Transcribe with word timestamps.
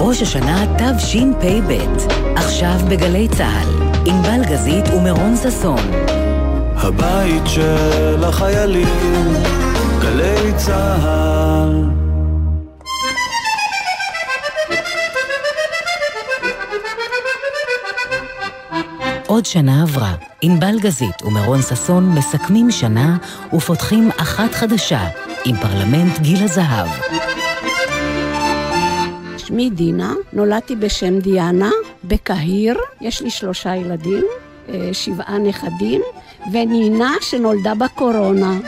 ראש 0.00 0.22
השנה 0.22 0.64
תשפ"ב, 0.78 1.72
עכשיו 2.36 2.78
בגלי 2.88 3.28
צה"ל, 3.28 3.68
ענבל 4.06 4.44
גזית 4.50 4.84
ומירון 4.88 5.34
ששון. 5.36 5.78
הבית 6.76 7.42
של 7.46 8.24
החיילים, 8.24 9.34
גלי 10.00 10.52
צה"ל. 10.56 11.84
עוד 19.26 19.46
שנה 19.46 19.82
עברה. 19.82 20.14
ענבל 20.42 20.80
גזית 20.80 21.22
ומירון 21.22 21.62
ששון 21.62 22.08
מסכמים 22.08 22.70
שנה 22.70 23.16
ופותחים 23.52 24.10
אחת 24.16 24.54
חדשה 24.54 25.08
עם 25.44 25.56
פרלמנט 25.56 26.18
גיל 26.18 26.44
הזהב. 26.44 26.88
שמי 29.48 29.70
דינה, 29.70 30.14
נולדתי 30.32 30.76
בשם 30.76 31.18
דיאנה, 31.18 31.70
בקהיר, 32.04 32.78
יש 33.00 33.22
לי 33.22 33.30
שלושה 33.30 33.76
ילדים, 33.76 34.24
אה, 34.68 34.90
שבעה 34.92 35.38
נכדים, 35.38 36.00
ונינה 36.52 37.14
שנולדה 37.20 37.74
בקורונה. 37.74 38.58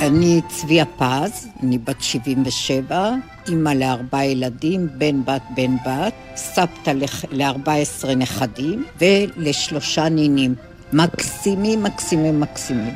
אני 0.00 0.40
צביה 0.48 0.84
פז, 0.84 1.48
אני 1.62 1.78
בת 1.78 1.96
77, 2.00 3.14
אימא 3.48 3.70
לארבעה 3.70 4.26
ילדים, 4.26 4.88
בן 4.98 5.24
בת 5.24 5.42
בן 5.56 5.76
בת, 5.86 6.14
סבתא 6.36 6.90
ל-14 7.30 8.08
נכדים 8.16 8.84
ולשלושה 9.00 10.08
נינים. 10.08 10.54
מקסימים, 10.92 11.82
מקסימים, 11.82 12.40
מקסימים. 12.40 12.94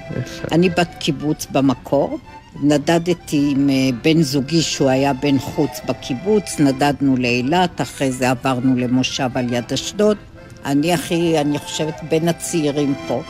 אני 0.53 0.69
בת 0.69 0.95
קיבוץ 0.99 1.47
במקור, 1.53 2.19
נדדתי 2.63 3.49
עם 3.51 3.71
אה, 3.71 3.75
בן 4.03 4.23
זוגי 4.23 4.63
שהוא 4.63 4.89
היה 4.89 5.13
בן 5.13 5.39
חוץ 5.39 5.71
בקיבוץ, 5.87 6.61
נדדנו 6.61 7.17
לאילת, 7.17 7.81
אחרי 7.81 8.13
זה 8.13 8.31
עברנו 8.31 8.77
למושב 8.77 9.31
על 9.35 9.53
יד 9.53 9.73
אשדוד. 9.73 10.17
אני 10.65 10.93
הכי, 10.95 11.41
אני 11.41 11.59
חושבת, 11.59 11.95
בין 12.09 12.29
הצעירים 12.29 12.95
פה. 13.09 13.23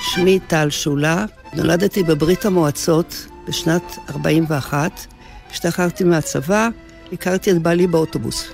שמי 0.00 0.38
טל 0.46 0.70
שולה, 0.70 1.24
נולדתי 1.54 2.02
בברית 2.02 2.44
המועצות 2.44 3.26
בשנת 3.48 3.96
41, 4.10 5.06
השתחררתי 5.50 6.04
מהצבא, 6.04 6.68
הכרתי 7.12 7.50
את 7.50 7.62
בעלי 7.62 7.86
באוטובוס. 7.86 8.48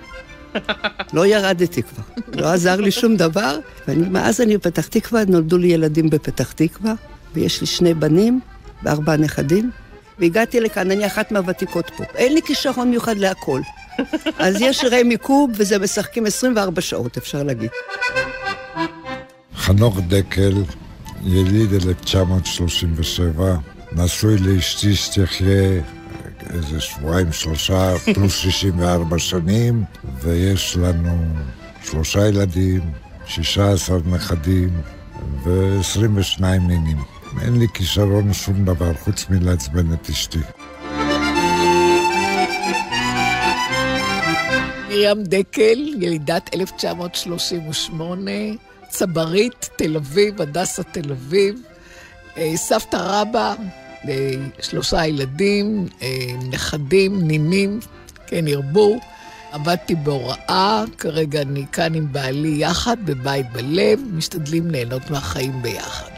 לא 1.12 1.26
ירדתי 1.26 1.82
כבר, 1.82 2.02
לא 2.32 2.52
עזר 2.52 2.80
לי 2.80 2.90
שום 2.90 3.16
דבר, 3.16 3.58
ומאז 3.88 4.40
אני 4.40 4.56
בפתח 4.56 4.86
תקווה, 4.86 5.24
נולדו 5.24 5.58
לי 5.58 5.68
ילדים 5.68 6.10
בפתח 6.10 6.52
תקווה, 6.52 6.94
ויש 7.36 7.60
לי 7.60 7.66
שני 7.66 7.94
בנים 7.94 8.40
וארבעה 8.82 9.16
נכדים, 9.16 9.70
והגעתי 10.18 10.60
לכאן, 10.60 10.90
אני 10.90 11.06
אחת 11.06 11.32
מהוותיקות 11.32 11.90
פה. 11.96 12.04
אין 12.14 12.34
לי 12.34 12.42
כישרון 12.42 12.90
מיוחד 12.90 13.18
להכל. 13.18 13.60
אז 14.38 14.56
יש 14.60 14.84
רמי 14.92 15.16
קוב, 15.16 15.50
וזה 15.54 15.78
משחקים 15.78 16.26
24 16.26 16.80
שעות, 16.80 17.16
אפשר 17.16 17.42
להגיד. 17.42 17.70
חנוך 19.56 19.98
דקל, 20.08 20.52
יליד 21.24 21.72
1937, 21.72 23.56
נשוי 23.92 24.38
לאשתי 24.38 24.94
שתחיה 24.94 25.80
איזה 26.54 26.80
שבועיים, 26.80 27.32
שלושה, 27.32 27.92
פלוס 28.14 28.34
64 28.34 29.18
שנים, 29.18 29.84
ויש 30.22 30.76
לנו 30.76 31.24
שלושה 31.84 32.28
ילדים, 32.28 32.80
16 33.26 33.98
נכדים 34.06 34.70
ו-22 35.44 36.42
נינים. 36.42 37.15
אין 37.42 37.58
לי 37.58 37.66
כישרון 37.74 38.32
שום 38.32 38.64
דבר 38.64 38.94
חוץ 38.94 39.26
מלעצבן 39.30 39.92
את 39.92 40.10
אשתי. 40.10 40.38
מרים 44.88 45.22
דקל, 45.22 45.94
ילידת 45.98 46.50
1938, 46.54 48.30
צברית, 48.88 49.68
תל 49.76 49.96
אביב, 49.96 50.42
הדסה 50.42 50.82
תל 50.82 51.12
אביב, 51.12 51.60
אה, 52.36 52.52
סבתא 52.56 52.96
רבא, 53.00 53.54
אה, 54.08 54.30
שלושה 54.60 55.06
ילדים, 55.06 55.86
אה, 56.02 56.08
נכדים, 56.50 57.28
נינים, 57.28 57.80
כן 58.26 58.48
ירבו. 58.48 58.98
עבדתי 59.52 59.94
בהוראה, 59.94 60.84
כרגע 60.98 61.42
אני 61.42 61.64
כאן 61.72 61.94
עם 61.94 62.12
בעלי 62.12 62.56
יחד, 62.58 62.96
בבית 63.04 63.52
בלב, 63.52 64.00
משתדלים 64.12 64.70
ליהנות 64.70 65.10
מהחיים 65.10 65.62
ביחד. 65.62 66.10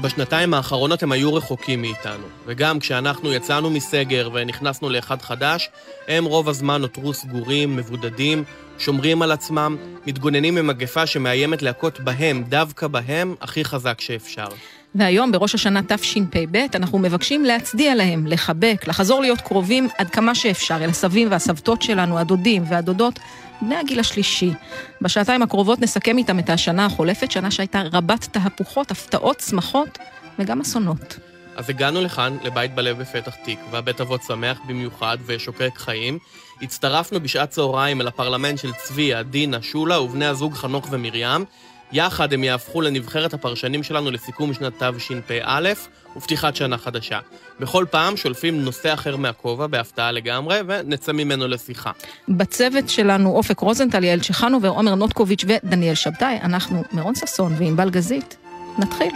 בשנתיים 0.00 0.54
האחרונות 0.54 1.02
הם 1.02 1.12
היו 1.12 1.34
רחוקים 1.34 1.80
מאיתנו, 1.80 2.24
וגם 2.46 2.78
כשאנחנו 2.78 3.32
יצאנו 3.32 3.70
מסגר 3.70 4.30
ונכנסנו 4.32 4.88
לאחד 4.90 5.22
חדש, 5.22 5.70
הם 6.08 6.24
רוב 6.24 6.48
הזמן 6.48 6.80
נותרו 6.80 7.14
סגורים, 7.14 7.76
מבודדים, 7.76 8.44
שומרים 8.78 9.22
על 9.22 9.32
עצמם, 9.32 9.76
מתגוננים 10.06 10.54
ממגפה 10.54 11.06
שמאיימת 11.06 11.62
להכות 11.62 12.00
בהם, 12.00 12.44
דווקא 12.48 12.86
בהם, 12.86 13.34
הכי 13.40 13.64
חזק 13.64 14.00
שאפשר. 14.00 14.46
והיום, 14.94 15.32
בראש 15.32 15.54
השנה 15.54 15.80
תשפ"ב, 15.82 16.56
אנחנו 16.74 16.98
מבקשים 16.98 17.44
להצדיע 17.44 17.94
להם, 17.94 18.26
לחבק, 18.26 18.84
לחזור 18.86 19.20
להיות 19.20 19.40
קרובים 19.40 19.88
עד 19.98 20.10
כמה 20.10 20.34
שאפשר 20.34 20.84
אל 20.84 20.90
הסבים 20.90 21.30
והסבתות 21.30 21.82
שלנו, 21.82 22.18
הדודים 22.18 22.64
והדודות, 22.68 23.18
בני 23.62 23.76
הגיל 23.76 24.00
השלישי. 24.00 24.52
בשעתיים 25.00 25.42
הקרובות 25.42 25.80
נסכם 25.80 26.18
איתם 26.18 26.38
את 26.38 26.50
השנה 26.50 26.86
החולפת, 26.86 27.30
שנה 27.30 27.50
שהייתה 27.50 27.82
רבת 27.92 28.28
תהפוכות, 28.32 28.90
הפתעות, 28.90 29.40
שמחות 29.40 29.98
וגם 30.38 30.60
אסונות. 30.60 31.18
אז 31.56 31.70
הגענו 31.70 32.00
לכאן, 32.00 32.36
לבית 32.44 32.74
בלב 32.74 32.98
בפתח 32.98 33.34
תקווה, 33.44 33.80
בית 33.80 34.00
אבות 34.00 34.22
שמח 34.22 34.58
במיוחד 34.66 35.18
ושוקק 35.26 35.72
חיים. 35.76 36.18
הצטרפנו 36.62 37.20
בשעת 37.20 37.50
צהריים 37.50 38.00
אל 38.00 38.08
הפרלמנט 38.08 38.58
של 38.58 38.72
צביה, 38.72 39.22
דינה, 39.22 39.62
שולה 39.62 40.00
ובני 40.00 40.26
הזוג 40.26 40.54
חנוך 40.54 40.88
ומרים. 40.90 41.44
יחד 41.92 42.32
הם 42.32 42.44
יהפכו 42.44 42.80
לנבחרת 42.80 43.34
הפרשנים 43.34 43.82
שלנו 43.82 44.10
לסיכום 44.10 44.54
שנת 44.54 44.82
תשפ"א 44.82 45.72
ופתיחת 46.18 46.56
שנה 46.56 46.78
חדשה. 46.78 47.18
בכל 47.60 47.84
פעם 47.90 48.16
שולפים 48.16 48.62
נושא 48.64 48.94
אחר 48.94 49.16
מהכובע, 49.16 49.66
בהפתעה 49.66 50.12
לגמרי, 50.12 50.58
ונצא 50.66 51.12
ממנו 51.12 51.48
לשיחה. 51.48 51.90
בצוות 52.28 52.88
שלנו 52.88 53.30
אופק 53.30 53.58
רוזנטל, 53.60 54.04
יעל 54.04 54.20
צ'חנו 54.20 54.62
ועומר 54.62 54.94
נוטקוביץ' 54.94 55.44
ודניאל 55.48 55.94
שבתאי, 55.94 56.38
אנחנו 56.42 56.82
מירון 56.92 57.14
ששון 57.14 57.54
וענבל 57.58 57.90
גזית. 57.90 58.36
נתחיל. 58.78 59.10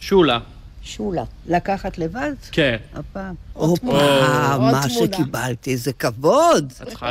שולה. 0.00 0.38
שולה. 0.82 1.24
לקחת 1.46 1.98
לבד? 1.98 2.32
כן. 2.52 2.76
הפעם. 2.94 3.34
הופה, 3.52 4.56
מה 4.58 4.82
שקיבלתי, 4.88 5.70
איזה 5.70 5.92
כבוד. 5.92 6.72
את 6.82 6.88
צריכה 6.88 7.10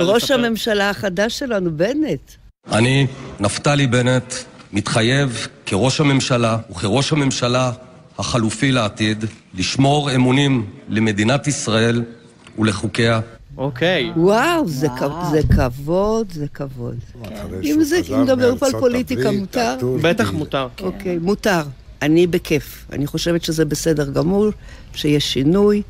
ראש? 0.00 0.30
הממשלה 0.30 0.90
החדש 0.90 1.38
שלנו, 1.38 1.76
בנט. 1.76 2.32
אני, 2.72 3.06
נפתלי 3.40 3.86
בנט, 3.86 4.34
מתחייב 4.72 5.46
כראש 5.66 6.00
הממשלה 6.00 6.58
וכראש 6.70 7.12
הממשלה 7.12 7.72
החלופי 8.18 8.72
לעתיד 8.72 9.24
לשמור 9.54 10.14
אמונים 10.14 10.66
למדינת 10.88 11.46
ישראל 11.46 12.02
ולחוקיה. 12.58 13.20
אוקיי. 13.56 14.12
וואו, 14.16 14.68
זה 14.68 14.88
כ- 14.88 15.30
זה 15.30 15.40
כבוד, 15.56 16.26
זה 16.32 16.46
כבוד. 16.54 16.96
אם 17.64 17.82
זה, 17.82 18.00
אם 18.08 18.22
מדבר 18.22 18.56
פה 18.56 18.66
על 18.66 18.72
פוליטיקה, 18.80 19.30
מותר? 19.30 19.76
בטח 20.02 20.32
מותר. 20.32 20.68
אוקיי, 20.80 21.18
מותר. 21.18 21.62
אני 22.02 22.26
בכיף. 22.26 22.86
אני 22.92 23.06
חושבת 23.06 23.44
שזה 23.44 23.64
בסדר 23.64 24.10
גמור, 24.10 24.46
שיש 24.94 25.32
שינוי. 25.32 25.82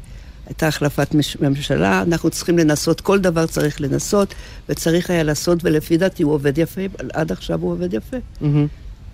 הייתה 0.47 0.69
החלפת 0.69 1.15
מש- 1.15 1.37
ממשלה, 1.41 2.03
אנחנו 2.03 2.31
צריכים 2.31 2.59
לנסות, 2.59 3.01
כל 3.01 3.19
דבר 3.19 3.47
צריך 3.47 3.81
לנסות, 3.81 4.35
וצריך 4.69 5.11
היה 5.11 5.23
לעשות, 5.23 5.59
ולפי 5.65 5.97
דעתי 5.97 6.23
הוא 6.23 6.33
עובד 6.33 6.59
יפה, 6.59 6.81
עד 7.13 7.33
עכשיו 7.33 7.61
הוא 7.61 7.73
עובד 7.73 7.95
יפה. 7.95 8.17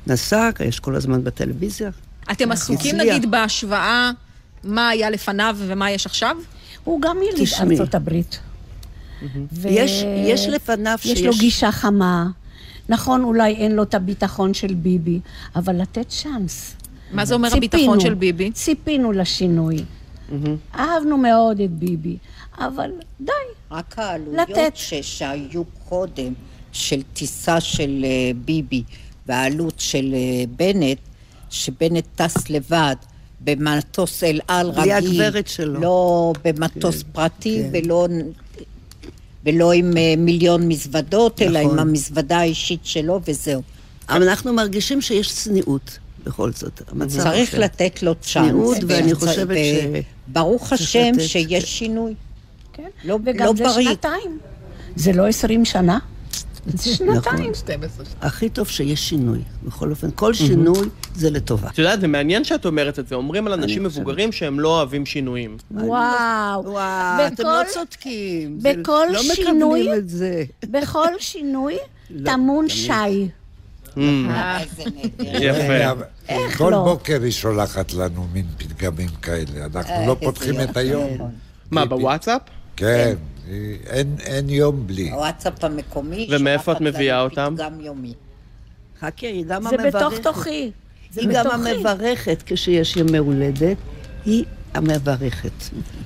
נסע, 0.08 0.50
יש 0.64 0.80
כל 0.80 0.94
הזמן 0.94 1.24
בטלוויזיה. 1.24 1.90
אתם 2.32 2.52
עסוקים 2.52 2.96
הצליח. 2.96 3.16
נגיד 3.16 3.30
בהשוואה 3.30 4.10
מה 4.64 4.88
היה 4.88 5.10
לפניו 5.10 5.56
ומה 5.58 5.90
יש 5.90 6.06
עכשיו? 6.06 6.36
הוא 6.84 7.02
גם 7.02 7.16
יליד. 7.22 7.48
ארצות 7.60 7.94
הברית. 7.94 8.38
ו- 9.52 9.68
יש, 9.68 10.04
יש 10.26 10.46
לפניו 10.46 10.98
יש 11.04 11.10
שיש... 11.10 11.22
לו 11.22 11.32
גישה 11.38 11.72
חמה. 11.72 12.26
נכון, 12.88 13.22
אולי 13.24 13.54
אין 13.54 13.72
לו 13.76 13.82
את 13.82 13.94
הביטחון 13.94 14.54
של 14.54 14.74
ביבי, 14.74 15.20
אבל 15.56 15.80
לתת 15.82 16.08
צ'אנס. 16.08 16.74
מה 17.12 17.24
זה 17.24 17.34
אומר 17.34 17.48
ציפינו. 17.50 17.66
הביטחון 17.74 18.00
של 18.00 18.14
ביבי? 18.14 18.50
ציפינו 18.50 19.12
לשינוי. 19.12 19.76
אהבנו 20.74 21.16
מאוד 21.18 21.60
את 21.60 21.70
ביבי, 21.70 22.16
אבל 22.58 22.90
די. 23.20 23.32
רק 23.70 23.98
העלויות 23.98 24.48
לתת. 24.50 24.72
שהיו 25.02 25.62
קודם, 25.88 26.32
של 26.72 27.02
טיסה 27.02 27.60
של 27.60 28.04
אה, 28.04 28.30
ביבי 28.44 28.82
והעלות 29.28 29.74
של 29.78 30.14
אה, 30.14 30.18
בנט, 30.56 30.98
שבנט 31.50 32.04
טס 32.16 32.50
לבד 32.50 32.94
במטוס 33.40 34.24
אל 34.24 34.40
על 34.48 34.70
בלי 34.70 34.94
רגיל. 34.94 35.22
הגברת 35.22 35.48
שלו. 35.48 35.80
לא 35.80 36.32
במטוס 36.44 37.02
כן, 37.02 37.08
פרטי 37.12 37.62
כן. 37.72 37.78
ולא, 37.84 38.06
ולא 39.46 39.72
עם 39.72 39.96
אה, 39.96 40.14
מיליון 40.18 40.68
מזוודות, 40.68 41.42
אלא 41.42 41.60
נכון. 41.60 41.72
עם 41.72 41.88
המזוודה 41.88 42.38
האישית 42.38 42.80
שלו 42.86 43.20
וזהו. 43.28 43.62
אבל 44.08 44.28
אנחנו 44.28 44.52
מרגישים 44.52 45.00
שיש 45.00 45.32
צניעות, 45.34 45.98
בכל 46.24 46.52
זאת. 46.52 46.82
המצב 46.88 47.22
צריך 47.22 47.48
אחר. 47.48 47.58
לתת 47.60 48.02
לו 48.02 48.14
צ'אנס. 48.14 48.32
צניעות, 48.48 48.76
ואני 48.88 49.12
וצ- 49.12 49.16
חושבת 49.16 49.56
ש... 49.56 49.84
ברוך 50.26 50.68
צריך 50.68 50.72
השם 50.80 51.12
לתת- 51.14 51.22
שיש 51.28 51.78
שינוי. 51.78 52.14
כן. 52.72 52.88
לא, 53.04 53.18
וגם 53.24 53.46
לא 53.46 53.52
זה 53.56 53.64
בריא. 53.64 53.88
שנתיים. 53.88 54.38
זה 54.96 55.12
לא 55.12 55.26
עשרים 55.26 55.64
שנה, 55.64 55.98
זה 55.98 56.06
שנתיים. 56.76 57.54
12 57.54 58.04
שנה. 58.04 58.14
הכי 58.20 58.48
טוב 58.48 58.68
שיש 58.68 59.08
שינוי. 59.08 59.38
בכל 59.64 59.90
אופן, 59.90 60.08
כל 60.14 60.34
שינוי 60.34 60.88
זה 61.14 61.30
לטובה. 61.30 61.68
את 61.68 61.78
יודעת, 61.78 62.00
זה 62.00 62.08
מעניין 62.08 62.44
שאת 62.44 62.66
אומרת 62.66 62.98
את 62.98 63.08
זה. 63.08 63.14
אומרים 63.14 63.46
על 63.46 63.52
אנשים. 63.52 63.82
מבוגרים 63.82 64.32
שהם 64.32 64.60
לא 64.60 64.68
אוהבים 64.76 65.06
שינויים. 65.06 65.56
וואו. 65.70 66.62
וואו, 66.64 67.26
אתם 67.26 67.42
לא 67.42 67.62
בכל- 67.62 67.70
צודקים. 67.74 68.60
זה- 68.60 68.72
בכל 68.82 69.06
לא 69.12 69.22
שינוי-. 69.22 69.88
בכל 70.70 71.08
שינוי 71.18 71.76
לא, 72.10 72.30
טמון 72.30 72.66
תמיד. 72.68 72.76
שי. 72.76 73.28
נהדר. 73.96 75.04
יפה. 75.40 76.02
איך 76.28 76.58
כל 76.58 76.70
לא? 76.70 76.84
בוקר 76.84 77.22
היא 77.22 77.32
שולחת 77.32 77.92
לנו 77.92 78.26
מין 78.32 78.46
פתגמים 78.58 79.08
כאלה. 79.22 79.64
אנחנו 79.74 79.92
אה, 79.94 80.06
לא 80.06 80.16
פותחים 80.20 80.60
את. 80.60 80.76
היום. 80.76 81.30
מה, 81.70 81.84
בוואטסאפ? 81.86 82.40
כן, 82.76 82.86
היא- 83.06 83.14
אין- 83.86 84.16
אין 84.20 84.50
יום 84.50 84.86
בלי. 84.86 85.10
הוואטסאפ 85.10 85.64
המקומי. 85.64 86.28
ומאיפה 86.30 86.72
את 86.72 86.80
מביאה 86.80 87.20
אותם? 87.20 87.52
פתגם 87.56 87.80
יומי. 87.80 88.12
חכי, 89.00 89.26
היא 89.26 89.44
גם 89.48 89.62
זה 89.70 89.76
בתוך 89.76 89.94
המברכת. 90.02 90.22
תוכי. 90.22 90.70
זה 91.10 91.20
היא 91.20 91.28
גם. 91.32 91.46
המברכת 91.50 92.42
כשיש 92.46 92.96
ימי 92.96 93.18
הולדת. 93.18 93.76
היא 94.24 94.44
המברכת. 94.74 95.50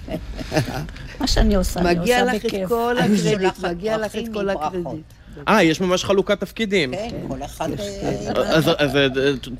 מה 1.21 1.27
שאני 1.27 1.55
עושה, 1.55 1.81
אני 1.81 1.99
מגיע 2.01 2.21
עושה 2.23 2.35
לך 2.35 2.41
את 2.43 2.47
בכיף. 2.47 2.69
כל 2.69 2.97
אני 2.99 3.17
הקרדיט, 3.31 3.59
מגיע 3.65 3.99
לך 3.99 4.17
את 4.17 4.25
כל. 4.35 4.49
הקרדיט. 4.49 5.03
אה, 5.49 5.63
יש 5.63 5.81
ממש 5.81 6.05
חלוקת 6.05 6.41
תפקידים. 6.41 6.91
כן, 6.97 7.09
כל 7.29 7.43
אחד... 7.45 7.69
אה, 7.81 8.09
אז 8.37 8.69
אז, 8.79 8.97
אה, 8.97 9.07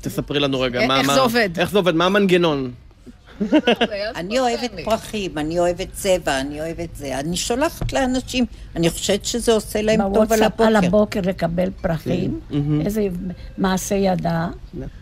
תספרי 0.01 0.39
לנו 0.39 0.59
רגע, 0.59 0.79
איך- 0.79 0.87
מה... 0.87 0.99
איך 0.99 1.13
זה 1.13 1.19
עובד? 1.19 1.49
איך 1.59 1.71
זה 1.71 1.77
עובד? 1.77 1.95
מה 1.95 2.05
המנגנון? 2.05 2.71
אני 4.15 4.39
אוהבת 4.39 4.71
פרחים, 4.85 5.37
אני 5.37 5.59
אוהבת 5.59 5.87
צבע, 5.91 6.39
אני 6.41 6.61
אוהבת 6.61 6.95
זה. 6.95 7.19
אני 7.19 7.37
שולחת 7.37 7.93
לאנשים, 7.93 8.45
אני 8.75 8.89
חושבת 8.89 9.25
שזה 9.25 9.51
עושה 9.51 9.81
להם 9.81 9.99
טוב 9.99 10.17
על 10.17 10.23
בוואטסאפ 10.23 10.61
על 10.61 10.75
הבוקר. 10.75 10.87
הבוקר 10.87 11.21
לקבל 11.29 11.69
פרחים, 11.81 12.39
איזה 12.85 13.07
מעשה 13.57 13.95
ידה. 13.95 14.47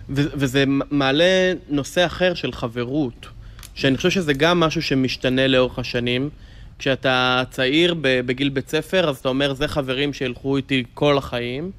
וזה 0.09 0.63
מעלה 0.91 1.53
נושא 1.69 2.05
אחר 2.05 2.33
של 2.33 2.51
חברות, 2.51 3.27
שאני 3.75 3.97
חושב 3.97 4.09
שזה 4.09 4.33
גם 4.33 4.59
משהו 4.59 4.81
שמשתנה 4.81 5.47
לאורך 5.47 5.79
השנים. 5.79 6.29
כשאתה 6.79 7.43
צעיר 7.51 7.95
בגיל 8.01 8.49
בית 8.49 8.69
ספר, 8.69 9.09
אז 9.09 9.17
אתה 9.17 9.29
אומר, 9.29 9.53
זה 9.53 9.67
חברים 9.67 10.13
שילכו 10.13 10.57
איתי 10.57 10.83
כל 10.93 11.17
החיים, 11.17 11.71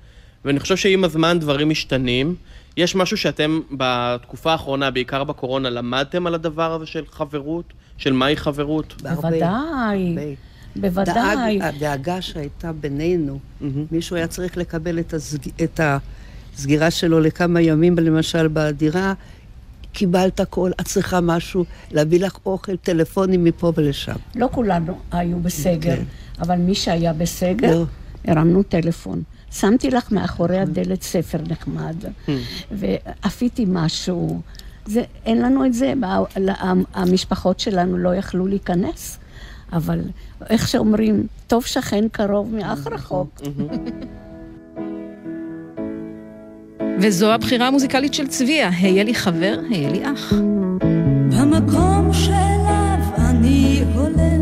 ואני 0.44 0.60
חושב 0.60 0.76
שעם 0.76 1.04
הזמן 1.04 1.38
דברים 1.38 1.68
משתנים. 1.68 2.34
יש 2.76 2.94
משהו 2.94 3.16
שאתם 3.16 3.60
בתקופה 3.70 4.52
האחרונה, 4.52 4.90
בעיקר 4.90 5.24
בקורונה, 5.24 5.70
למדתם 5.70 6.26
על 6.26 6.34
הדבר 6.34 6.72
הזה 6.72 6.86
של 6.86 7.04
חברות? 7.10 7.72
של 7.96 8.12
מהי 8.12 8.36
חברות? 8.36 9.02
בוודאי. 9.02 10.16
בוודאי. 10.76 11.58
דאג, 11.58 11.74
הדאגה 11.74 12.22
שהייתה 12.22 12.72
בינינו, 12.72 13.38
מישהו 13.90 14.16
היה 14.16 14.26
צריך 14.26 14.56
לקבל 14.56 14.98
את, 14.98 15.14
הסג... 15.14 15.38
את 15.62 15.80
הסגירה 16.54 16.90
שלו 16.90 17.20
לכמה 17.20 17.60
ימים, 17.60 17.98
למשל 17.98 18.48
בדירה, 18.52 19.12
קיבלת 19.92 20.40
הכל, 20.40 20.70
את 20.80 20.84
צריכה 20.84 21.20
משהו, 21.20 21.64
להביא 21.90 22.20
לך 22.20 22.36
אוכל, 22.46 22.76
טלפונים 22.76 23.44
מפה 23.44 23.72
ולשם. 23.76 24.16
לא 24.34 24.48
כולנו 24.52 24.98
היו 25.12 25.40
בסגר, 25.40 25.96
כן. 25.96 26.02
אבל 26.40 26.56
מי 26.56 26.74
שהיה 26.74 27.12
בסגר, 27.12 27.78
לא. 27.78 27.84
הרמנו 28.24 28.62
טלפון. 28.62 29.22
שמתי 29.52 29.90
לך 29.90 30.12
מאחורי 30.12 30.58
הדלת 30.58 31.02
ספר 31.02 31.38
נחמד, 31.48 31.96
ואפיתי 32.72 33.64
משהו. 33.68 34.40
זה, 34.86 35.02
אין 35.26 35.42
לנו 35.42 35.66
את 35.66 35.74
זה, 35.74 35.92
המשפחות 36.94 37.60
שלנו 37.60 37.98
לא 37.98 38.14
יכלו 38.14 38.46
להיכנס, 38.46 39.18
אבל 39.72 40.00
איך 40.50 40.68
שאומרים, 40.68 41.26
טוב 41.46 41.64
שכן 41.64 42.04
קרוב 42.12 42.54
מאח 42.54 42.86
רחוק. 42.86 43.40
וזו 47.00 47.32
הבחירה 47.32 47.66
המוזיקלית 47.68 48.14
של 48.14 48.26
צביה, 48.26 48.70
היה 48.80 49.04
לי 49.04 49.14
חבר, 49.14 49.60
היה 49.70 49.90
לי 49.90 50.02
אח. 50.12 50.32
במקום 51.30 52.12
שאליו 52.12 52.98
אני 53.18 53.84
הולך, 53.94 54.41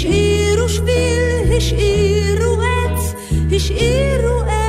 השאירו 0.00 0.68
שביל, 0.68 1.56
השאירו 1.56 2.62
עץ, 2.62 3.14
השאירו 3.52 4.40
אבן 4.42 4.59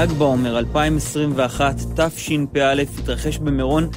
ל"ג 0.00 0.12
בעומר 0.12 0.58
2021, 0.58 1.76
תשפ"א, 1.96 2.82
התרחש 2.98 3.38
במירון. 3.38 3.88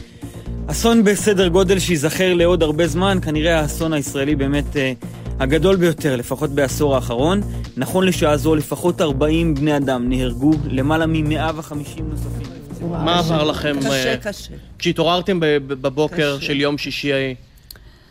אסון 0.67 1.03
בסדר 1.03 1.47
גודל 1.47 1.79
שייזכר 1.79 2.33
לעוד 2.33 2.63
הרבה 2.63 2.87
זמן, 2.87 3.17
כנראה 3.21 3.59
האסון 3.59 3.93
הישראלי 3.93 4.35
באמת 4.35 4.77
אה, 4.77 4.93
הגדול 5.39 5.75
ביותר, 5.75 6.15
לפחות 6.15 6.49
בעשור 6.49 6.95
האחרון. 6.95 7.41
נכון 7.77 8.05
לשעה 8.05 8.37
זו, 8.37 8.55
לפחות 8.55 9.01
40 9.01 9.55
בני 9.55 9.77
אדם 9.77 10.09
נהרגו, 10.09 10.51
למעלה 10.65 11.05
מ-150 11.05 12.01
נוספים. 12.01 12.47
מה 12.81 13.19
עבר 13.19 13.43
לכם 13.43 13.75
קשה, 13.79 14.11
אה, 14.11 14.17
קשה. 14.17 14.53
כשהתעוררתם 14.79 15.39
ב- 15.39 15.45
ב- 15.45 15.73
בבוקר 15.73 16.37
קשה. 16.37 16.45
של 16.45 16.61
יום 16.61 16.77
שישי? 16.77 17.35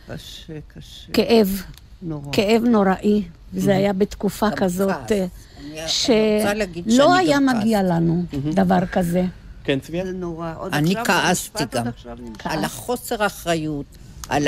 קשה, 0.07 0.53
קשה. 0.77 1.11
כאב, 1.13 1.61
נורא. 2.01 2.31
כאב 2.31 2.63
נוראי. 2.63 3.23
וזה 3.53 3.75
היה 3.75 3.93
בתקופה 3.93 4.51
כזאת 4.51 5.11
אה, 5.77 5.87
שלא 5.87 7.15
היה 7.15 7.39
מגיע 7.39 7.83
לנו 7.83 8.23
דבר 8.53 8.85
כזה. 8.91 9.23
כן, 9.63 9.79
צביה? 9.79 10.05
זה 10.05 10.11
נורא. 10.11 10.53
אני 10.73 10.95
כעסתי 11.05 11.63
גם. 11.71 11.85
על 12.43 12.63
החוסר 12.63 13.23
האחריות, 13.23 13.85
על, 14.29 14.47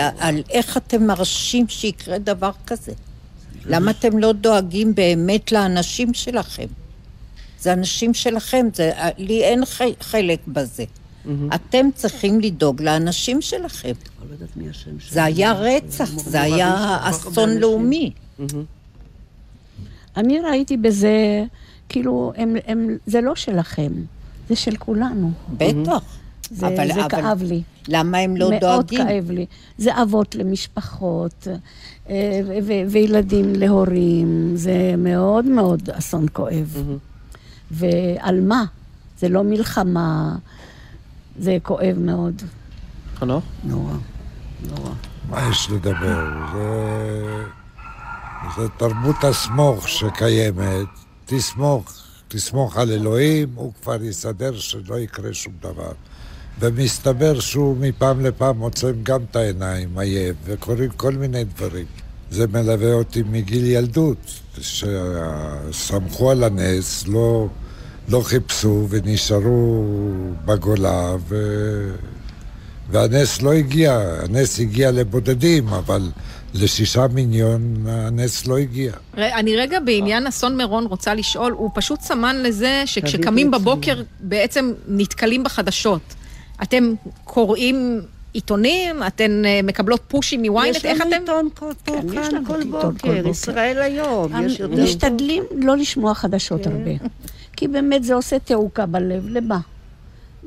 איך 0.50 0.78
אתם 0.78 1.08
מרשים 1.08 1.68
שיקרה 1.68 2.18
דבר 2.18 2.52
כזה. 2.68 2.92
למה 3.66 3.92
אתם 3.92 4.18
לא 4.18 4.32
דואגים 4.32 4.96
באמת 4.96 5.52
לאנשים 5.52 6.14
שלכם? 6.14 6.68
זה 7.60 7.74
אנשים 7.74 8.14
שלכם, 8.14 8.68
זה, 8.74 8.92
לי 9.18 9.44
אין 9.44 9.64
חלק 10.00 10.40
בזה. 10.48 10.84
אתם 11.56 11.86
צריכים 11.96 12.40
לדאוג 12.40 12.82
לאנשים 12.82 13.42
שלכם. 13.42 13.92
לא 14.30 14.34
יודעת 14.34 14.58
מי 14.58 14.70
השם 14.70 15.00
שלו. 15.00 15.12
זה 15.12 15.24
היה 15.24 15.54
רצח, 15.54 16.10
זה 16.10 16.42
היה 16.42 16.98
אסון 17.02 17.50
לאומי. 17.50 18.12
אני 20.18 20.40
ראיתי 20.40 20.78
בזה, 20.78 21.44
כאילו, 21.90 22.34
הם, 22.36 22.56
הם, 22.68 22.98
זה 23.06 23.22
לא 23.22 23.36
שלכם, 23.36 23.92
זה 24.50 24.56
של 24.56 24.76
כולנו. 24.78 25.32
בטח. 25.58 26.04
זה, 26.52 26.68
אבל- 26.68 26.94
זה 26.94 27.02
אבל 27.06 27.10
כאב 27.10 27.44
לי. 27.44 27.62
למה 27.88 28.18
הם 28.18 28.38
לא 28.38 28.50
מאוד 28.50 28.62
דואגים? 28.62 29.08
כאב 29.08 29.32
לי. 29.32 29.46
זה 29.78 30.02
אבות 30.02 30.36
למשפחות, 30.36 31.48
אה, 32.10 32.14
ו- 32.48 32.58
ו- 32.64 32.92
וילדים 32.92 33.54
להורים, 33.56 34.52
זה 34.56 34.94
מאוד 34.98 35.46
מאוד 35.46 35.90
אסון 35.90 36.26
כואב. 36.34 36.98
ועל 37.72 38.42
מה? 38.42 38.66
זה 39.20 39.30
לא 39.30 39.44
מלחמה, 39.44 40.36
זה 41.40 41.58
כואב 41.64 41.96
מאוד. 42.00 42.42
חנוך? 43.16 43.44
נורא, 43.64 43.94
נורא. 44.70 44.90
מה 45.30 45.50
יש 45.52 45.70
לדבר? 45.72 46.26
זה, 46.54 47.44
זה 48.58 48.70
תרבות 48.78 49.24
הסמוך 49.24 49.90
שקיימת. 49.90 50.88
תסמוך, 51.26 51.94
תסמוך 52.28 52.78
על 52.78 52.92
אלוהים, 52.92 53.50
הוא 53.56 53.74
כבר 53.82 54.04
יסדר 54.04 54.60
שלא 54.60 55.00
יקרה 55.00 55.34
שום 55.34 55.54
דבר. 55.62 55.92
ומסתבר 56.60 57.40
שהוא 57.40 57.78
מפעם 57.78 58.26
לפעם 58.26 58.60
עוצם 58.60 58.94
גם 59.04 59.20
את 59.32 59.36
העיניים, 59.36 59.98
עייף, 60.00 60.36
וקורים 60.46 60.90
כל 60.90 61.14
מיני 61.14 61.44
דברים. 61.44 61.86
זה 62.32 62.48
מלווה 62.48 62.94
אותי 62.94 63.24
מגיל 63.24 63.66
ילדות, 63.66 64.18
שסמכו 64.62 66.32
על 66.32 66.44
הנס, 66.44 67.08
לא, 67.08 67.48
לא 68.10 68.22
חיפשו 68.22 68.88
ונשארו 68.90 69.86
בגולה, 70.46 71.16
ו... 71.28 71.36
והנס 72.90 73.42
לא 73.42 73.54
הגיע, 73.54 74.00
הנס 74.24 74.60
הגיע 74.60 74.92
לבודדים, 74.92 75.68
אבל 75.68 76.12
לשישה 76.62 77.06
מיליון 77.14 77.62
הנס 77.88 78.48
לא 78.48 78.58
הגיע. 78.58 78.92
ר- 79.18 79.34
אני 79.40 79.56
רגע 79.56 79.80
בעניין 79.80 80.28
אסון 80.28 80.58
מירון 80.58 80.86
רוצה 80.86 81.14
לשאול, 81.14 81.52
הוא 81.52 81.70
פשוט 81.74 82.02
סמן 82.02 82.36
לזה 82.44 82.84
שכשקמים 82.86 83.52
בבוקר 83.52 84.02
בעצם 84.20 84.74
נתקלים 84.88 85.44
בחדשות. 85.44 86.02
אתם 86.64 86.94
קוראים 87.24 88.02
עיתונים? 88.34 89.04
אתן 89.08 89.46
אה, 89.46 89.60
מקבלות 89.64 90.02
פושים 90.08 90.42
מוויינט? 90.42 90.76
יש 90.78 90.86
איך 90.86 91.02
לנו 91.02 91.10
אתם... 91.10 91.20
עיתון 91.22 91.50
כל- 91.56 91.72
פה 91.86 91.92
כן, 92.02 92.08
יש 92.20 92.28
כאן 92.28 92.36
לנו 92.36 92.46
כל 92.48 92.56
עיתון 92.62 92.98
כל 92.98 93.08
בוקר. 93.22 93.28
ישראל 93.30 93.82
היום, 93.82 94.32
יש. 94.46 94.62
משתדלים 94.62 95.44
לא 95.58 95.78
לשמוע 95.78 96.14
חדשות 96.14 96.68
הרבה. 96.68 96.92
כי 97.58 97.68
באמת 97.68 98.04
זה 98.04 98.14
עושה 98.14 98.40
תעוקה 98.40 98.86
בלב, 98.86 99.28
למה? 99.30 99.60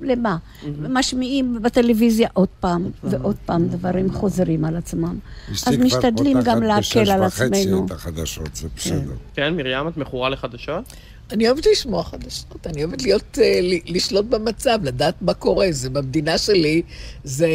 למה? 0.02 0.36
משמיעים 0.78 1.58
בטלוויזיה 1.62 2.28
עוד 2.32 2.48
פעם 2.60 2.90
ועוד 3.04 3.36
פעם 3.46 3.68
דברים 3.68 4.12
חוזרים 4.12 4.64
על 4.64 4.76
עצמם. 4.76 5.18
אשתי 5.52 5.70
אז 5.70 5.76
כבר 5.76 5.84
משתדלים 5.84 6.36
פותחת 6.36 6.50
גם 6.54 6.62
להקל 6.62 6.80
בשש 6.80 6.96
על 7.08 7.22
וחצי 7.24 7.44
עצמנו. 7.44 7.86
את 7.86 7.90
החדשות, 7.90 8.56
זה 8.56 8.68
בסדר. 8.76 9.12
כן, 9.34 9.56
מרים, 9.56 9.88
את 9.88 9.96
מכורה 9.96 10.28
לחדשות? 10.28 10.84
אני 11.32 11.46
אוהבת 11.46 11.66
לשמוע 11.66 12.02
חדשות, 12.02 12.66
אני 12.66 12.84
אוהבת 12.84 13.02
להיות, 13.02 13.38
אה, 13.42 13.60
לשלוט 13.86 14.24
במצב, 14.24 14.78
לדעת 14.82 15.14
מה 15.20 15.34
קורה. 15.34 15.66
זה 15.70 15.90
במדינה 15.90 16.38
שלי, 16.38 16.82
זה... 17.24 17.48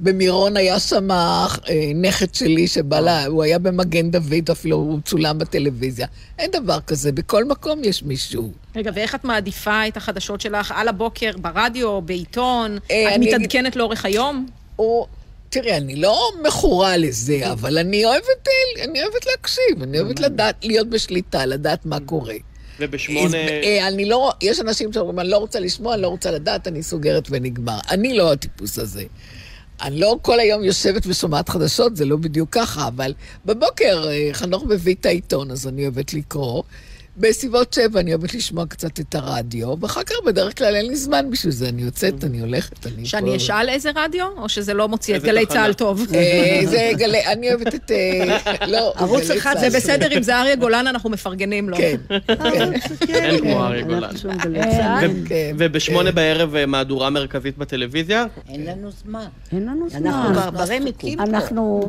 במירון 0.00 0.56
היה 0.56 0.80
שם 0.80 1.10
אה, 1.10 1.46
נכד 1.94 2.34
שלי 2.34 2.68
שבא 2.68 3.00
לה, 3.00 3.26
הוא 3.26 3.42
היה 3.42 3.58
במגן 3.58 4.10
דוד, 4.10 4.50
אפילו 4.50 4.76
הוא 4.76 4.98
צולם 5.04 5.38
בטלוויזיה. 5.38 6.06
אין 6.38 6.50
דבר 6.50 6.80
כזה, 6.80 7.12
בכל 7.12 7.44
מקום 7.44 7.84
יש 7.84 8.02
מישהו. 8.02 8.52
רגע, 8.76 8.90
ואיך 8.94 9.14
את 9.14 9.24
מעדיפה 9.24 9.88
את 9.88 9.96
החדשות 9.96 10.40
שלך 10.40 10.72
על 10.76 10.88
הבוקר, 10.88 11.30
ברדיו, 11.36 12.00
בעיתון? 12.00 12.78
אה, 12.90 13.14
את 13.14 13.20
מתעדכנת 13.20 13.76
לאורך 13.76 14.04
היום? 14.04 14.46
או... 14.78 15.06
תראי, 15.52 15.76
אני 15.76 15.96
לא 15.96 16.30
מכורה 16.46 16.96
לזה, 16.96 17.52
אבל 17.52 17.78
אני 17.78 18.04
אוהבת, 18.04 18.48
אני 18.84 19.02
אוהבת 19.02 19.26
להקשיב, 19.26 19.82
אני 19.82 20.00
אוהבת 20.00 20.20
לדעת, 20.20 20.54
להיות 20.64 20.90
בשליטה, 20.90 21.46
לדעת 21.46 21.86
מה 21.86 21.98
קורה. 22.00 22.34
ובשמונה... 22.80 23.36
אה, 23.36 23.88
אני 23.88 24.04
לא, 24.04 24.32
יש 24.40 24.60
אנשים 24.60 24.92
שאומרים, 24.92 25.20
אני 25.20 25.28
לא 25.28 25.36
רוצה 25.36 25.60
לשמוע, 25.60 25.94
אני 25.94 26.02
לא 26.02 26.08
רוצה 26.08 26.30
לדעת, 26.30 26.68
אני 26.68 26.82
סוגרת 26.82 27.28
ונגמר. 27.30 27.78
אני 27.90 28.14
לא 28.14 28.32
הטיפוס 28.32 28.78
הזה. 28.78 29.04
אני 29.82 30.00
לא 30.00 30.16
כל 30.22 30.40
היום 30.40 30.64
יושבת 30.64 31.06
ושומעת 31.06 31.48
חדשות, 31.48 31.96
זה 31.96 32.04
לא 32.04 32.16
בדיוק 32.16 32.48
ככה, 32.52 32.88
אבל 32.88 33.14
בבוקר 33.46 34.08
אה, 34.08 34.28
חנוך 34.32 34.64
מביא 34.64 34.94
את 34.94 35.06
העיתון, 35.06 35.50
אז 35.50 35.68
אני 35.68 35.82
אוהבת 35.82 36.14
לקרוא. 36.14 36.62
בסביבות 37.20 37.72
שבע 37.72 38.00
אני 38.00 38.14
אוהבת 38.14 38.34
לשמוע 38.34 38.66
קצת 38.66 39.00
את 39.00 39.14
הרדיו, 39.14 39.74
ואחר 39.80 40.02
כך 40.02 40.14
בדרך 40.26 40.58
כלל 40.58 40.76
אין 40.76 40.86
לי 40.86 40.96
זמן 40.96 41.30
בשביל 41.30 41.52
זה, 41.52 41.68
אני 41.68 41.82
יוצאת, 41.82 42.24
אני 42.24 42.40
הולכת, 42.40 42.86
אני... 42.86 43.06
שאני 43.06 43.36
אשאל 43.36 43.68
איזה 43.68 43.90
רדיו? 43.96 44.26
או 44.36 44.48
שזה 44.48 44.74
לא 44.74 44.88
מוציא 44.88 45.16
את 45.16 45.22
גלי? 45.22 45.46
צה"ל 45.46 45.72
טוב? 45.72 46.06
אה, 46.14 46.60
זה 46.64 46.90
גלי, 46.96 47.26
אני 47.26 47.48
אוהבת 47.48 47.74
את... 47.74 47.90
אה, 47.90 48.66
לא, 48.66 48.92
ערוץ 49.00 49.30
אחד 49.30 49.54
צה"ל. 49.60 49.70
זה 49.70 49.76
בסדר 49.76 50.16
אם 50.16 50.22
זה 50.22 50.40
אריה 50.40 50.56
גולן, 50.56 50.86
אנחנו 50.86 51.10
מפרגנים 51.10 51.68
לו. 51.68 51.76
כן, 51.76 51.96
אין 53.08 53.40
כמו 53.40 53.64
אריה 53.64 53.80
אנחנו 53.80 53.94
גולן. 53.94 54.16
שומעים 54.16 54.40
גלי 54.40 54.60
אה, 54.60 54.70
צה"ל. 54.70 55.10
כן. 55.28 55.54
ובשמונה 55.58 56.12
בערב 56.12 56.64
מהדורה 56.66 57.10
מרכזית 57.10 57.58
בטלוויזיה? 57.58 58.26
אין 58.48 58.66
לנו 58.66 58.90
זמן. 58.90 59.24
אין 59.52 59.62
לנו 59.62 59.84
אנחנו 59.84 59.98
זמן. 59.98 60.08
אנחנו 61.18 61.54
לנו 61.56 61.82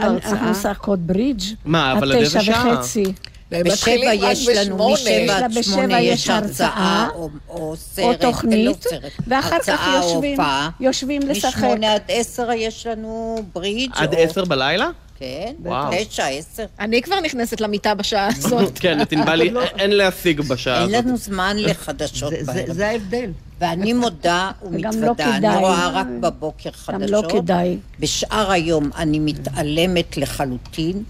הרצאה. 0.00 0.30
אנחנו 0.30 0.50
משחקות 0.50 0.98
ברידג'. 0.98 1.42
מה, 1.64 1.92
אבל 1.92 2.12
עד 2.12 2.24
תשע 2.24 2.40
שעה? 2.40 2.74
וחצי. 2.78 3.04
בשבע 3.50 3.90
יש 4.14 4.48
לנו. 4.48 4.88
משבע 4.92 5.36
עד 5.38 5.62
שמונה 5.62 6.00
יש 6.00 6.20
יש 6.24 6.30
הרצאה, 6.30 7.08
או- 7.14 7.28
או 7.48 7.58
או 7.70 7.76
סרט, 7.76 8.20
תוכנית, 8.20 8.66
לא 8.66 8.90
סרט, 8.90 9.12
ואחר 9.26 9.48
כך 9.48 9.68
הרצאה 9.68 10.00
יושבים, 10.02 10.30
הופעה. 10.40 10.70
יושבים 10.80 11.22
לשחק. 11.22 11.56
משמונה 11.64 11.92
עד 11.94 12.02
עשר 12.08 12.48
יש 12.52 12.86
לנו 12.86 13.42
ברידג'. 13.52 13.92
עד 13.96 14.14
עשר 14.18 14.44
בלילה? 14.44 14.88
כן, 15.18 15.52
וואו. 15.62 15.90
תשע, 16.08 16.26
עשר. 16.26 16.64
אני 16.80 17.02
כבר 17.02 17.20
נכנסת 17.20 17.60
למיטה 17.60 17.94
בשעה 17.94 18.28
הזאת. 18.36 18.78
כן, 18.82 19.02
את 19.02 19.12
ענבלי 19.12 19.50
אין 19.78 19.90
להשיג 19.90 20.40
בשעה 20.40 20.82
אין 20.84 20.94
הזאת. 20.94 21.04
לנו 21.04 21.16
זמן 21.16 21.56
לחדשות 21.58 22.32
בערב. 22.46 22.72
זה 22.72 22.88
ההבדל. 22.88 23.30
ואני 23.60 23.92
מודה 24.02 24.50
לא 24.62 24.68
ומתוודה, 24.68 25.36
אני. 25.36 25.56
רואה 25.56 25.88
רק 25.88 26.06
בבוקר 26.20 26.70
גם 26.70 26.74
חדשות. 26.76 27.24
לא 27.24 27.38
כדאי. 27.40 27.76
בשאר 28.00 28.50
היום 28.50 28.90
אני 28.96 29.18
מתעלמת 29.18 30.16
לחלוטין. 30.16 31.02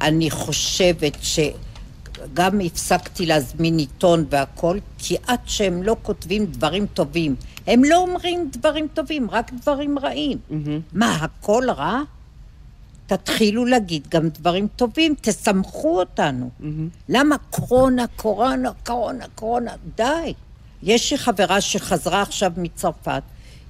אני 0.00 0.30
חושבת 0.30 1.16
שגם 2.20 2.60
הפסקתי 2.60 3.26
להזמין 3.26 3.78
עיתון 3.78 4.24
והכל, 4.30 4.78
כי 4.98 5.16
עד 5.26 5.38
שהם 5.46 5.82
לא 5.82 5.96
כותבים 6.02 6.46
דברים 6.46 6.86
טובים, 6.94 7.34
הם 7.66 7.84
לא 7.84 7.96
אומרים 7.96 8.48
דברים 8.52 8.88
טובים, 8.94 9.30
רק 9.30 9.52
דברים 9.52 9.98
רעים. 9.98 10.38
מה, 10.92 11.16
הכל 11.16 11.64
רע? 11.68 12.00
תתחילו 13.06 13.64
להגיד 13.64 14.08
גם 14.10 14.28
דברים 14.28 14.68
טובים, 14.76 15.14
תסמכו 15.20 16.00
אותנו. 16.00 16.50
למה 17.08 17.36
קורונה, 17.50 18.06
קורונה, 18.16 18.70
קורונה, 18.86 19.24
קורונה? 19.34 19.70
די. 19.96 20.34
יש 20.82 21.12
לי 21.12 21.18
חברה 21.18 21.60
שחזרה 21.60 22.22
עכשיו 22.22 22.52
מצרפת, 22.56 23.22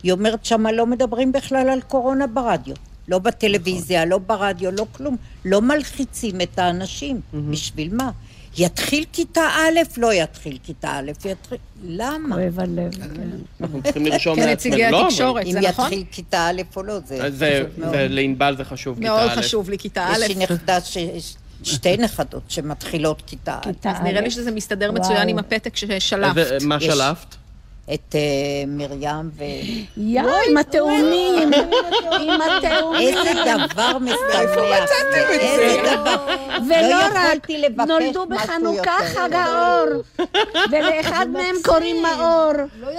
היא 0.03 0.13
אומרת 0.13 0.45
שמה 0.45 0.73
לא 0.73 0.87
מדברים 0.87 1.33
בכלל 1.33 1.69
על 1.69 1.81
קורונה 1.81 2.27
ברדיו. 2.27 2.75
לא 3.09 3.19
בטלוויזיה, 3.19 4.05
לא 4.05 4.19
ברדיו, 4.19 4.71
לא 4.71 4.87
כלום. 4.93 5.17
לא 5.45 5.61
מלחיצים 5.61 6.41
את 6.41 6.59
האנשים. 6.59 7.21
בשביל 7.51 7.95
מה? 7.95 8.11
יתחיל 8.59 9.05
כיתה 9.13 9.41
א', 9.43 9.81
לא 9.97 10.13
יתחיל 10.15 10.59
כיתה 10.65 10.91
א', 10.99 11.11
יתחיל... 11.25 11.59
למה? 11.85 12.35
כואב 12.37 12.61
הלב, 12.61 12.95
כן. 12.95 13.21
אנחנו 13.61 13.83
צריכים 13.83 14.07
לרשום 14.07 14.37
כנציגי 14.37 14.77
לעצמנו. 14.77 14.93
לא, 14.93 14.99
אבל- 15.01 15.07
התקשורת, 15.09 15.47
אם 15.47 15.53
זה 15.53 15.61
נכון? 15.61 15.85
יתחיל 15.87 16.05
כיתה 16.13 16.49
א' 16.51 16.63
או 16.77 16.83
לא, 16.83 16.99
זה 17.07 17.17
חשוב 17.19 17.39
מאוד. 17.79 17.93
זה- 17.95 18.07
לענבל 18.11 18.57
זה 18.57 18.65
חשוב, 18.65 18.97
כיתה 18.99 19.09
מאוד 19.09 19.31
א'. 19.31 19.35
חשוב 19.37 19.71
לי, 19.71 19.79
כיתה 19.79 20.07
א'. 20.07 20.17
יש 20.25 20.29
לי 20.29 20.35
נכדה, 20.45 20.79
שתי 21.63 21.97
נכדות 21.97 22.43
שמתחילות 22.49 23.23
כיתה 23.27 23.59
א'. 23.67 23.89
אז 23.89 23.97
נראה 24.05 24.21
לי. 24.21 24.31
שזה 24.31 24.51
מסתדר. 24.51 24.93
מצוין 24.93 25.29
עם 25.29 25.39
הפתק 25.39 25.77
ששלפת. 25.77 26.63
מה. 26.63 26.81
שלפת? 26.81 27.35
את 27.95 28.15
אה, 28.15 28.21
מרים 28.67 29.31
ו... 29.39 29.43
יא, 29.97 30.23
עם 30.51 30.57
התאומים, 30.57 31.51
עם 32.21 32.41
התאומים. 32.41 33.17
איזה 33.19 33.31
דבר 33.67 33.99
משמח. 33.99 34.19
מצאתם 34.33 35.35
את 35.35 35.41
איזה 35.41 35.83
זה? 35.83 35.97
דבר. 35.97 36.27
ולא 36.69 36.89
לא 36.89 36.97
רק, 37.15 37.51
נולדו 37.87 38.27
בחנוכה 38.27 38.97
חג. 39.05 39.29
האור, 39.33 40.03
ולאחד 40.71 41.27
מהם 41.33 41.55
קוראים 41.65 42.03
מאור. 42.03 42.53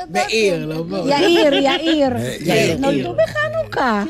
מאיר, 0.10 0.65
לא 0.65 0.86
מאור. 0.86 1.07
יאיר, 1.10 1.53
יאיר. 1.53 2.12
יאיר. 2.39 2.77
נולדו 2.77 3.13
בחנוכה. 3.13 4.03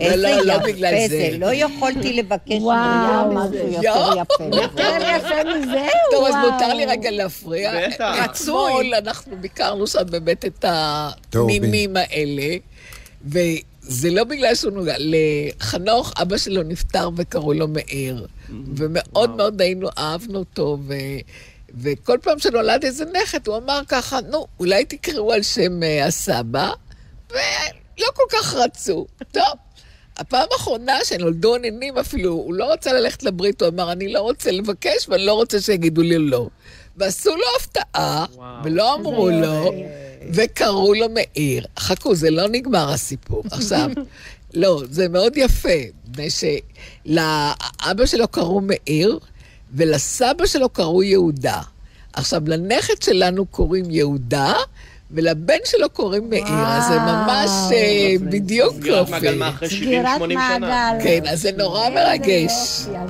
איזה 0.00 0.16
לא, 0.44 0.56
לא 0.76 0.86
יפה 0.86 1.08
זה. 1.08 1.30
לא 1.38 1.54
יכולתי 1.54 2.12
לבקש 2.12 2.60
וואו. 2.60 3.32
משהו 3.34 3.54
יותר. 3.54 4.12
יפה. 4.16 4.48
מזה. 4.48 4.60
יותר 4.62 4.96
יפה 5.16 5.44
מזה, 5.44 5.86
טוב, 6.10 6.24
אז 6.26 6.34
וואו. 6.34 6.50
מותר 6.52 6.74
לי 6.74 6.86
רגע 6.86 7.10
להפריע. 7.10 7.88
בטח. 7.88 8.16
אתמול 8.24 8.94
אנחנו 8.94 9.36
ביקרנו 9.40 9.86
שם 9.86 10.02
באמת 10.10 10.44
את 10.44 10.64
הנינים 11.34 11.96
האלה, 11.96 12.56
וזה 13.24 14.10
לא 14.10 14.24
בגלל 14.24 14.54
שהוא 14.54 14.72
נוגע. 14.72 14.94
לחנוך, 14.98 16.12
אבא 16.22 16.36
שלו 16.36 16.62
נפטר 16.62 17.10
וקראו 17.16 17.52
לו 17.52 17.68
מאיר, 17.68 18.26
ומאוד 18.76 19.36
מאוד 19.36 19.60
היינו, 19.60 19.88
אהבנו 19.98 20.38
אותו, 20.38 20.78
ו... 20.86 20.94
וכל 21.80 22.18
פעם 22.22 22.38
שנולד 22.38 22.84
איזה 22.84 23.04
נכד, 23.04 23.46
הוא 23.46 23.56
אמר 23.56 23.80
ככה, 23.88 24.18
נו, 24.30 24.46
אולי 24.60 24.84
תקראו 24.84 25.32
על 25.32 25.42
שם 25.42 25.82
אה, 25.82 26.06
הסבא, 26.06 26.70
ולא 27.30 28.06
כל 28.14 28.22
כך 28.32 28.54
רצו. 28.54 29.06
טוב, 29.32 29.42
הפעם 30.16 30.48
האחרונה 30.52 30.98
שנולדו 31.04 31.54
הנינים 31.54 31.98
אפילו, 31.98 32.32
הוא 32.32 32.54
לא 32.54 32.72
רצה 32.72 32.92
ללכת 32.92 33.22
לברית, 33.22 33.62
הוא 33.62 33.68
אמר, 33.68 33.92
אני 33.92 34.12
לא 34.12 34.20
רוצה 34.20 34.50
לבקש 34.50 35.08
ואני 35.08 35.26
לא 35.26 35.32
רוצה 35.32 35.60
שיגידו 35.60 36.02
לי 36.02 36.18
לא. 36.18 36.48
ועשו 36.96 37.30
לו 37.30 37.44
הפתעה, 37.60 38.24
וואו. 38.34 38.64
ולא 38.64 38.94
אמרו 38.94 39.30
לו, 39.30 39.72
וקראו 40.32 40.94
לו 40.94 41.06
מאיר. 41.08 41.66
חכו, 41.78 42.14
זה 42.14 42.30
לא 42.30 42.48
נגמר 42.48 42.92
הסיפור. 42.92 43.42
עכשיו, 43.50 43.90
לא, 44.54 44.82
זה 44.90 45.08
מאוד 45.08 45.32
יפה, 45.36 45.68
מפני 46.08 46.28
שלאבא 46.30 48.06
שלו 48.06 48.28
קראו 48.28 48.60
מאיר, 48.60 49.18
ולסבא 49.74 50.46
שלו 50.46 50.68
קראו 50.68 51.02
יהודה. 51.02 51.60
עכשיו, 52.12 52.42
לנכד 52.46 53.02
שלנו 53.02 53.46
קוראים 53.46 53.90
יהודה, 53.90 54.52
ולבן 55.10 55.58
שלו 55.64 55.90
קוראים 55.90 56.30
מאיר, 56.30 56.44
אז 56.66 56.88
זה 56.88 56.98
ממש 56.98 57.50
אה, 57.72 58.14
בדיוק 58.30 58.74
סגירת 58.74 59.08
מעגל 59.10 59.26
יופי. 59.26 59.38
מה 59.38 59.48
אחרי 59.48 59.68
70-80 59.68 59.70
סגירת 59.70 60.18
שנה. 60.18 60.58
מעגל. 60.58 61.04
כן, 61.04 61.20
אז 61.28 61.42
זה 61.42 61.50
נורא 61.56 61.88
מרגש. 61.88 62.52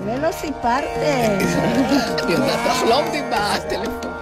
זה 0.04 0.16
לא 0.22 0.32
סיפרתם. 0.32 1.38
אני 2.22 2.32
יודעת, 2.32 2.58
אנחנו 2.66 2.88
לא 2.88 3.00
עומדים 3.04 3.24
בטלפון. 3.30 4.15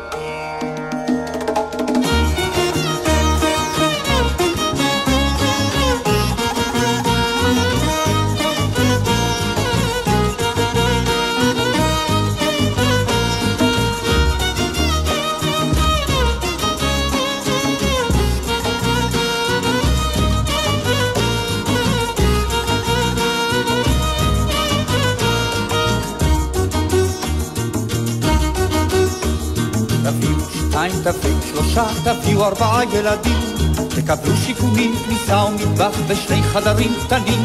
שתיים, 30.90 31.02
תביאו 31.02 31.36
שלושה, 31.48 31.84
תביאו 32.04 32.44
ארבעה 32.44 32.80
ילדים, 32.92 33.40
תקבלו 33.88 34.36
שיכונים, 34.36 34.94
כניסה 35.06 35.44
ומטבח 35.44 35.90
ושני 36.06 36.42
חדרים 36.42 36.92
קטנים. 37.04 37.44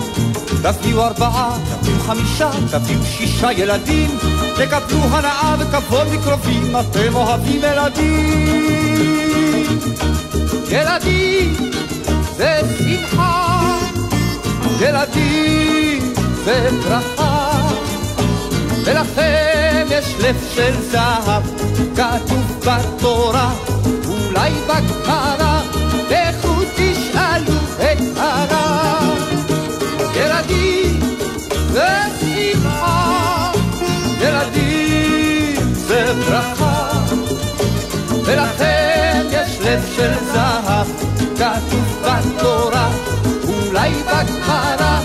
תביאו 0.62 1.06
ארבעה, 1.06 1.58
תביאו 1.82 2.00
חמישה, 2.00 2.50
תביאו 2.72 3.04
שישה 3.04 3.52
ילדים, 3.52 4.18
תקבלו 4.56 5.04
הנאה 5.04 5.56
וכבוד 5.60 6.08
מקרובים, 6.08 6.76
אתם 6.80 7.16
אוהבים 7.16 7.62
ילדים. 7.64 8.50
ילדים 10.70 11.56
זה 12.38 12.62
שמחה, 12.78 13.80
ילדים 14.80 16.14
זה 16.46 16.70
ברכה. 16.84 17.39
ולכם 18.90 19.88
יש 19.90 20.16
לב 20.20 20.36
של 20.54 20.82
זהב, 20.82 21.44
כתוב 21.96 22.66
בתורה, 22.66 23.52
אולי 24.08 24.52
בגמרא, 24.68 25.62
לכו 26.10 26.56
תשאלו 26.76 27.54
את 27.78 28.18
הרב. 28.18 29.20
ילדים 30.16 31.00
זה 31.72 31.90
שמחה, 32.20 33.52
ילדים 34.22 35.74
זה 35.74 36.14
ברכה, 36.14 36.90
ולכם 38.26 39.22
יש 39.32 39.60
לב 39.62 39.86
של 39.96 40.12
זהב, 40.34 40.88
כתוב 41.38 42.04
בתורה, 42.04 42.90
אולי 43.48 43.92
בגמרא, 44.04 45.00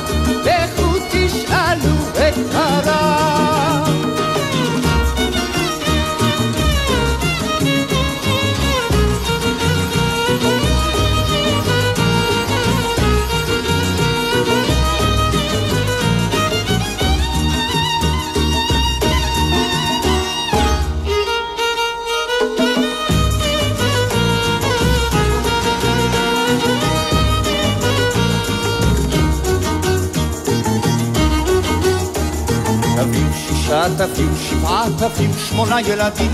שישה, 33.65 33.85
תביאו 33.97 34.37
שבעה, 34.51 34.85
תביאו 34.99 35.33
שמונה 35.49 35.81
ילדים. 35.81 36.31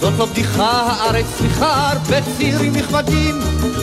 זאת 0.00 0.12
לא 0.18 0.26
בדיחה, 0.26 0.70
הארץ 0.70 1.26
צריכה 1.38 1.90
הרבה 1.90 2.16
צעירים 2.36 2.72
נכבדים. 2.76 3.40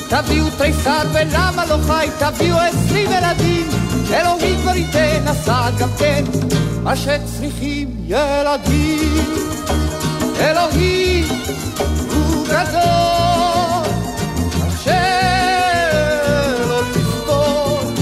תביאו 0.09 0.45
תריסר 0.57 1.01
ולמה 1.13 1.65
לא 1.65 1.77
חי, 1.87 2.07
תביאו 2.19 2.57
עשרים 2.57 3.11
ילדים. 3.11 3.69
אלוהים 4.13 4.61
כבר 4.61 4.75
ייתן, 4.75 5.27
הסעד 5.27 5.77
גם 5.77 5.89
כן, 5.99 6.23
מה 6.83 6.95
שצריכים 6.95 7.89
ילדים. 8.05 9.23
אלוהים 10.39 11.27
הוא 12.09 12.47
גדול, 12.47 13.93
אשר 14.67 14.91
לא 16.69 16.81
לסבול, 16.81 17.93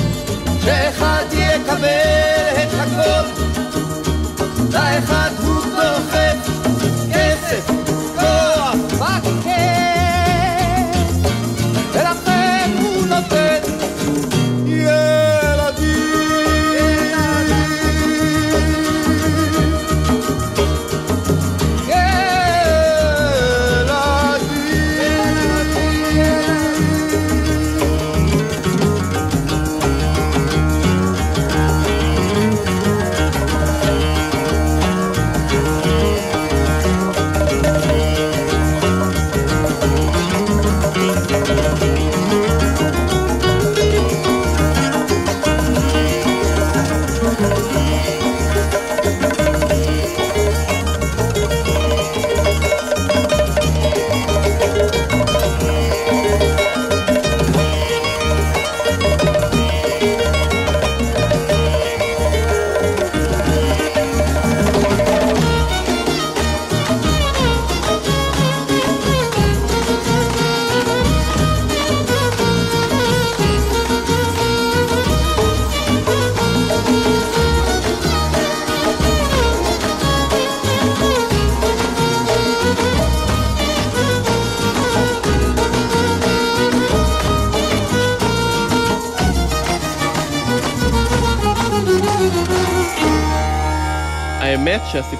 שאחד 0.66 1.26
יקבל 1.32 1.88
את 2.64 2.74
הכל. 2.80 3.33
לאחד 4.96 5.30
הוא 5.44 5.62
דוחף 5.66 6.50
כסף, 7.14 7.83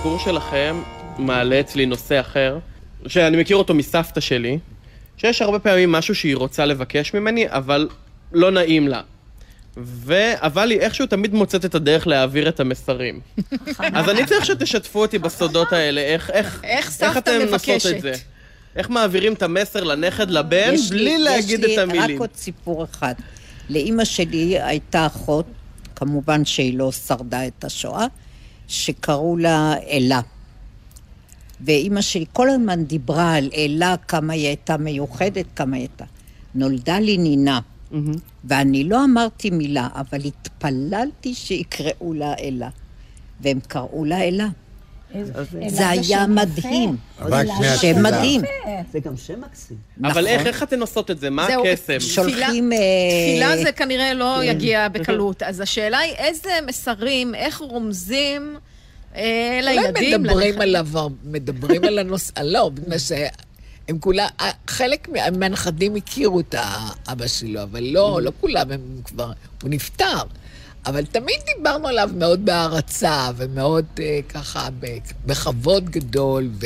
האמת 0.06 0.20
שהסיפור 0.20 0.40
שלכם 0.40 0.82
מעלה 1.18 1.60
אצלי 1.60 1.86
נושא 1.86 2.20
אחר, 2.20 2.60
שאני 3.08 3.38
מכיר 3.38 3.58
אותו 3.58 3.74
מסבתא 3.74 4.20
שלי, 4.22 4.60
שיש 5.18 5.42
הרבה 5.42 5.60
פעמים 5.60 5.92
משהו 5.92 6.16
שהיא 6.16 6.36
רוצה 6.36 6.66
לבקש 6.66 7.14
ממני, 7.14 7.46
אבל 7.48 7.90
לא 8.34 8.52
נעים 8.52 8.88
לה. 8.88 9.02
ו... 9.78 10.14
אבל 10.36 10.72
היא 10.72 10.80
איכשהו 10.80 11.06
תמיד 11.08 11.34
מוצאת 11.34 11.66
את 11.66 11.76
הדרך 11.76 12.08
להעביר 12.08 12.50
את 12.50 12.60
המסרים. 12.60 13.20
אז 13.80 14.10
אני 14.10 14.26
צריך 14.26 14.46
שתשתפו 14.46 15.02
אותי 15.02 15.20
בסודות 15.20 15.74
האלה, 15.74 16.02
איך, 16.02 16.30
איך, 16.30 16.62
איך 16.64 17.02
איך 17.02 17.18
אתם 17.18 17.40
מבקשת? 17.48 17.96
את 17.96 18.02
זה? 18.02 18.14
איך 18.76 18.90
מעבירים 18.90 19.34
את 19.34 19.44
המסר 19.44 19.84
לנכד 19.84 20.30
לבן 20.32 20.70
יש 20.74 20.90
בלי 20.90 21.04
לי- 21.04 21.18
להגיד 21.24 21.64
את 21.64 21.70
יש 21.70 21.78
לי 21.78 21.84
המילים? 21.84 22.16
רק 22.16 22.20
עוד 22.20 22.30
סיפור 22.36 22.84
אחד. 22.84 23.14
לאימא 23.70 24.06
שלי 24.06 24.62
הייתה 24.62 25.06
אחות, 25.06 25.46
כמובן 25.96 26.46
שהיא 26.46 26.78
לא 26.78 26.92
שרדה 26.92 27.48
את 27.48 27.64
השואה, 27.64 28.06
שקראו 28.74 29.38
לה 29.38 29.76
אלה. 29.90 30.22
ואימא 31.62 32.02
שלי 32.02 32.26
כל 32.34 32.50
הזמן 32.50 32.84
דיברה 32.84 33.34
על 33.34 33.50
אלה, 33.56 33.96
כמה 34.08 34.34
היא 34.34 34.48
הייתה 34.48 34.78
מיוחדת, 34.78 35.46
כמה 35.56 35.76
היא 35.76 35.82
הייתה. 35.82 36.06
נולדה 36.56 37.00
לי 37.00 37.18
נינה, 37.18 37.60
ואני 38.44 38.84
לא 38.84 39.04
אמרתי 39.04 39.50
מילה, 39.50 39.88
אבל 39.96 40.20
התפללתי 40.26 41.34
שיקראו 41.34 42.14
לה 42.14 42.34
אלה. 42.40 42.70
והם 43.42 43.60
קראו 43.68 44.06
לה 44.06 44.24
אלה. 44.24 44.48
זה 45.68 45.90
היה 45.90 46.28
מדהים. 46.28 46.98
שם 47.82 48.04
מדהים. 48.04 48.42
זה 48.92 49.00
גם 49.00 49.18
שם 49.18 49.42
מקסים. 49.42 49.78
אבל 50.02 50.10
נכון. 50.12 50.26
איך, 50.28 50.48
איך 50.48 50.64
אתן 50.64 50.82
עושות 50.82 51.12
את 51.12 51.20
זה? 51.20 51.30
מה 51.30 51.46
הקסם? 51.48 52.00
שולחים... 52.00 52.74
אה, 52.74 52.78
תפילה 52.78 53.64
זה 53.64 53.72
כנראה 53.72 54.14
לא 54.14 54.36
כן. 54.42 54.48
יגיע 54.50 54.88
בקלות. 54.90 55.44
אז 55.44 55.60
השאלה 55.60 55.98
היא 55.98 56.14
איזה 56.14 56.50
מסרים, 56.68 57.36
איך 57.36 57.58
רומזים 57.58 58.56
אה, 59.16 59.60
אולי 59.64 59.76
לילדים, 59.76 60.24
מדברים. 60.24 60.62
עליו, 60.62 60.88
מדברים 61.24 61.84
על 61.84 62.00
הנושא, 62.00 62.32
לא, 62.44 62.70
בגלל 62.74 62.98
שהם 63.00 64.00
כולם, 64.00 64.28
חלק 64.68 65.10
מה- 65.10 65.30
מהנכדים 65.32 65.96
הכירו 65.96 66.40
את 66.40 66.56
האבא 66.58 67.28
שלו, 67.28 67.64
אבל 67.64 67.84
לא, 67.84 68.20
לא 68.22 68.32
כולם, 68.42 68.72
הם 68.72 68.82
כבר, 69.04 69.32
הוא 69.64 69.70
נפטר. 69.70 70.18
אבל 70.86 71.06
תמיד 71.06 71.36
דיברנו 71.58 71.88
עליו 71.88 72.10
מאוד 72.18 72.46
בהערצה, 72.46 73.30
ומאוד 73.36 73.86
אה, 74.00 74.20
ככה 74.30 74.70
בכבוד 75.26 75.90
גדול, 75.90 76.50
ו... 76.54 76.66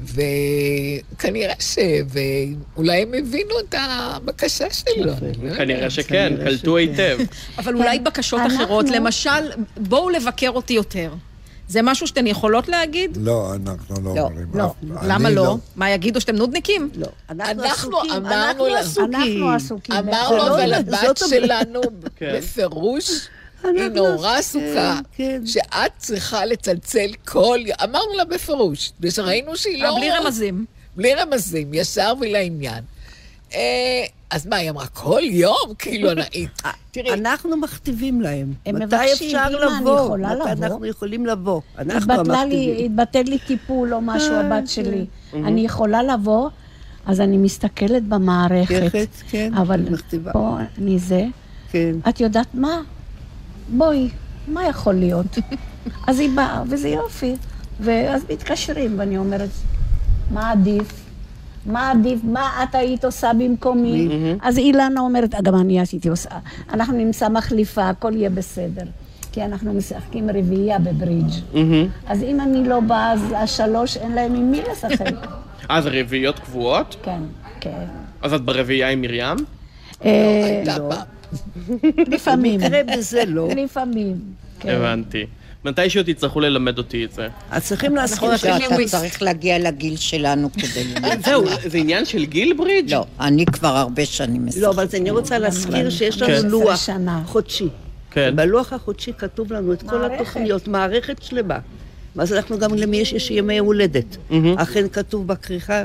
וכנראה 0.00 1.54
ש... 1.60 1.78
ואולי 2.08 3.02
הם 3.02 3.14
הבינו 3.14 3.54
את 3.60 3.74
הבקשה 3.78 4.66
שלו. 4.70 5.12
לא 5.42 5.54
כנראה. 5.54 5.90
שכן, 5.90 6.32
קלטו 6.44 6.76
היטב. 6.76 7.18
אבל 7.58 7.74
אולי 7.74 7.98
בקשות 7.98 8.40
אחרות, 8.46 8.88
למשל, 8.88 9.50
בואו 9.76 10.10
לבקר 10.10 10.50
אותי 10.50 10.72
יותר. 10.72 11.12
זה 11.72 11.82
משהו 11.82 12.06
שאתן 12.06 12.26
יכולות 12.26 12.68
להגיד? 12.68 13.18
לא, 13.20 13.54
אנחנו 13.54 13.94
לא 14.04 14.14
לא, 14.14 14.20
אומרים. 14.20 14.46
לא. 14.54 14.66
אף- 14.66 14.72
למה 15.02 15.28
אני 15.28 15.34
לא? 15.36 15.56
מה, 15.76 15.90
יגידו 15.90 16.20
שאתם 16.20 16.36
נודניקים? 16.36 16.90
לא. 16.94 17.06
אנחנו 17.30 17.62
אנחנו 17.64 17.98
עסוקים, 17.98 18.10
אמרנו 18.26 18.66
אנחנו 18.66 18.74
עסוקים. 18.76 19.14
אנחנו 19.14 19.50
עסוקים. 19.50 19.94
אמרנו, 19.94 20.36
לא- 20.36 20.48
אבל 20.48 20.74
הבת 20.74 21.16
שלנו 21.28 21.80
כן. 22.16 22.32
בפירוש, 22.36 23.10
היא 23.64 23.82
נורא 23.88 24.36
עסוקה, 24.38 24.98
כן. 25.16 25.42
שאת 25.46 25.92
צריכה 25.98 26.44
לצלצל 26.46 27.10
כל 27.24 27.58
יום. 27.66 27.76
אמרנו 27.84 28.14
לה 28.16 28.24
בפירוש, 28.24 28.92
ושראינו 29.00 29.56
שהיא 29.56 29.82
לא... 29.82 29.96
בלי 29.96 30.10
רמזים. 30.10 30.64
בלי 30.96 31.14
רמזים, 31.14 31.74
ישר 31.74 32.12
ולעניין. 32.20 32.84
אה, 34.32 34.36
אז 34.36 34.46
מה, 34.46 34.56
היא 34.56 34.70
אמרה, 34.70 34.86
כל 34.86 35.20
יום? 35.22 35.74
כאילו, 35.78 36.10
אני... 36.10 36.46
תראי, 36.90 37.12
אנחנו 37.12 37.56
מכתיבים 37.56 38.20
להם. 38.20 38.52
הם 38.66 38.74
מתי 38.82 38.96
אפשר 39.12 39.26
"אמא, 39.28 39.46
אני 39.46 39.80
לבוא? 39.80 40.16
מתי 40.18 40.34
לבוא?" 40.34 40.46
אנחנו 40.52 40.86
יכולים 40.86 41.26
לבוא? 41.26 41.60
אנחנו 41.78 42.12
המכתיבים. 42.12 42.84
התבטל 42.84 43.22
לי 43.22 43.38
טיפול 43.38 43.94
או 43.94 44.00
משהו, 44.00 44.32
אה, 44.34 44.40
הבת 44.40 44.68
שלי. 44.68 45.06
אני 45.34 45.60
יכולה 45.60 46.02
לבוא, 46.02 46.48
אז 47.06 47.20
אני 47.20 47.36
מסתכלת 47.38 48.02
במערכת. 48.02 48.74
מערכת, 48.74 49.08
כן, 49.30 49.54
אבל. 49.54 49.80
פה 50.32 50.56
אני 50.78 50.98
זה. 50.98 51.24
כן. 51.70 51.96
את 52.08 52.20
יודעת 52.20 52.54
מה? 52.54 52.80
בואי, 53.68 54.08
מה 54.48 54.68
יכול 54.68 54.94
להיות? 54.94 55.38
אז 56.08 56.20
היא 56.20 56.30
באה, 56.34 56.62
וזה 56.68 56.88
יופי. 56.88 57.34
ואז 57.80 58.24
מתקשרים, 58.30 58.98
ואני 58.98 59.18
אומרת, 59.18 59.50
מה 60.30 60.50
עדיף? 60.50 61.01
מה 61.66 61.90
עדיף? 61.90 62.20
מה 62.24 62.62
את 62.62 62.74
היית 62.74 63.04
עושה 63.04 63.30
במקומי? 63.38 64.08
אז 64.42 64.58
אילנה 64.58 65.00
אומרת, 65.00 65.34
גם 65.42 65.54
אני 65.54 65.80
עשיתי 65.80 66.08
עושה. 66.08 66.30
אנחנו 66.72 66.96
נמצא 66.96 67.28
מחליפה, 67.28 67.88
הכל 67.88 68.12
יהיה 68.14 68.30
בסדר. 68.30 68.84
כי 69.32 69.44
אנחנו 69.44 69.74
משחקים 69.74 70.30
רביעייה 70.30 70.78
בברידג'. 70.78 71.32
אז 72.06 72.22
אם 72.22 72.40
אני 72.40 72.68
לא 72.68 72.80
באה, 72.80 73.12
אז 73.12 73.34
השלוש 73.36 73.96
אין 73.96 74.12
להם 74.12 74.34
עם 74.34 74.50
מי 74.50 74.60
לשחק. 74.72 75.14
זה 75.82 75.90
רביעיות 75.92 76.38
קבועות? 76.38 76.96
כן, 77.02 77.22
כן. 77.60 77.84
אז 78.22 78.32
את 78.34 78.40
ברביעייה 78.40 78.90
עם 78.90 79.00
מרים? 79.00 79.36
אה, 80.04 80.44
הייתה 80.44 80.76
פעם. 80.90 81.06
לפעמים. 82.12 82.60
במקרה 82.60 82.80
בזה 82.96 83.22
לא. 83.26 83.48
לפעמים. 83.56 84.16
כן. 84.60 84.68
הבנתי. 84.68 85.26
מתישהו 85.64 86.02
תצטרכו 86.06 86.40
ללמד 86.40 86.78
אותי 86.78 87.04
את 87.04 87.12
זה. 87.12 87.28
אז 87.50 87.64
צריכים 87.66 87.96
להסכים 87.96 88.28
שאתה 88.36 88.58
צריך 88.86 89.22
להגיע 89.22 89.58
לגיל 89.58 89.96
שלנו 89.96 90.52
כדי 90.52 90.84
ללמוד. 90.94 91.12
זהו, 91.24 91.44
זה 91.66 91.78
עניין 91.78 92.04
של 92.04 92.24
גיל 92.24 92.52
ברידג'? 92.56 92.92
לא, 92.92 93.04
אני 93.20 93.44
כבר 93.46 93.68
הרבה 93.76 94.06
שנים 94.06 94.46
משחקת. 94.46 94.62
לא, 94.62 94.70
אבל 94.70 94.86
אני 95.00 95.10
רוצה 95.10 95.38
להזכיר 95.38 95.90
שיש. 95.90 96.22
לנו 96.22 96.48
לוח 96.50 96.76
שנה. 96.86 97.22
חודשי. 97.26 97.68
כן. 98.10 98.32
בלוח 98.36 98.72
החודשי 98.72 99.12
כתוב 99.18 99.52
לנו 99.52 99.72
את 99.72 99.82
כל. 99.82 100.04
התוכניות, 100.04 100.68
מערכת 100.68 101.22
שלמה. 101.22 101.58
ואז 102.16 102.32
אנחנו 102.32 102.58
גם 102.58 102.74
למי 102.74 102.96
יש, 102.96 103.12
יש 103.12 103.30
ימי 103.30 103.58
הולדת. 103.58 104.16
אכן 104.56 104.88
כתוב 104.92 105.26
בכריכה 105.26 105.82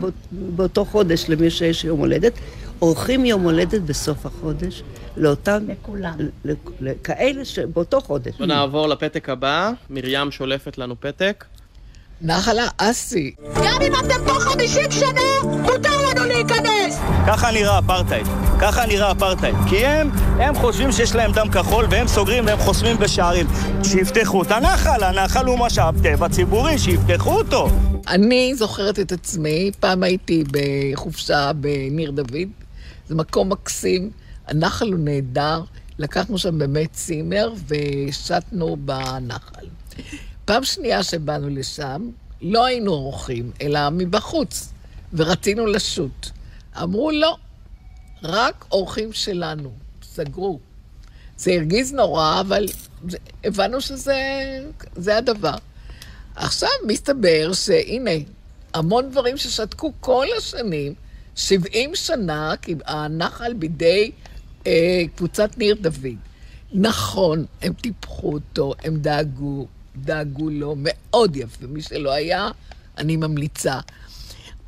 באות- 0.00 0.12
באותו 0.32 0.84
חודש 0.84 1.24
למי 1.28 1.50
שיש 1.50 1.84
יום 1.84 1.98
הולדת. 1.98 2.32
עורכים 2.80 3.24
יום 3.24 3.42
הולדת 3.42 3.80
בסוף 3.80 4.26
החודש 4.26 4.82
לאותם... 5.16 5.58
לכולם. 5.68 6.14
ל- 6.44 6.52
ל- 6.80 6.92
כאלה 7.04 7.44
שבאותו 7.44 8.00
חודש. 8.00 8.34
בוא 8.38 8.46
נעבור 8.46 8.88
לפתק 8.88 9.28
הבא. 9.28 9.70
מרים 9.90 10.30
שולפת 10.30 10.78
לנו 10.78 11.00
פתק. 11.00 11.44
נחלה 12.22 12.66
אסי. 12.76 13.34
גם 13.56 13.82
אם 13.82 13.92
אתם 13.94 14.24
פה 14.26 14.40
50 14.40 14.90
שנה, 14.90 15.20
מותר 15.42 15.90
לנו 16.10 16.26
להיכנס! 16.26 16.98
ככה 17.26 17.50
נראה 17.50 17.78
אפרטהייד. 17.78 18.26
ככה 18.60 18.86
נראה 18.86 19.12
אפרטהייד. 19.12 19.54
כי 19.68 19.86
הם, 19.86 20.10
הם 20.38 20.54
חושבים 20.54 20.92
שיש 20.92 21.14
להם 21.14 21.32
דם 21.32 21.48
כחול 21.52 21.86
והם 21.90 22.08
סוגרים 22.08 22.46
והם 22.46 22.58
חוסמים 22.58 22.98
בשערים. 22.98 23.46
שיפתחו 23.84 24.42
את 24.42 24.50
הנחל, 24.50 25.04
הנחל 25.04 25.46
הוא 25.46 25.58
משאב 25.58 26.02
טבע 26.02 26.28
ציבורי, 26.28 26.78
שיפתחו 26.78 27.38
אותו. 27.38 27.68
אני 28.08 28.54
זוכרת 28.54 28.98
את 29.00 29.12
עצמי, 29.12 29.70
פעם 29.80 30.02
הייתי 30.02 30.44
בחופשה 30.52 31.50
בניר 31.52 32.10
דוד, 32.10 32.36
זה 33.10 33.16
מקום 33.16 33.52
מקסים, 33.52 34.10
הנחל 34.46 34.92
הוא 34.92 34.98
נהדר, 34.98 35.62
לקחנו 35.98 36.38
שם 36.38 36.58
באמת 36.58 36.92
צימר 36.92 37.52
ושטנו 37.68 38.76
בנחל. 38.76 39.66
פעם 40.44 40.64
שנייה 40.64 41.02
שבאנו 41.02 41.48
לשם, 41.48 42.10
לא 42.42 42.64
היינו 42.64 42.92
אורחים, 42.92 43.50
אלא 43.62 43.80
מבחוץ, 43.90 44.72
ורצינו 45.12 45.66
לשוט. 45.66 46.26
אמרו 46.82 47.10
לא, 47.10 47.36
רק 48.22 48.64
אורחים 48.72 49.12
שלנו, 49.12 49.72
סגרו. 50.02 50.58
זה 51.36 51.52
הרגיז 51.52 51.92
נורא, 51.92 52.40
אבל 52.40 52.66
הבנו 53.44 53.80
שזה 53.80 54.18
זה 54.96 55.16
הדבר. 55.16 55.56
עכשיו 56.34 56.70
מסתבר 56.86 57.52
שהנה, 57.52 58.10
המון 58.74 59.10
דברים 59.10 59.36
ששתקו 59.36 59.92
כל 60.00 60.26
השנים, 60.38 60.94
70 61.40 61.90
שנה, 61.94 62.54
הנחל 62.86 63.52
בידי 63.52 64.10
אה, 64.66 65.02
קבוצת 65.16 65.58
ניר 65.58 65.74
דוד. 65.80 66.06
נכון, 66.72 67.44
הם 67.62 67.72
טיפחו 67.72 68.32
אותו, 68.32 68.74
הם 68.84 68.96
דאגו, 68.96 69.66
דאגו 69.96 70.50
לו 70.50 70.74
מאוד 70.78 71.36
יפה. 71.36 71.66
מי 71.66 71.82
שלא 71.82 72.10
היה, 72.12 72.48
אני 72.98 73.16
ממליצה. 73.16 73.80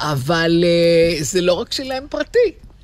אבל 0.00 0.64
אה, 0.64 1.24
זה 1.24 1.40
לא 1.40 1.52
רק 1.52 1.72
שלהם 1.72 2.06
פרטי. 2.11 2.38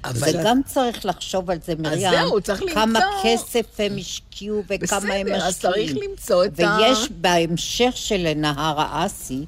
אבל 0.05 0.19
זה 0.33 0.41
גם 0.45 0.61
צריך 0.67 1.07
לחשוב 1.07 1.51
על 1.51 1.59
זה, 1.67 1.75
מרים. 1.79 2.01
זהו, 2.11 2.41
צריך 2.41 2.63
כמה 2.75 2.85
למצוא. 3.01 3.03
כסף 3.25 3.81
הם 3.81 3.97
השקיעו 3.99 4.63
וכמה 4.69 4.75
הם 5.15 5.27
בסדר, 5.27 5.37
משקיעים. 5.37 5.43
אז 5.43 5.59
צריך 5.61 5.93
למצוא 6.11 6.45
את 6.45 6.61
ה- 6.61 6.79
ויש 6.81 7.09
בהמשך 7.11 7.91
של 7.95 8.33
נהר 8.37 8.81
האסי, 8.81 9.45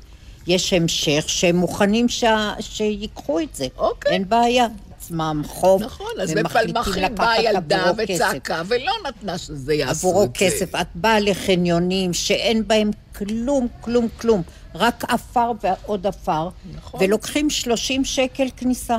יש 0.47 0.73
המשך 0.73 1.25
שהם 1.27 1.57
מוכנים 1.57 2.09
שה... 2.09 2.53
שיקחו 2.61 3.41
את 3.41 3.55
זה. 3.55 3.67
אוקיי. 3.79 4.13
אין 4.13 4.29
בעיה. 4.29 4.67
עצמם 4.97 5.43
חוב, 5.47 5.83
נכון, 5.83 6.07
אז 6.23 6.35
בפלמחים 6.35 7.15
באה 7.15 7.43
ילדה. 7.43 7.93
וצעקה, 7.97 8.63
ולא 8.69 8.93
נתנה 9.09 9.39
שזה 9.39 9.75
יעשו 9.75 9.91
את 9.93 9.95
זה. 9.97 10.09
עבורו 10.09 10.27
כסף. 10.35 10.75
את 10.75 10.87
באה 10.95 11.21
לחניונים 11.21 12.13
שאין 12.13 12.69
בהם 12.69 12.91
כלום, 13.19 13.67
כלום, 13.81 14.09
כלום. 14.21 14.43
רק 14.75 15.05
עפר 15.09 15.53
ועוד 15.63 16.07
עפר, 16.07 16.49
נכון. 16.77 17.01
ולוקחים 17.03 17.51
30 17.51 18.05
שקל 18.05 18.49
כניסה. 18.57 18.99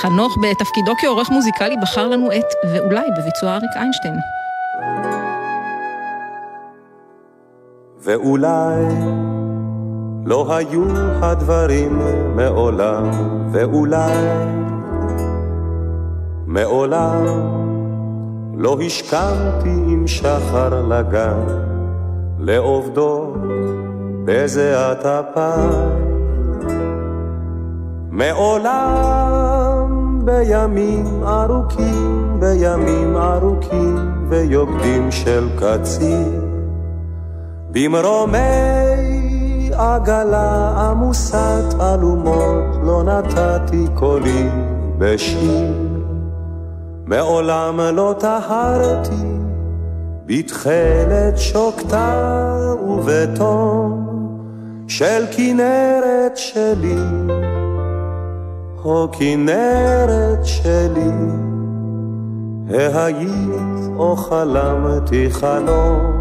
חנוך 0.00 0.38
בתפקידו 0.42 0.92
כעורך 1.00 1.30
מוזיקלי 1.30 1.76
בחר 1.82 2.08
לנו 2.08 2.32
את 2.32 2.46
"ואולי" 2.72 3.06
בביצוע 3.18 3.56
אריק 3.56 3.70
איינשטיין. 3.76 4.14
ואולי 8.04 8.84
לא 10.24 10.54
היו 10.54 10.84
הדברים 11.22 11.98
מעולם, 12.36 13.10
ואולי 13.52 14.26
מעולם 16.46 17.24
לא 18.56 18.76
השכמתי 18.86 19.68
עם 19.86 20.06
שחר 20.06 20.86
לגן, 20.88 21.46
לעובדו 22.38 23.34
בזיעת 24.24 25.06
אפיים. 25.06 26.12
מעולם 28.10 29.92
בימים 30.24 31.06
ארוכים, 31.24 32.36
בימים 32.40 33.16
ארוכים 33.16 33.96
ויוקדים 34.28 35.10
של 35.10 35.48
קציר, 35.56 36.51
במרומי 37.72 38.38
עגלה 39.72 40.70
עמוסת 40.90 41.74
אלומות 41.80 42.76
לא 42.82 43.02
נתתי 43.02 43.84
קולי 43.94 44.48
בשיר. 44.98 45.74
מעולם 47.06 47.80
לא 47.80 48.14
טהרתי 48.18 49.26
בתכלת 50.26 51.38
שוקתה 51.38 52.56
ובתום 52.88 54.06
של 54.88 55.24
כנרת 55.36 56.36
שלי, 56.36 57.02
או 58.84 59.08
כנרת 59.12 60.44
שלי, 60.44 61.12
ההיית 62.70 63.96
או 63.96 64.16
חלמתי 64.16 65.30
חלום 65.30 66.11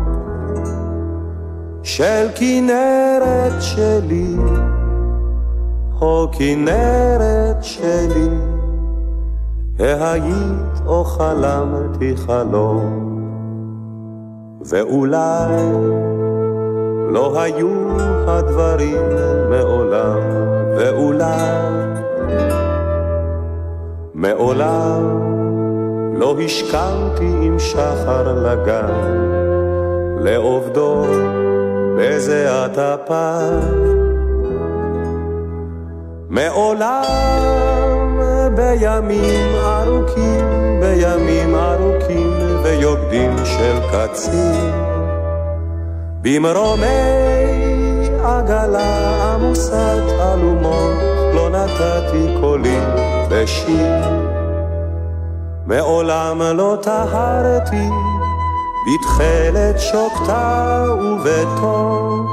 של 1.84 2.28
כנרת 2.36 3.62
שלי, 3.62 4.36
או 6.02 6.28
כנרת 6.32 7.64
שלי, 7.64 8.30
ההיית 9.80 10.82
או 10.86 11.04
חלמתי 11.04 12.14
חלום, 12.18 13.22
ואולי 14.66 15.56
לא 17.10 17.42
היו 17.42 17.70
הדברים 18.28 19.02
מעולם, 19.50 20.20
ואולי 20.78 21.82
מעולם 24.14 25.22
לא 26.16 26.36
השכמתי 26.46 27.32
עם 27.42 27.60
שחר 27.60 28.44
לגן, 28.44 28.92
לעובדו 30.20 31.06
בזיעת 31.98 32.78
אפיים. 32.78 34.02
מעולם 36.30 37.04
בימים 38.56 39.56
ארוכים, 39.56 40.46
בימים 40.82 41.56
ארוכים 41.56 42.34
ויוקדים 42.64 43.36
של 43.46 43.80
קציר, 43.92 44.72
במרומי 46.22 47.32
עגלה 48.24 49.34
עמוסת 49.34 50.04
אלומות 50.20 50.96
לא 51.34 51.50
נתתי 51.50 52.36
קולי 52.42 52.80
בשיר. 53.30 54.32
מעולם 55.66 56.42
לא 56.42 56.78
טהרתי 56.82 57.90
בתכלת 58.88 59.80
שוקתה 59.80 60.86
ובתום 61.00 62.28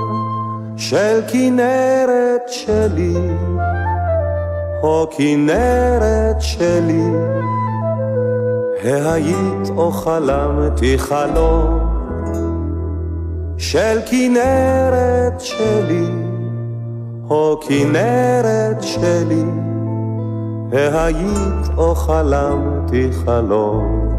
של 0.76 1.20
כנרת 1.32 2.42
שלי, 2.46 3.14
או 4.82 5.06
כנרת 5.16 6.40
שלי, 6.40 7.10
ההיית 8.84 9.70
או 9.76 9.92
חלמתי 9.92 10.98
חלום 10.98 11.78
של 13.58 13.98
כנרת 14.06 15.40
שלי, 15.40 16.06
או 17.30 17.60
כנרת 17.68 18.82
שלי, 18.82 19.44
ההיית 20.72 21.68
או 21.76 21.94
חלמתי 21.94 23.08
חלום. 23.24 24.17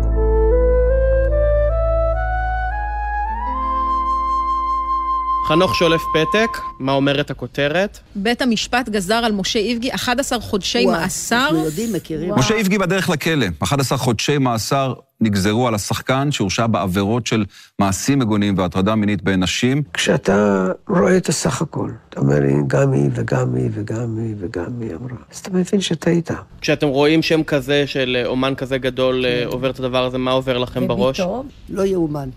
חנוך 5.49 5.75
שולף 5.75 6.01
פתק, 6.13 6.57
מה 6.79 6.91
אומרת 6.91 7.31
הכותרת? 7.31 7.99
בית 8.15 8.41
המשפט 8.41 8.89
גזר 8.89 9.13
על 9.15 9.31
משה 9.31 9.59
איבגי 9.59 9.95
11 9.95 10.39
חודשי 10.39 10.85
וואו, 10.85 11.01
מאסר. 11.01 11.45
אנחנו 11.49 11.65
יודעים, 11.65 11.93
מכירים. 11.93 12.33
משה 12.35 12.55
איבגי 12.55 12.77
בדרך 12.77 13.09
לכלא. 13.09 13.45
11 13.59 13.97
חודשי 13.97 14.37
מאסר 14.37 14.93
נגזרו 15.21 15.67
על 15.67 15.75
השחקן 15.75 16.31
שהורשע 16.31 16.67
בעבירות 16.67 17.27
של 17.27 17.45
מעשים 17.79 18.19
מגונים 18.19 18.57
והטרדה 18.57 18.95
מינית 18.95 19.21
בין 19.21 19.43
נשים. 19.43 19.83
כשאתה 19.93 20.67
רואה 20.87 21.17
את 21.17 21.29
הסך 21.29 21.61
הכל, 21.61 21.89
אתה 22.09 22.19
אומר 22.19 22.39
לי, 22.39 22.53
גם 22.67 22.93
היא 22.93 23.09
וגם 23.13 23.55
היא 23.55 23.69
וגם 23.73 24.17
היא 24.17 24.35
וגם 24.39 24.81
היא 24.81 24.91
אמרה, 24.91 25.17
אז 25.31 25.37
אתה 25.39 25.49
מבין 25.49 25.81
שטעית. 25.81 26.31
כשאתם 26.61 26.87
רואים 26.87 27.21
שם 27.21 27.43
כזה 27.43 27.83
של 27.87 28.17
אה, 28.19 28.25
אומן 28.27 28.55
כזה 28.55 28.77
גדול 28.77 29.25
אה, 29.25 29.43
עובר 29.45 29.69
את 29.69 29.79
הדבר 29.79 30.05
הזה, 30.05 30.17
מה 30.17 30.31
עובר 30.31 30.57
לכם 30.57 30.87
בראש? 30.87 31.21
לא 31.69 31.83
יאומן. 31.85 32.29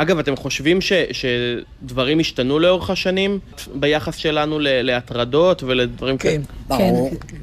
אגב, 0.00 0.18
אתם 0.18 0.36
חושבים 0.36 0.80
ש, 0.80 0.92
שדברים 1.12 2.18
השתנו 2.18 2.58
לאורך 2.58 2.90
השנים 2.90 3.38
ביחס 3.74 4.16
שלנו 4.16 4.58
ל- 4.58 4.82
להטרדות 4.82 5.62
ולדברים 5.62 6.18
כן, 6.18 6.40
כן, 6.68 6.94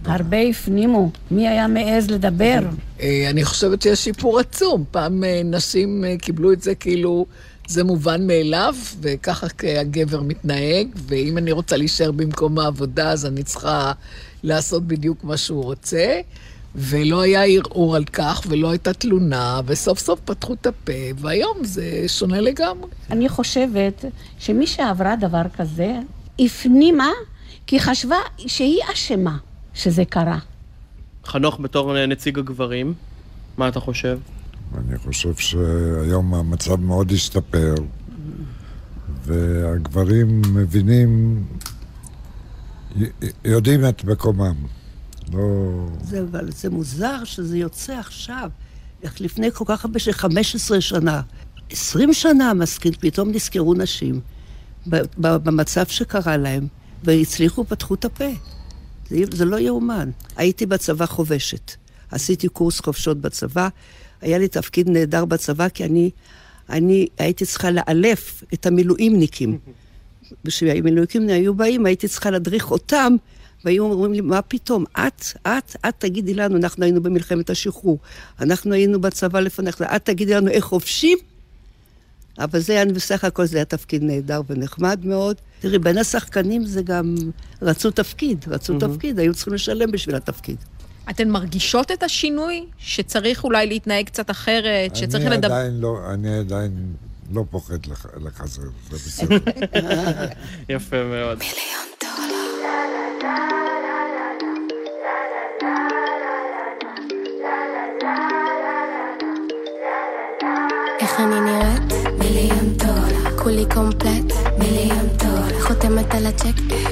הרבה 0.05 0.41
הפנימו. 0.41 1.11
מי 1.31 1.47
היה 1.47 1.67
מעז 1.67 2.11
לדבר? 2.11 2.59
אה, 3.01 3.27
אני 3.29 3.43
חושבת 3.43 3.81
שיש 3.81 3.99
שיפור 3.99 4.39
עצום. 4.39 4.83
פעם 4.91 5.23
אה, 5.23 5.41
נשים 5.43 6.05
אה, 6.05 6.15
קיבלו 6.17 6.51
את 6.51 6.61
זה 6.61 6.75
כאילו 6.75 7.25
זה 7.67 7.83
מובן 7.83 8.27
מאליו, 8.27 8.75
וככה 9.01 9.47
הגבר 9.79 10.21
מתנהג, 10.21 10.87
ואם 11.07 11.37
אני 11.37 11.51
רוצה 11.51 11.77
להישאר 11.77 12.11
במקום 12.11 12.59
העבודה, 12.59 13.11
אז 13.11 13.25
אני 13.25 13.43
צריכה 13.43 13.91
לעשות 14.43 14.87
בדיוק 14.87 15.23
מה 15.23 15.37
שהוא 15.37 15.63
רוצה. 15.63 16.19
ולא 16.75 17.21
היה 17.21 17.45
ערעור 17.45 17.95
על 17.95 18.05
כך, 18.05 18.41
ולא 18.47 18.69
הייתה 18.69 18.93
תלונה, 18.93 19.61
וסוף 19.65 19.99
סוף 19.99 20.19
פתחו 20.25 20.53
את 20.53 20.67
הפה, 20.67 20.93
והיום 21.17 21.57
זה 21.63 22.03
שונה 22.07 22.41
לגמרי. 22.41 22.89
אני 23.11 23.29
חושבת 23.29 24.05
שמי 24.39 24.67
שעברה 24.67 25.15
דבר 25.15 25.41
כזה, 25.57 25.99
הפנימה, 26.39 27.09
כי 27.67 27.79
חשבה 27.79 28.17
שהיא 28.37 28.79
אשמה 28.93 29.37
שזה 29.73 30.05
קרה. 30.05 30.39
חנוך 31.25 31.59
בתור 31.59 32.05
נציג 32.05 32.39
הגברים, 32.39 32.93
מה 33.57 33.67
אתה 33.67 33.79
חושב? 33.79 34.19
אני 34.77 34.97
חושב 34.97 35.35
שהיום 35.35 36.33
המצב 36.33 36.75
מאוד 36.75 37.11
השתפר, 37.11 37.75
והגברים 39.25 40.41
מבינים, 40.53 41.43
יודעים 43.45 43.89
את 43.89 44.03
מקומם. 44.03 44.55
לא... 45.33 45.39
זה, 46.03 46.21
אבל 46.21 46.51
זה 46.51 46.69
מוזר 46.69 47.23
שזה 47.23 47.57
יוצא 47.57 47.93
עכשיו, 47.93 48.49
איך 49.03 49.21
לפני 49.21 49.51
כל 49.51 49.63
כך 49.67 49.85
הרבה, 49.85 49.99
של 49.99 50.11
15 50.11 50.81
שנה, 50.81 51.21
20 51.69 52.13
שנה 52.13 52.49
המשכיל, 52.49 52.95
פתאום 52.99 53.31
נזכרו 53.31 53.73
נשים 53.73 54.19
במצב 55.17 55.85
שקרה 55.85 56.37
להם, 56.37 56.67
והצליחו, 57.03 57.65
פתחו 57.65 57.93
את 57.93 58.05
הפה. 58.05 58.29
זה, 59.09 59.17
זה 59.31 59.45
לא 59.45 59.59
יאומן. 59.59 60.09
הייתי 60.35 60.65
בצבא 60.65 61.05
חובשת. 61.05 61.71
עשיתי 62.11 62.47
קורס 62.47 62.79
חופשות 62.79 63.21
בצבא. 63.21 63.67
היה 64.21 64.37
לי 64.37 64.47
תפקיד 64.47 64.89
נהדר 64.89 65.25
בצבא, 65.25 65.69
כי 65.69 65.85
אני, 65.85 66.09
אני 66.69 67.07
הייתי 67.17 67.45
צריכה 67.45 67.71
לאלף 67.71 68.43
את 68.53 68.65
המילואימניקים. 68.65 69.57
כשהמילואימניקים 70.47 71.29
היו 71.29 71.53
באים, 71.53 71.85
הייתי 71.85 72.07
צריכה 72.07 72.31
להדריך 72.31 72.71
אותם 72.71 73.15
והיו 73.65 73.83
אומרים 73.83 74.13
לי, 74.13 74.21
מה 74.21 74.41
פתאום? 74.41 74.85
את, 74.93 75.23
את, 75.47 75.75
את 75.87 75.93
תגידי 75.97 76.33
לנו, 76.33 76.57
אנחנו 76.57 76.83
היינו 76.83 77.03
במלחמת 77.03 77.49
השחרור, 77.49 77.99
אנחנו 78.39 78.73
היינו 78.73 79.01
בצבא 79.01 79.39
לפניך, 79.39 79.81
את 79.81 80.05
תגידי 80.05 80.33
לנו 80.33 80.47
איך 80.47 80.63
חובשים? 80.63 81.17
אבל 82.39 82.59
זה 82.59 82.73
היה, 82.73 82.85
בסך 82.85 83.23
הכל 83.23 83.45
זה 83.45 83.57
היה 83.57 83.65
תפקיד 83.65 84.03
נהדר 84.03 84.41
ונחמד 84.49 85.05
מאוד. 85.05 85.35
תראי, 85.59 85.79
בין 85.79 85.97
השחקנים 85.97 86.65
זה 86.65 86.81
גם 86.81 87.15
רצו 87.61 87.91
תפקיד, 87.91 88.45
רצו 88.47 88.77
mm-hmm. 88.77 88.79
תפקיד, 88.79 89.19
היו 89.19 89.33
צריכים 89.33 89.53
לשלם 89.53 89.91
בשביל 89.91 90.15
התפקיד. 90.15 90.57
אתן 91.09 91.29
מרגישות 91.29 91.91
את 91.91 92.03
השינוי? 92.03 92.65
שצריך 92.77 93.43
אולי 93.43 93.67
להתנהג 93.67 94.05
קצת 94.05 94.31
אחרת, 94.31 94.95
שצריך 94.95 95.25
לדבר... 95.25 95.47
אני 95.47 95.55
עדיין 95.55 95.79
לא, 95.79 95.99
אני 96.13 96.37
עדיין 96.39 96.93
לא 97.33 97.45
פוחד 97.49 97.77
לחזר, 98.25 98.61
זה 98.91 98.95
בסדר. 98.95 99.37
יפה 100.69 101.03
מאוד. 101.03 101.37
מיליון. 101.39 101.94
איך 110.99 111.19
אני 111.19 111.39
נראית? 111.41 111.93
מיליון 112.17 112.73
דולר. 112.77 113.37
כולי 113.43 113.65
קומפלט, 113.73 114.33
מיליון 114.59 115.07
דולר. 115.17 115.61
חותמת 115.61 116.15
על 116.15 116.25
הצ'ק, 116.25 116.45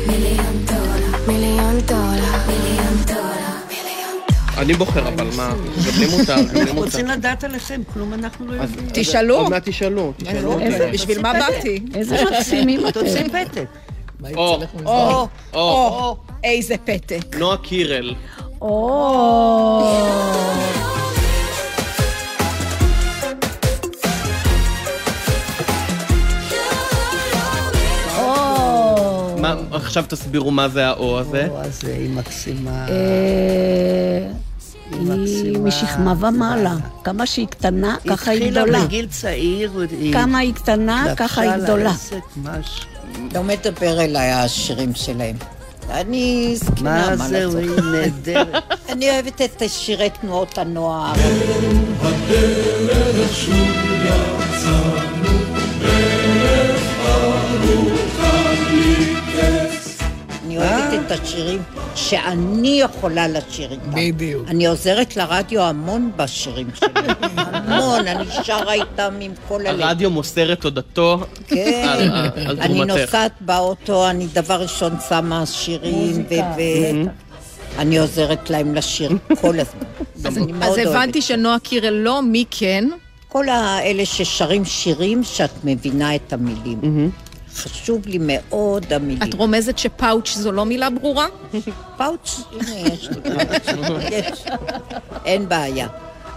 מיליון 0.08 0.66
דולר. 0.66 1.28
מיליון 1.28 1.80
דולר. 1.80 2.38
מיליון 2.48 2.98
דולר. 3.08 3.24
אני 4.58 4.74
בוחר, 4.74 5.08
אבל 5.08 5.28
מה? 5.38 5.50
גם 5.88 6.00
לי 6.00 6.06
מותר, 6.18 6.36
אנחנו 6.36 6.60
מותר. 6.60 6.72
רוצים 6.74 7.08
לדעת 7.08 7.44
עליכם, 7.44 7.82
כלום 7.94 8.14
אנחנו 8.14 8.48
לא 8.48 8.54
יודעים. 8.54 8.86
תשאלו. 8.94 9.36
עוד 9.36 9.50
מעט 9.50 9.70
תשאלו, 9.70 10.14
תשאלו. 10.18 10.60
בשביל 10.94 11.22
מה 11.22 11.34
באתי? 11.34 11.80
איזה 11.96 12.24
מקסימים 12.32 12.80
אתם. 12.80 12.92
תוציא 12.92 13.24
פתק. 13.28 13.66
או, 14.36 15.28
או, 15.54 16.18
איזה 16.44 16.76
פתק. 16.86 17.36
נועה 17.40 17.58
קירל. 17.58 18.16
או... 18.62 19.84
עכשיו 29.74 30.04
תסבירו 30.08 30.52
מה 30.52 30.70
זה 30.70 30.88
האו 30.88 31.20
הזה. 31.20 31.48
או, 31.50 31.62
אז 31.62 31.84
היא 31.84 32.10
מקסימה. 32.10 32.88
אה, 32.90 34.28
היא. 34.92 35.58
משכמה 35.58 36.14
ומעלה. 36.20 36.76
כמה 37.04 37.26
שהיא 37.26 37.48
קטנה, 37.48 37.96
ככה 38.10 38.32
היא 38.32 38.52
גדולה. 38.52 38.62
התחילה 38.64 38.86
בגיל 38.86 39.08
צעיר, 39.08 39.72
כמה 40.14 40.38
היא 40.38 40.54
קטנה, 40.54 41.06
ככה 41.18 41.42
היא 41.42 41.64
גדולה. 41.64 41.94
לא 43.34 43.44
מדבר 43.44 44.02
אליי 44.02 44.32
השירים 44.32 44.96
שלהם. 44.96 45.36
אני 45.90 46.56
זקנה, 46.56 47.10
מה 47.10 47.16
מה 47.16 47.28
זהו, 47.28 47.54
לעשות? 47.56 47.78
היא 47.78 47.92
נהדרת. 47.92 48.64
אני 48.92 49.10
אוהבת 49.12 49.42
את 49.42 49.64
שירי 49.68 50.10
תנועות 50.10 50.58
הנוער. 50.58 51.14
אני 60.58 60.72
אוהבת 60.72 61.12
את 61.12 61.22
השירים 61.22 61.62
שאני 61.96 62.82
יכולה 62.82 63.28
לשיר 63.28 63.72
איתם. 63.72 63.92
בדיוק. 63.94 64.48
אני 64.48 64.66
עוזרת 64.68 65.18
לרדיו 65.18 65.62
המון 65.62 66.12
בשירים 66.16 66.68
שלי. 66.76 66.90
המון, 67.38 68.08
אני 68.08 68.26
שרה 68.44 68.74
איתם 68.74 69.14
עם 69.22 69.32
כל 69.48 69.68
הלב. 69.68 69.82
הרדיו 69.82 70.10
מוסר 70.10 70.54
את 70.54 70.62
תודתו 70.62 71.20
כן, 71.48 71.88
על- 71.90 72.30
על 72.48 72.60
אני 72.62 72.74
תרומתך. 72.78 72.96
נוסעת 73.02 73.32
באוטו, 73.42 74.10
אני 74.10 74.28
דבר 74.34 74.62
ראשון 74.62 74.92
שמה 75.10 75.46
שירים. 75.46 76.26
ואני 77.78 77.98
עוזרת 78.00 78.50
להם 78.50 78.76
לשיר 78.76 79.12
כל 79.42 79.56
הזמן. 79.60 79.84
אז 80.26 80.38
אני 80.38 80.52
מאוד 80.52 80.80
אז. 80.80 80.88
הבנתי 80.88 81.22
שנועה 81.22 81.60
קירל 81.60 81.94
לא, 81.94 82.22
מי 82.22 82.46
כן? 82.52 82.90
כל 83.28 83.50
האלה 83.50 84.06
ששרים 84.06 84.66
שירים 84.66 85.24
שאת 85.24 85.50
מבינה 85.64 86.16
את 86.16 86.34
המילים. 86.34 87.10
חשוב 87.56 88.08
לי 88.08 88.18
מאוד 88.22 88.94
המילים. 88.94 89.30
את 89.30 89.34
רומזת 89.34 89.78
שפאוץ' 89.78 90.36
זו 90.38 90.52
לא 90.52 90.66
מילה 90.66 90.90
ברורה? 90.90 91.26
פאוץ', 91.98 92.42
הנה 92.52 92.80
יש 92.80 93.10
לי 93.10 93.22
פאוץ'. 93.22 94.04
יש. 94.12 94.44
אין 95.26 95.50
בעיה. 95.50 95.88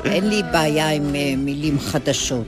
אין 0.05 0.29
לי 0.29 0.43
בעיה 0.53 0.89
עם 0.89 1.15
אה, 1.15 1.35
מילים 1.37 1.79
חדשות. 1.79 2.47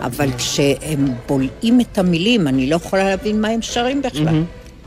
אבל 0.00 0.28
כשהם 0.32 1.14
בולעים 1.26 1.80
את 1.80 1.98
המילים, 1.98 2.48
אני 2.48 2.70
לא 2.70 2.76
יכולה 2.76 3.04
להבין 3.04 3.40
מה 3.40 3.48
הם 3.48 3.62
שרים 3.62 4.02
בכלל. 4.02 4.42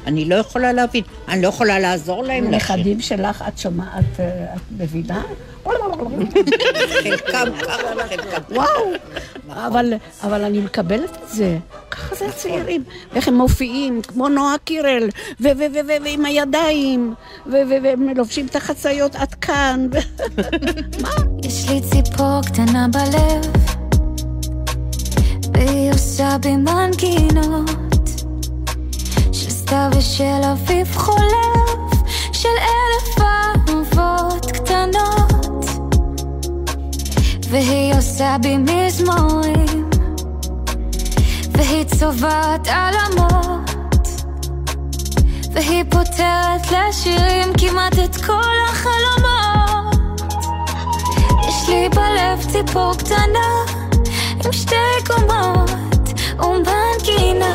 אני 0.07 0.25
לא 0.25 0.36
יכולה 0.36 0.73
להבין. 0.73 1.03
אני 1.27 1.41
לא 1.41 1.47
יכולה 1.47 1.79
לעזור 1.79 2.23
להם 2.23 2.51
לשיר. 2.51 2.73
הנכדים 2.73 2.99
שלך, 2.99 3.43
את 3.47 3.57
שומעת, 3.57 4.19
אה, 4.19 4.53
את 4.55 4.62
מבינה? 4.77 5.23
חלקם 7.04 7.47
ככה, 7.62 8.08
חלקם. 8.10 8.41
וואו, 8.56 8.91
אבל, 9.50 9.93
אבל 10.24 10.43
אני 10.43 10.60
מקבלת 10.60 11.17
את 11.24 11.30
זה. 11.30 11.58
ככה 11.91 12.15
זה 12.15 12.26
הצעירים. 12.26 12.84
איך 13.15 13.28
הם 13.28 13.34
מופיעים, 13.34 14.02
כמו 14.02 14.30
נועה 14.30 14.56
קירל, 14.63 15.10
ועם 15.39 16.26
הידיים, 16.26 17.13
והם 17.45 18.10
לובשים 18.15 18.45
את 18.45 18.56
החצאיות 18.56 19.15
עד 19.15 19.34
כאן. 19.34 19.88
יש 21.45 21.69
לי 21.69 21.82
ציפור 21.82 22.41
קטנה 22.45 22.88
בלב, 22.88 23.52
והיא 25.54 25.91
עושה 25.93 26.38
בי 26.41 26.56
מנגינות 26.56 27.69
של 29.32 29.49
סתיו 29.49 29.89
ושל 29.97 30.43
אביב 30.51 30.95
חולף, 30.95 31.91
של 32.34 32.49
אלף 32.49 33.20
אהבות 33.20 33.51
והיא 37.52 37.95
עושה 37.95 38.36
בי 38.41 38.58
מזמורים, 38.58 39.89
והיא 41.52 41.84
צובעת 41.84 42.68
עלמות, 42.68 43.72
והיא 45.52 45.84
פותרת 45.89 46.72
לשירים 46.72 47.54
כמעט 47.58 47.99
את 48.04 48.16
כל 48.16 48.56
החלומות. 48.70 50.22
יש 51.47 51.70
לי 51.70 51.89
בלב 51.89 52.45
ציפור 52.52 52.93
קטנה 52.97 53.49
עם 54.45 54.52
שתי 54.52 54.76
קומות 55.08 55.72
ומנגינה. 56.39 57.54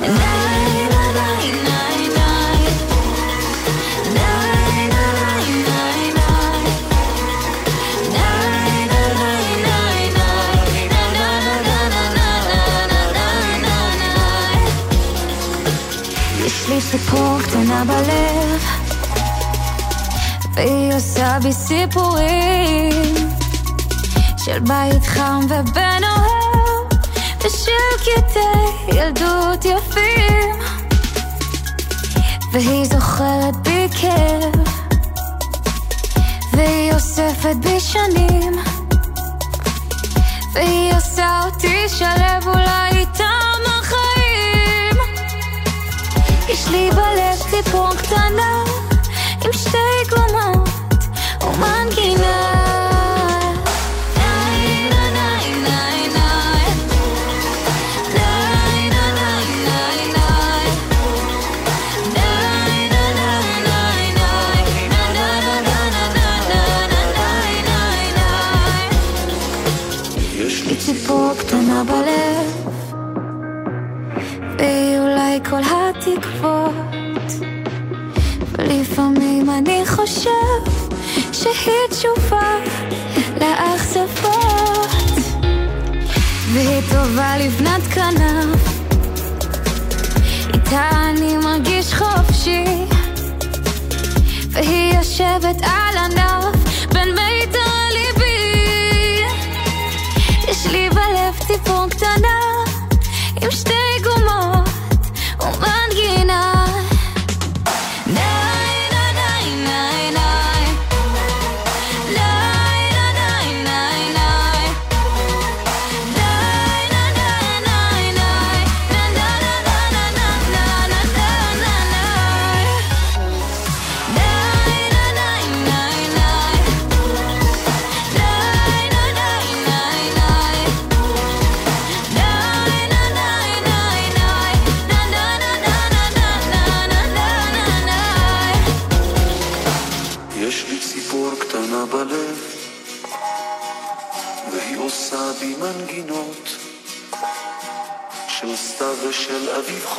ניי, 0.00 0.99
ציפור 16.90 17.38
קטנה 17.42 17.84
בלב. 17.84 18.64
והיא 20.54 20.94
עושה 20.94 21.38
בי 21.42 21.52
סיפורים 21.52 23.14
של 24.36 24.60
בית 24.60 25.06
חם 25.06 25.40
ובן 25.48 26.00
אוהב 26.02 26.92
ושל 27.38 27.70
קטעי 27.98 28.98
ילדות 28.98 29.64
יפים. 29.64 30.56
והיא 32.52 32.84
זוכרת 32.84 33.56
בי 33.62 33.88
כאב 34.00 34.68
והיא 36.52 36.92
אוספת 36.92 37.56
בי 37.60 37.80
שנים. 37.80 38.52
והיא 40.52 40.94
עושה 40.94 41.40
אותי 41.44 41.88
שלב 41.88 42.46
אולי 42.46 42.89
lieber 46.70 47.08
lässt 47.16 47.46
die 47.52 47.70
Punkt 47.70 48.04
danach 48.10 48.66
im 49.44 49.52
Steg 49.52 50.12
und 50.18 51.58
Mangina. 51.58 52.49
שהיא 81.42 81.86
תשובה 81.90 82.56
לאכזבות. 83.40 84.90
והיא 86.52 86.80
טובה 86.90 87.38
לבנת 87.38 87.82
כנף. 87.94 88.80
איתה 90.54 90.90
אני 91.10 91.36
מרגיש 91.36 91.94
חופשי. 91.94 92.64
והיא 94.50 94.94
יושבת 94.98 95.62
על 95.62 95.98
ענף 95.98 96.56
בין 96.92 97.08
מיתר 97.08 97.88
ליבי 97.92 99.22
יש 100.48 100.66
לי 100.66 100.90
בלב 100.90 101.34
ציפור 101.46 101.86
קטנה 101.90 102.38
עם 103.42 103.50
שתי 103.50 103.79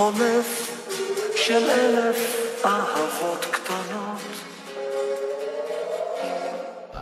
חולף, 0.01 0.77
של 1.35 1.69
אלף 1.69 2.35
אהבות 2.65 3.45
קטנות. 3.51 4.21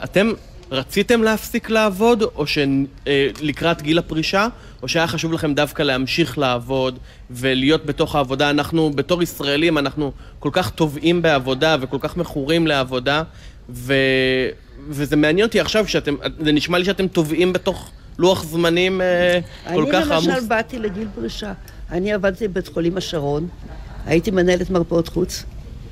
אתם 0.03 0.31
רציתם 0.71 1.23
להפסיק 1.23 1.69
לעבוד, 1.69 2.23
או 2.23 2.45
שלקראת 2.47 3.81
גיל 3.81 3.97
הפרישה, 3.97 4.47
או 4.81 4.87
שהיה 4.87 5.07
חשוב 5.07 5.33
לכם 5.33 5.53
דווקא 5.53 5.83
להמשיך 5.83 6.37
לעבוד 6.37 6.99
ולהיות 7.31 7.85
בתוך 7.85 8.15
העבודה? 8.15 8.49
אנחנו, 8.49 8.91
בתור 8.95 9.23
ישראלים, 9.23 9.77
אנחנו 9.77 10.11
כל 10.39 10.49
כך 10.53 10.69
טובעים 10.69 11.21
בעבודה 11.21 11.75
וכל 11.79 11.97
כך 11.99 12.17
מכורים 12.17 12.67
לעבודה, 12.67 13.23
ו... 13.69 13.93
וזה 14.89 15.15
מעניין 15.15 15.47
אותי 15.47 15.59
עכשיו, 15.59 15.87
שאתם, 15.87 16.15
זה 16.39 16.51
נשמע 16.51 16.77
לי 16.77 16.85
שאתם 16.85 17.07
טובעים 17.07 17.53
בתוך 17.53 17.91
לוח 18.17 18.43
זמנים 18.43 19.01
אה, 19.01 19.39
כל 19.73 19.85
כך 19.93 20.11
עמוס. 20.11 20.27
אני 20.27 20.35
למשל 20.35 20.47
באתי 20.47 20.79
לגיל 20.79 21.07
פרישה. 21.15 21.53
אני 21.91 22.13
עבדתי 22.13 22.47
בבית 22.47 22.67
חולים 22.67 22.97
השרון, 22.97 23.47
הייתי 24.05 24.31
מנהלת 24.31 24.69
מרפאות 24.69 25.07
חוץ, 25.07 25.43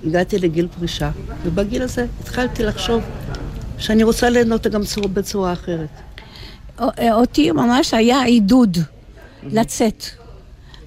הגעתי 0.06 0.40
לגיל 0.40 0.68
פרישה, 0.80 1.12
ובגיל 1.44 1.82
הזה 1.82 2.06
התחלתי 2.22 2.64
לחשוב 2.64 3.04
שאני 3.78 4.04
רוצה 4.04 4.30
ליהנות 4.30 4.68
גם 4.68 4.84
צור- 4.84 5.08
בצורה 5.08 5.54
אחרת. 5.54 5.90
אותי 7.12 7.52
ממש 7.52 7.94
היה 7.94 8.24
עידוד 8.24 8.78
לצאת. 9.44 10.04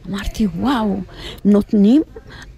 אמרתי, 0.08 0.46
וואו, 0.46 1.00
נותנים 1.44 2.02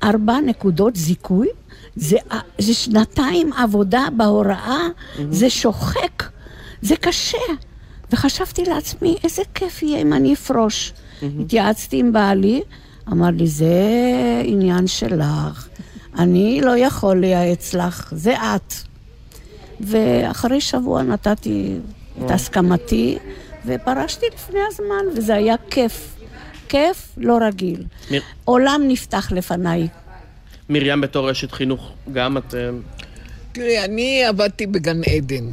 ארבע 0.03 0.41
נקודות 0.41 0.97
זיכוי? 0.97 1.49
זה, 1.97 2.17
זה 2.59 2.75
שנתיים 2.75 3.53
עבודה 3.53 4.07
בהוראה, 4.17 4.79
זה 5.31 5.51
שוחק, 5.51 6.23
זה 6.83 6.97
קשה. 6.97 7.39
וחשבתי 8.13 8.65
לעצמי, 8.65 9.17
איזה 9.25 9.43
כיף 9.55 9.83
יהיה 9.83 10.01
אם 10.01 10.13
אני 10.13 10.35
אפרוש. 10.35 10.93
התייעצתי 11.41 11.97
עם 11.99 12.13
בעלי, 12.13 12.63
אמר 13.13 13.29
לי, 13.31 13.47
זה 13.47 13.75
עניין 14.45 14.87
שלך, 14.87 15.69
אני 16.19 16.61
לא 16.61 16.77
יכול 16.79 17.21
לייעץ 17.21 17.75
לך, 17.75 18.13
זה 18.17 18.35
את. 18.37 18.75
ואחרי 19.81 20.61
שבוע 20.61 21.03
נתתי 21.03 21.77
את 22.25 22.31
הסכמתי, 22.31 23.19
ופרשתי 23.67 24.27
לפני 24.35 24.59
הזמן, 24.69 25.17
וזה 25.17 25.35
היה 25.35 25.55
כיף. 25.71 26.17
כיף 26.69 27.09
לא 27.17 27.39
רגיל. 27.41 27.85
מיר- 28.11 28.23
עולם 28.45 28.83
נפתח 28.89 29.33
לפניי. 29.33 29.89
מרים 30.69 31.01
בתור 31.01 31.31
אשת 31.31 31.53
חינוך, 31.53 31.91
גם 32.13 32.37
את... 32.39 32.55
אה, 32.55 32.71
תראי, 33.53 33.85
אני 33.85 34.25
עבדתי 34.25 34.67
בגן 34.67 35.01
עדן. 35.17 35.45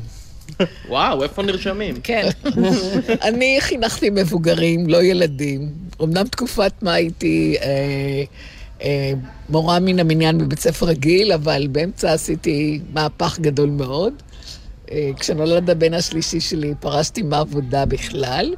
וואו, 0.90 1.24
איפה 1.24 1.44
נרשמים? 1.44 1.96
כן. 2.04 2.30
אני 3.28 3.58
חינכתי 3.60 4.10
מבוגרים, 4.10 4.90
לא 4.90 5.04
ילדים. 5.04 5.70
אמנם 6.04 6.28
תקופת 6.28 6.74
מה 6.82 6.94
הייתי 6.94 7.56
אה, 7.62 8.24
אה, 8.82 9.14
מורה 9.50 9.80
מן 9.80 10.00
המניין 10.00 10.38
בבית 10.38 10.60
ספר 10.60 10.86
רגיל, 10.86 11.32
אבל 11.32 11.68
באמצע 11.72 12.14
עשיתי 12.14 12.80
מהפך 12.94 13.40
גדול 13.40 13.70
מאוד. 13.70 14.14
אה, 14.92 15.10
כשנולד 15.20 15.70
הבן 15.70 15.94
השלישי 15.94 16.40
שלי, 16.40 16.74
פרשתי 16.80 17.22
מהעבודה 17.22 17.86
בכלל, 17.86 18.54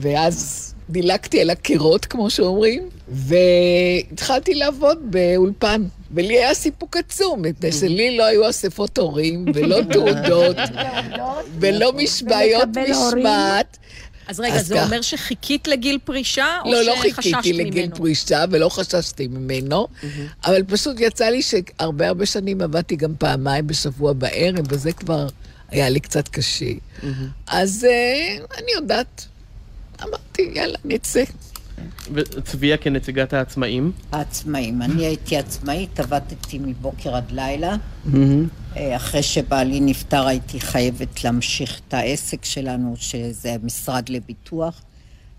ואז 0.00 0.74
דילגתי 0.90 1.40
על 1.40 1.50
הקירות, 1.50 2.04
כמו 2.04 2.30
שאומרים, 2.30 2.82
והתחלתי 3.08 4.54
לעבוד 4.54 4.98
באולפן. 5.10 5.82
ולי 6.14 6.38
היה 6.38 6.54
סיפוק 6.54 6.96
עצום, 6.96 7.42
מפני 7.42 7.72
שלי 7.72 8.16
לא 8.16 8.24
היו 8.24 8.50
אספות 8.50 8.98
הורים, 8.98 9.44
ולא 9.54 9.80
תעודות, 9.92 10.56
ולא 11.60 11.92
משבעיות. 11.92 12.68
משמעת. 12.90 13.78
אז 14.26 14.40
רגע, 14.40 14.54
אז 14.54 14.66
זה 14.66 14.74
כך. 14.74 14.84
אומר 14.84 15.02
שחיכית 15.02 15.68
לגיל 15.68 15.98
פרישה, 16.04 16.46
או 16.64 16.72
לא, 16.72 16.82
לא 16.82 16.96
שחששת 16.96 17.14
חיכיתי 17.14 17.52
לגיל 17.52 17.84
ממנו? 17.84 17.96
פרישה 17.96 18.44
ולא 18.50 18.68
חששתי 18.68 19.28
ממנו, 19.28 19.86
אבל 20.44 20.62
פשוט 20.62 20.96
יצא 21.00 21.24
לי 21.24 21.42
שהרבה 21.42 22.08
הרבה 22.08 22.26
שנים 22.26 22.60
עבדתי 22.60 22.96
גם 22.96 23.14
פעמיים 23.18 23.66
בשבוע 23.66 24.12
בערב, 24.12 24.64
וזה 24.68 24.92
כבר 24.92 25.26
היה 25.70 25.88
לי 25.88 26.00
קצת 26.00 26.28
קשה. 26.28 26.70
אז 27.46 27.86
אה, 27.90 28.36
אני 28.58 28.72
יודעת, 28.72 29.26
אמרתי, 30.02 30.50
יאללה, 30.54 30.78
נצא. 30.84 31.22
וצביה 32.12 32.76
כנציגת 32.76 33.32
העצמאים? 33.32 33.92
העצמאים. 34.12 34.82
אני 34.82 35.06
הייתי 35.06 35.36
עצמאית, 35.36 36.00
עבדתי 36.00 36.58
מבוקר 36.58 37.16
עד 37.16 37.30
לילה. 37.30 37.76
אה, 38.76 38.96
אחרי 38.96 39.22
שבעלי 39.22 39.80
נפטר 39.80 40.26
הייתי 40.26 40.60
חייבת 40.60 41.24
להמשיך 41.24 41.80
את 41.88 41.94
העסק 41.94 42.44
שלנו, 42.44 42.94
שזה 42.96 43.52
המשרד 43.52 44.08
לביטוח. 44.08 44.82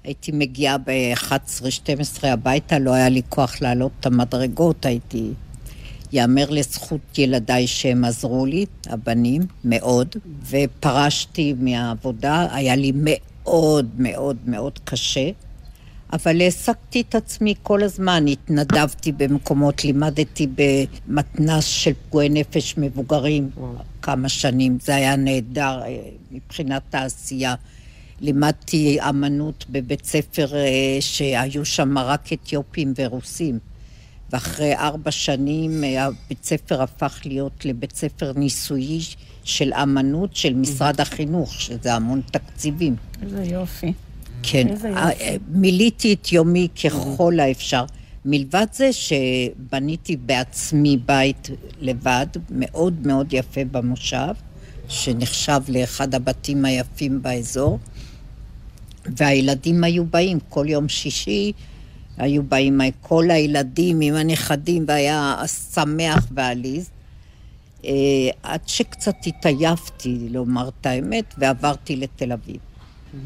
הייתי 0.04 0.32
מגיעה 0.32 0.78
ב-11-12 0.78 2.28
הביתה, 2.28 2.80
לא 2.80 2.94
היה 2.94 3.10
לי 3.10 3.22
כוח 3.30 3.62
לעלות 3.62 3.92
את 4.00 4.06
המדרגות, 4.06 4.86
הייתי... 4.86 5.32
יאמר 6.14 6.50
לזכות 6.50 7.18
ילדיי 7.18 7.68
שהם 7.68 8.06
עזרו 8.06 8.46
לי, 8.46 8.66
הבנים, 8.88 9.42
מאוד, 9.64 10.16
ופרשתי 10.50 11.54
מהעבודה, 11.60 12.48
היה 12.52 12.76
לי 12.76 12.92
מאוד 12.96 13.90
מאוד 13.98 14.38
מאוד 14.46 14.80
קשה, 14.84 15.30
אבל 16.14 16.42
העסקתי 16.42 17.02
את 17.02 17.16
עצמי 17.16 17.54
כל 17.64 17.84
הזמן, 17.84 18.28
התנדבתי 18.28 19.12
במקומות, 19.12 19.84
לימדתי 19.84 20.48
במתנ"ס 20.56 21.66
של 21.66 21.92
פגועי 22.10 22.30
נפש 22.30 22.78
מבוגרים 22.78 23.50
כמה 24.02 24.30
שנים, 24.30 24.78
זה 24.82 24.96
היה 24.96 25.16
נהדר 25.16 25.82
אה, 25.86 25.98
מבחינת 26.32 26.96
העשייה. 26.96 27.56
לימדתי 28.22 28.98
אמנות 29.10 29.66
בבית 29.70 30.06
ספר 30.06 30.56
אה, 30.56 30.98
שהיו 31.00 31.66
שם 31.66 31.98
רק 31.98 32.34
אתיופים 32.34 32.94
ורוסים. 32.98 33.60
ואחרי 34.30 34.76
ארבע 34.76 35.12
שנים 35.12 35.84
אה, 35.84 36.06
הבית 36.06 36.44
ספר 36.44 36.82
הפך 36.82 37.22
להיות 37.26 37.66
לבית 37.66 37.96
ספר 37.96 38.32
ניסויי 38.36 39.00
של 39.44 39.74
אמנות 39.74 40.36
של 40.36 40.54
משרד 40.54 41.02
החינוך, 41.02 41.54
שזה 41.54 41.94
המון 41.94 42.22
תקציבים. 42.32 42.96
איזה 43.22 43.44
יופי. 43.44 43.94
כן, 44.52 44.68
אה. 44.86 45.10
אה, 45.10 45.36
מילאתי 45.48 46.14
את 46.14 46.32
יומי 46.32 46.68
ככל 46.84 47.40
האפשר. 47.40 47.86
מלבד 48.26 48.66
זה 48.74 48.90
שבניתי 48.94 50.18
בעצמי 50.18 50.98
בית 51.06 51.50
לבד, 51.80 52.28
מאוד 52.50 53.08
מאוד 53.08 53.34
יפה 53.34 53.62
במושב, 53.72 54.34
שנחשב 54.88 55.62
לאחד 55.68 56.16
הבתים 56.16 56.66
היפים 56.66 57.22
באזור, 57.22 57.80
והילדים 59.06 59.84
היו 59.84 60.06
באים 60.06 60.40
כל 60.50 60.66
יום 60.70 60.90
שישי, 60.90 61.52
היו 62.18 62.44
באים 62.44 62.82
כל 63.02 63.32
הילדים 63.32 64.02
עם 64.02 64.14
הנכדים, 64.14 64.86
והיה 64.88 65.36
שמח 65.74 66.28
ועליז. 66.32 66.90
אה, 67.86 67.92
עד 68.44 68.62
שקצת 68.68 69.16
התעייפתי, 69.28 70.28
לומר 70.30 70.70
את 70.70 70.86
האמת, 70.86 71.34
ועברתי 71.38 71.96
לתל 71.96 72.32
אביב. 72.32 72.58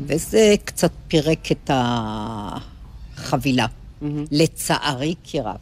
וזה 0.08 0.56
קצת 0.66 0.92
פירק 1.08 1.52
את 1.52 1.72
החבילה, 1.74 3.66
לצערי 4.32 5.16
כי 5.24 5.40
רב. 5.40 5.56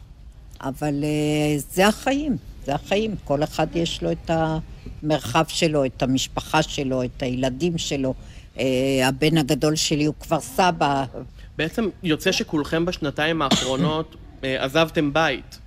אבל 0.60 1.04
אה, 1.04 1.58
זה 1.70 1.86
החיים, 1.86 2.36
זה 2.64 2.74
החיים. 2.74 3.14
כל 3.24 3.42
אחד 3.42 3.66
יש 3.74 4.02
לו 4.02 4.12
את 4.12 4.30
המרחב 4.30 5.44
שלו, 5.48 5.84
את 5.84 6.02
המשפחה 6.02 6.62
שלו, 6.62 7.02
את 7.02 7.22
הילדים 7.22 7.78
שלו. 7.78 8.14
אה, 8.58 8.64
הבן 9.08 9.38
הגדול 9.38 9.76
שלי 9.76 10.04
הוא 10.04 10.14
כבר 10.20 10.40
סבא. 10.40 11.04
בעצם 11.56 11.88
יוצא 12.02 12.32
שכולכם 12.32 12.84
בשנתיים 12.84 13.42
האחרונות 13.42 14.16
אה, 14.44 14.64
עזבתם 14.64 15.12
בית. 15.12 15.58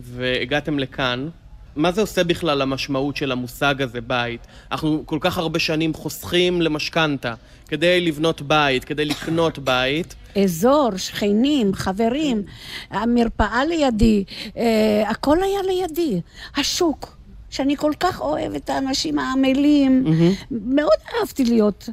והגעתם 0.00 0.78
לכאן. 0.78 1.28
מה 1.76 1.92
זה 1.92 2.00
עושה 2.00 2.24
בכלל 2.24 2.58
למשמעות 2.58 3.16
של 3.16 3.32
המושג 3.32 3.82
הזה, 3.82 4.00
בית? 4.00 4.46
אנחנו 4.72 5.02
כל 5.06 5.18
כך 5.20 5.38
הרבה 5.38 5.58
שנים 5.58 5.94
חוסכים 5.94 6.62
למשכנתה 6.62 7.34
כדי 7.68 8.00
לבנות 8.00 8.42
בית, 8.42 8.84
כדי 8.84 9.04
לקנות 9.04 9.58
בית. 9.58 10.14
אזור, 10.44 10.90
שכנים, 10.96 11.74
חברים, 11.74 12.42
המרפאה 12.90 13.64
לידי, 13.64 14.24
אה, 14.56 15.10
הכל 15.10 15.42
היה 15.42 15.62
לידי. 15.62 16.20
השוק, 16.56 17.16
שאני 17.50 17.76
כל 17.76 17.92
כך 18.00 18.20
אוהבת 18.20 18.64
את 18.64 18.70
האנשים 18.70 19.18
העמלים, 19.18 20.04
מאוד 20.50 20.98
אהבתי 21.20 21.44
להיות. 21.44 21.88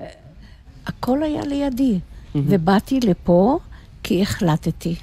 אה, 0.00 0.06
הכל 0.86 1.22
היה 1.22 1.42
לידי. 1.44 1.98
ובאתי 2.34 3.00
לפה 3.00 3.58
כי 4.02 4.22
החלטתי. 4.22 4.94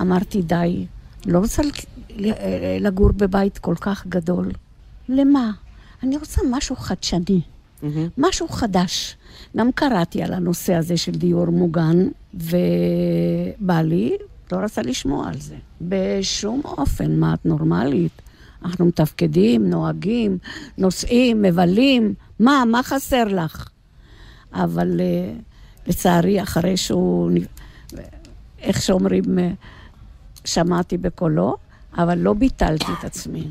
אמרתי, 0.00 0.42
די, 0.42 0.86
לא 1.26 1.38
רוצה 1.38 1.62
לגור 2.80 3.12
בבית 3.12 3.58
כל 3.58 3.74
כך 3.80 4.06
גדול. 4.06 4.52
למה? 5.08 5.50
אני 6.02 6.16
רוצה 6.16 6.40
משהו 6.50 6.76
חדשני, 6.76 7.40
משהו 8.18 8.48
חדש. 8.48 9.16
גם 9.56 9.72
קראתי 9.72 10.22
על 10.22 10.32
הנושא 10.34 10.74
הזה 10.74 10.96
של 10.96 11.12
דיור 11.12 11.46
מוגן, 11.46 12.08
ובעלי 12.34 14.16
לא 14.52 14.56
רצה 14.56 14.82
לשמוע 14.82 15.28
על 15.28 15.38
זה. 15.40 15.54
בשום 15.80 16.60
אופן, 16.64 17.16
מה 17.20 17.34
את 17.34 17.46
נורמלית? 17.46 18.22
אנחנו 18.64 18.86
מתפקדים, 18.86 19.70
נוהגים, 19.70 20.38
נוסעים, 20.78 21.42
מבלים, 21.42 22.14
מה, 22.40 22.64
מה 22.70 22.82
חסר 22.82 23.24
לך? 23.24 23.68
אבל 24.52 25.00
אה, 25.00 25.32
לצערי, 25.86 26.42
אחרי 26.42 26.76
שהוא, 26.76 27.30
נ- 27.30 27.44
איך 28.60 28.82
שאומרים, 28.82 29.38
אה, 29.38 29.50
שמעתי 30.44 30.98
בקולו, 30.98 31.56
אבל 31.98 32.18
לא 32.18 32.32
ביטלתי 32.32 32.84
את 32.98 33.04
עצמי. 33.04 33.50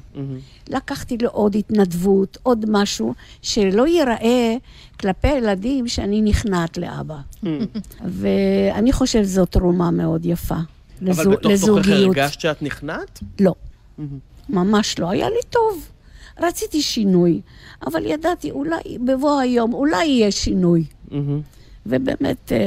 לקחתי 0.70 1.18
לו 1.18 1.30
עוד 1.30 1.56
התנדבות, 1.56 2.38
עוד 2.44 2.66
משהו, 2.70 3.14
שלא 3.42 3.88
ייראה 3.88 4.56
כלפי 5.00 5.28
הילדים 5.28 5.88
שאני 5.88 6.22
נכנעת 6.22 6.78
לאבא. 6.78 7.18
ואני 8.20 8.92
חושבת 8.92 9.24
שזו 9.26 9.46
תרומה 9.46 9.92
מאוד 9.92 10.26
יפה 10.26 10.56
אבל 10.56 11.10
לזו- 11.12 11.30
בתוך 11.30 11.42
תוכך 11.42 11.52
לזוגיות. 11.54 12.18
הרגשת 12.18 12.39
שאת 12.39 12.62
נכנעת? 12.62 13.20
לא, 13.39 13.54
ממש 14.50 15.00
לא. 15.00 15.10
היה 15.10 15.30
לי 15.30 15.39
טוב. 15.50 15.88
רציתי 16.39 16.82
שינוי, 16.82 17.42
אבל 17.88 18.06
ידעתי, 18.06 18.52
אולי 18.52 18.78
בבוא 19.06 19.39
היום, 19.39 19.74
אולי 19.74 20.06
יהיה 20.06 20.32
שינוי. 20.32 20.84
ובאמת, 21.86 22.52
אה, 22.52 22.58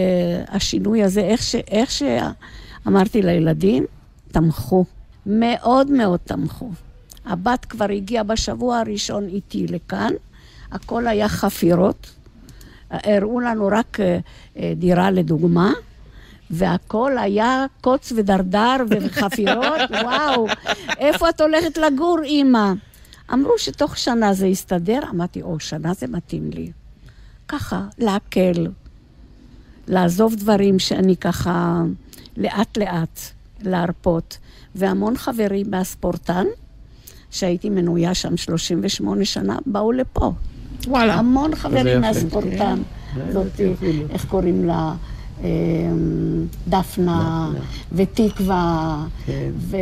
השינוי 0.48 1.02
הזה, 1.02 1.20
איך, 1.20 1.42
ש, 1.42 1.54
איך 1.54 1.90
שאמרתי 1.90 3.22
לילדים, 3.22 3.84
תמכו. 4.32 4.84
מאוד 5.26 5.90
מאוד 5.90 6.20
תמכו. 6.24 6.70
הבת 7.24 7.64
כבר 7.64 7.90
הגיעה 7.90 8.24
בשבוע 8.24 8.78
הראשון 8.78 9.28
איתי 9.28 9.66
לכאן, 9.66 10.12
הכל 10.72 11.06
היה 11.06 11.28
חפירות. 11.28 12.10
הראו 12.90 13.40
לנו 13.40 13.68
רק 13.72 14.00
אה, 14.00 14.18
אה, 14.56 14.72
דירה 14.76 15.10
לדוגמה, 15.10 15.72
והכל 16.50 17.18
היה 17.18 17.66
קוץ 17.80 18.12
ודרדר 18.16 18.76
וחפירות, 18.90 19.80
וואו, 20.04 20.46
איפה 20.98 21.28
את 21.28 21.40
הולכת 21.40 21.78
לגור, 21.78 22.18
אימא? 22.24 22.72
אמרו 23.32 23.58
שתוך 23.58 23.98
שנה 23.98 24.34
זה 24.34 24.46
יסתדר, 24.46 25.00
אמרתי, 25.10 25.42
או, 25.42 25.60
שנה 25.60 25.94
זה 25.94 26.06
מתאים 26.06 26.50
לי. 26.50 26.72
ככה, 27.48 27.82
להקל, 27.98 28.66
לעזוב 29.88 30.34
דברים 30.34 30.78
שאני 30.78 31.16
ככה 31.16 31.82
לאט-לאט, 32.36 33.20
להרפות. 33.62 34.38
והמון 34.74 35.16
חברים 35.16 35.70
מהספורטן, 35.70 36.46
שהייתי 37.30 37.70
מנויה 37.70 38.14
שם 38.14 38.36
38 38.36 39.24
שנה, 39.24 39.58
באו 39.66 39.92
לפה. 39.92 40.32
וואלה. 40.86 41.14
המון 41.14 41.54
חברים. 41.54 42.00
מהספורטן. 42.00 42.82
כן. 43.14 43.32
זאתי, 43.32 43.72
איך 44.10 44.24
קוראים 44.24 44.64
לה? 44.64 44.94
אמ, 45.40 45.46
דפנה, 46.68 47.50
ותקווה, 47.92 49.06
ו... 49.56 49.76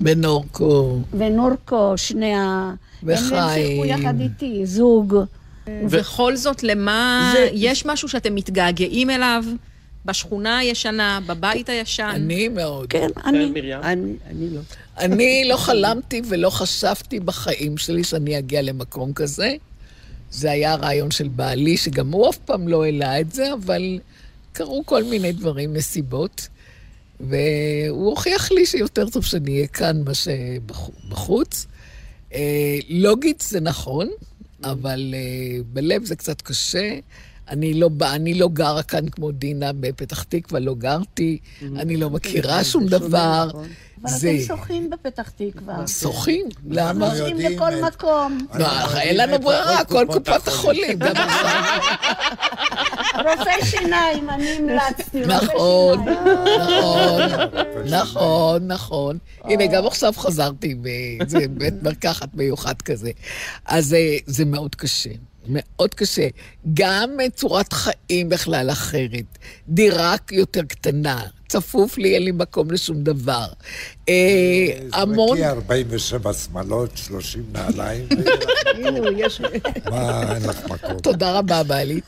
בנורקו. 0.00 0.98
ונורקו, 1.18 1.92
שני 1.96 2.34
ה... 2.34 2.74
וחיים. 3.02 3.34
הם 3.34 3.42
המשיכו 3.42 3.84
יחד 3.84 4.20
איתי, 4.20 4.66
זוג. 4.66 5.16
ובכל 5.66 6.36
זאת, 6.36 6.62
למה... 6.62 7.32
יש 7.52 7.86
משהו 7.86 8.08
שאתם 8.08 8.34
מתגעגעים 8.34 9.10
אליו? 9.10 9.44
בשכונה 10.04 10.58
הישנה, 10.58 11.20
בבית 11.26 11.68
הישן? 11.68 12.12
אני 12.14 12.48
מאוד. 12.48 12.86
כן, 12.90 13.08
אני... 13.24 13.52
אני, 13.82 14.16
אני 14.26 14.50
לא. 14.50 14.60
אני 14.98 15.44
לא 15.48 15.56
חלמתי 15.56 16.22
ולא 16.28 16.50
חשבתי 16.50 17.20
בחיים 17.20 17.78
שלי 17.78 18.04
שאני 18.04 18.38
אגיע 18.38 18.62
למקום 18.62 19.12
כזה. 19.12 19.54
זה 20.30 20.50
היה 20.50 20.72
הרעיון 20.72 21.10
של 21.10 21.28
בעלי, 21.28 21.76
שגם 21.76 22.12
הוא 22.12 22.30
אף 22.30 22.38
פעם 22.38 22.68
לא 22.68 22.84
העלה 22.84 23.20
את 23.20 23.32
זה, 23.32 23.52
אבל 23.52 23.98
קרו 24.52 24.82
כל 24.86 25.04
מיני 25.04 25.32
דברים, 25.32 25.74
נסיבות. 25.74 26.48
והוא 27.20 28.10
הוכיח 28.10 28.52
לי 28.52 28.66
שיותר 28.66 29.08
טוב 29.08 29.24
שאני 29.24 29.54
אהיה 29.54 29.66
כאן 29.66 30.02
מאשר 30.04 30.32
בחוץ. 31.08 31.66
אה, 32.34 32.78
לוגית 32.88 33.40
זה 33.40 33.60
נכון, 33.60 34.08
אבל 34.64 35.14
אה, 35.14 35.62
בלב 35.72 36.04
זה 36.04 36.16
קצת 36.16 36.42
קשה. 36.42 36.98
אני 37.50 37.74
לא, 37.74 37.88
בא- 37.88 38.12
אני 38.14 38.34
לא 38.34 38.48
גרה 38.48 38.82
כאן 38.82 39.08
כמו 39.08 39.30
דינה 39.32 39.70
בפתח 39.72 40.22
תקווה, 40.22 40.60
לא 40.60 40.74
גרתי, 40.74 41.38
אני 41.76 41.96
לא 41.96 42.10
מכירה 42.10 42.64
שום 42.64 42.86
דבר. 42.86 43.48
אבל 44.02 44.10
זה... 44.10 44.30
אתם 44.36 44.46
שוחים 44.46 44.90
בפתח 44.90 45.30
תקווה. 45.36 45.86
שוחים? 45.86 46.46
למה? 46.70 47.08
נוסעים 47.08 47.36
לכל 47.38 47.70
מקום. 47.82 48.46
לא, 48.58 48.66
אין 49.00 49.16
לנו 49.16 49.38
ברירה, 49.44 49.84
כל 49.84 50.06
קופות 50.12 50.48
החולים, 50.48 50.98
גם 50.98 51.12
עכשיו. 51.16 51.80
רופא 53.18 53.64
שיניים, 53.64 54.30
אני 54.30 54.48
המלצתי. 54.50 55.20
נכון. 55.20 56.04
נכון, 56.68 57.20
נכון, 57.90 58.66
נכון. 58.66 59.18
הנה, 59.44 59.66
גם 59.66 59.86
עכשיו 59.86 60.12
חזרתי 60.16 60.74
באיזה 60.74 61.38
בית 61.50 61.82
מרקחת 61.82 62.28
מיוחד 62.34 62.82
כזה. 62.82 63.10
אז 63.66 63.94
אה, 63.94 64.16
זה 64.26 64.44
מאוד 64.44 64.74
קשה. 64.74 65.10
מאוד 65.48 65.94
קשה. 65.94 66.28
גם 66.74 67.10
צורת 67.34 67.72
חיים 67.72 68.28
בכלל 68.28 68.70
אחרת. 68.70 69.38
דירה 69.68 70.14
יותר 70.32 70.62
קטנה, 70.62 71.22
צפוף 71.48 71.98
לי, 71.98 72.14
אין 72.14 72.22
לי 72.22 72.32
מקום 72.32 72.70
לשום 72.70 73.02
דבר. 73.02 73.46
אה, 74.08 74.14
המון... 74.92 75.28
זרקי 75.28 75.44
47 75.46 76.32
שמלות, 76.32 76.96
30 76.96 77.44
נעליים. 77.52 78.08
מה, 79.90 80.34
אין 80.34 80.42
לך 80.42 80.64
מקום. 80.64 80.98
תודה 81.02 81.38
רבה, 81.38 81.62
בעלי. 81.62 82.00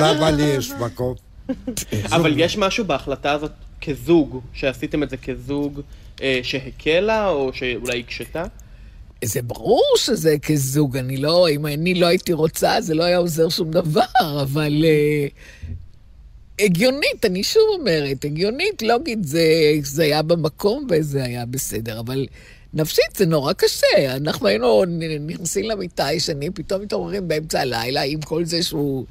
למה 0.00 0.30
לי 0.30 0.42
יש 0.42 0.70
מקום? 0.70 1.14
אבל 2.12 2.40
יש 2.40 2.56
משהו 2.56 2.84
בהחלטה 2.84 3.32
הזאת 3.32 3.52
כזוג, 3.80 4.40
שעשיתם 4.52 5.02
את 5.02 5.10
זה 5.10 5.16
כזוג 5.16 5.80
אה, 6.22 6.40
שהקלה, 6.42 7.28
או 7.28 7.50
שאולי 7.54 8.00
הקשתה? 8.00 8.44
זה 9.24 9.42
ברור 9.42 9.94
שזה 9.96 10.36
כזוג, 10.42 10.96
אני 10.96 11.16
לא, 11.16 11.48
אם 11.48 11.66
אני 11.66 11.94
לא 11.94 12.06
הייתי 12.06 12.32
רוצה, 12.32 12.80
זה 12.80 12.94
לא 12.94 13.04
היה 13.04 13.16
עוזר 13.16 13.48
שום 13.48 13.70
דבר, 13.70 14.42
אבל 14.42 14.84
אה, 14.84 15.26
הגיונית, 16.60 17.24
אני 17.24 17.42
שוב 17.42 17.62
אומרת, 17.78 18.24
הגיונית, 18.24 18.82
לוגית, 18.82 19.24
זה, 19.24 19.42
זה 19.82 20.02
היה 20.02 20.22
במקום 20.22 20.86
וזה 20.90 21.24
היה 21.24 21.46
בסדר, 21.46 22.00
אבל 22.00 22.26
נפשית 22.74 23.16
זה 23.16 23.26
נורא 23.26 23.52
קשה. 23.52 24.16
אנחנו 24.16 24.48
היינו 24.48 24.84
נכנסים 25.20 25.64
למיטה 25.64 26.12
ישנים, 26.12 26.52
פתאום 26.52 26.82
מתעוררים 26.82 27.28
באמצע 27.28 27.60
הלילה 27.60 28.02
עם 28.02 28.20
כל 28.20 28.44
זה 28.44 28.62
שהוא... 28.62 29.04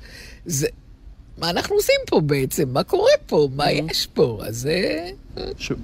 זה... 0.45 0.67
מה 1.37 1.49
אנחנו 1.49 1.75
עושים 1.75 1.95
פה 2.07 2.21
בעצם? 2.21 2.69
מה 2.73 2.83
קורה 2.83 3.11
פה? 3.25 3.47
מה 3.55 3.71
יש 3.71 4.07
פה? 4.13 4.39
אז 4.47 4.55
זה... 4.57 5.09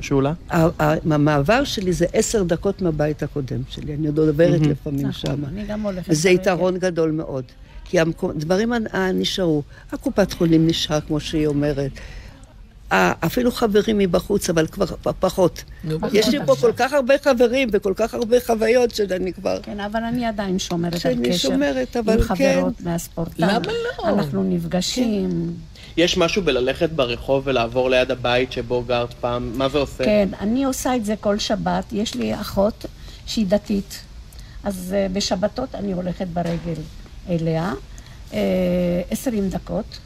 שולה? 0.02 0.34
ה- 0.50 0.84
ה- 0.84 0.96
המעבר 1.14 1.64
שלי 1.64 1.94
זה 1.94 2.06
עשר 2.14 2.44
דקות 2.44 2.82
מהבית 2.82 3.24
הקודם 3.24 3.62
שלי, 3.70 3.94
אני 3.94 4.08
עוד 4.08 4.20
עוברת. 4.20 4.62
לפעמים 4.62 5.06
נכון, 5.08 5.32
שם. 5.36 5.46
אני 5.46 5.66
גם 5.66 5.82
הולכת 5.82 6.10
וזה. 6.10 6.30
יתרון 6.30 6.78
גדול 6.78 7.12
מאוד. 7.12 7.44
כי 7.86 7.98
הדברים 8.00 8.74
נשארו. 9.14 9.64
הקופת 9.92 10.34
חולים 10.34 10.68
נשאר, 10.68 11.02
כמו 11.02 11.20
שהיא 11.20 11.48
אומרת. 11.48 11.92
ה- 12.94 13.26
אפילו 13.26 13.52
חברים 13.52 13.98
מבחוץ, 13.98 14.50
אבל 14.50 14.68
כבר 14.68 14.86
פחות. 15.20 15.64
יש 16.14 16.28
לי 16.28 16.40
פה. 16.46 16.56
כל 16.56 16.72
כך 16.78 16.94
הרבה 16.94 17.14
חברים 17.24 17.70
וכל 17.72 17.94
כך 17.96 18.14
הרבה 18.14 18.38
חוויות 18.46 18.96
שאני 18.96 19.34
כבר... 19.34 19.60
כן, 19.64 19.80
אבל 19.80 20.04
אני 20.04 20.26
עדיין 20.26 20.60
שומרת 20.60 20.94
על 20.94 21.00
שאני 21.00 21.30
קשר. 21.30 21.38
שומרת, 21.50 21.98
אבל 21.98 22.14
עם 22.14 22.20
כן. 22.24 22.36
חברות 22.54 22.82
מהספורטן. 22.82 23.34
למה 23.38 23.60
לא? 23.68 24.10
אנחנו 24.10 24.44
נפגשים. 24.44 25.54
יש 25.98 26.18
משהו 26.18 26.42
בללכת 26.42 26.90
ברחוב 26.90 27.44
ולעבור 27.48 27.90
ליד 27.90 28.12
הבית 28.12 28.52
שבו 28.52 28.84
גרת 28.84 29.14
פעם? 29.14 29.52
מה 29.56 29.70
זה 29.70 29.78
עושה? 29.78 30.04
כן, 30.04 30.30
אני 30.40 30.64
עושה 30.66 30.96
את 30.96 31.06
זה 31.06 31.16
כל 31.20 31.40
שבת. 31.40 31.84
יש 31.94 32.16
לי 32.16 32.36
אחות 32.42 32.86
שהיא 33.26 33.46
דתית, 33.48 34.00
אז 34.64 34.94
אה, 34.98 35.08
בשבתות 35.14 35.76
אני 35.76 35.92
הולכת 35.92 36.28
ברגל 36.28 36.82
אליה, 37.30 37.74
אה, 38.34 38.40
עשרים 39.10 39.50
דקות, 39.50 39.98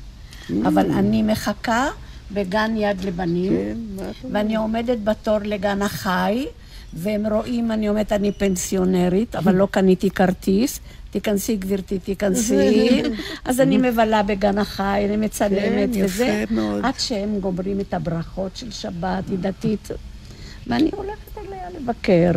אבל 0.67 0.91
אני 0.91 1.21
מחכה 1.23 1.87
בגן 2.31 2.73
יד 2.77 3.05
לבנים, 3.05 3.51
כן? 3.51 4.05
ואני 4.31 4.55
עומדת 4.55 4.97
בתור 5.03 5.37
לגן 5.43 5.81
החי, 5.81 6.45
והם 6.93 7.27
רואים, 7.27 7.71
אני 7.71 7.89
אומרת, 7.89 8.11
אני 8.11 8.31
פנסיונרית, 8.31 9.35
אבל 9.35 9.55
לא 9.55 9.67
קניתי 9.71 10.09
כרטיס. 10.09 10.79
תיכנסי, 11.11 11.55
גברתי, 11.55 11.99
תיכנסי. 11.99 13.01
אז 13.45 13.59
אני 13.61 13.77
מבלה 13.77 14.23
בגן 14.23 14.57
החי, 14.57 15.03
אני 15.05 15.17
מצלמת 15.17 15.89
כן, 15.93 16.03
וזה, 16.03 16.43
מאוד. 16.51 16.85
עד 16.85 16.93
שהם 16.99 17.39
גומרים 17.39 17.79
את 17.79 17.93
הברכות 17.93 18.55
של 18.55 18.71
שבת, 18.71 19.29
היא 19.29 19.37
דתית. 19.39 19.87
ואני 20.67 20.89
הולכת 20.93 21.37
אליה 21.37 21.69
לבקר, 21.79 22.31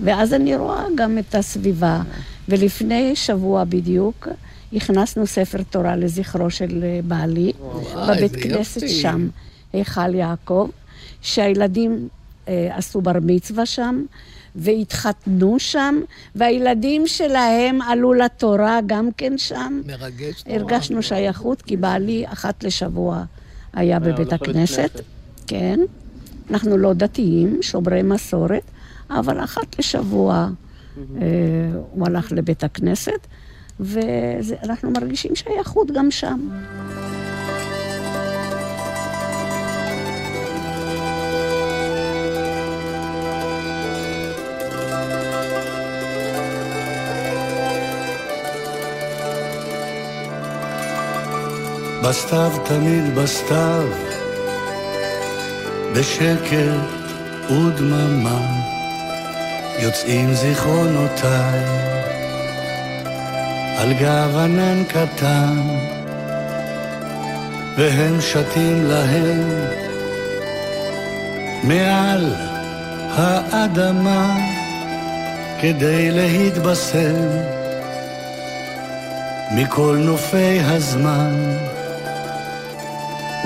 ואז 0.00 0.34
אני 0.34 0.56
רואה 0.56 0.84
גם 0.94 1.18
את 1.18 1.34
הסביבה. 1.34 2.02
ולפני 2.48 3.16
שבוע 3.16 3.64
בדיוק, 3.64 4.28
הכנסנו 4.72 5.26
ספר 5.26 5.62
תורה 5.70 5.96
לזכרו 5.96 6.50
של 6.50 6.84
אה, 6.84 7.00
בעלי, 7.04 7.52
וואי, 7.60 8.16
בבית 8.16 8.36
כנסת 8.36 8.82
יופי. 8.82 8.94
שם, 8.94 9.28
היכל 9.72 10.14
יעקב, 10.14 10.68
שהילדים 11.22 12.08
אה, 12.48 12.68
עשו 12.76 13.00
בר 13.00 13.12
מצווה 13.22 13.66
שם, 13.66 14.04
והתחתנו 14.54 15.58
שם, 15.58 16.00
והילדים 16.34 17.06
שלהם 17.06 17.82
עלו 17.82 18.12
לתורה 18.12 18.78
גם 18.86 19.08
כן 19.16 19.38
שם. 19.38 19.80
מרגש 19.86 20.44
נורא. 20.46 20.58
הרגשנו 20.58 21.02
שייכות, 21.02 21.62
כי 21.62 21.76
בעלי 21.76 22.24
אחת 22.26 22.64
לשבוע 22.64 23.24
היה 23.72 23.98
בבית 23.98 24.32
הכנסת. 24.32 24.90
כנסת. 24.92 25.00
כן. 25.46 25.80
אנחנו 26.50 26.76
לא 26.76 26.92
דתיים, 26.92 27.58
שומרי 27.62 28.02
מסורת, 28.02 28.62
אבל 29.10 29.44
אחת 29.44 29.78
לשבוע 29.78 30.48
אה, 30.98 31.26
הוא 31.90 32.06
הלך 32.06 32.32
לבית 32.32 32.64
הכנסת, 32.64 33.26
ואנחנו 33.80 34.90
מרגישים 34.90 35.34
שייכות 35.34 35.90
גם 35.90 36.10
שם. 36.10 36.48
בסתיו 52.02 52.52
תמיד 52.64 53.14
בסתיו, 53.14 53.88
בשקט 55.94 56.88
ודממה, 57.50 58.40
יוצאים 59.78 60.34
זיכרונותיי 60.34 61.97
על 63.78 63.92
גב 63.92 64.36
ענן 64.36 64.84
קטן, 64.84 65.58
והם 67.76 68.20
שתים 68.20 68.84
להם 68.84 69.48
מעל 71.62 72.34
האדמה 73.14 74.36
כדי 75.60 76.10
להתבשם 76.10 77.16
מכל 79.50 79.96
נופי 80.00 80.60
הזמן. 80.60 81.56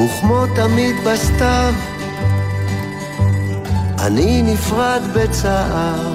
וכמו 0.04 0.46
תמיד 0.56 0.96
בסתיו, 1.06 1.74
אני 3.98 4.42
נפרד 4.42 5.02
בצער 5.14 6.14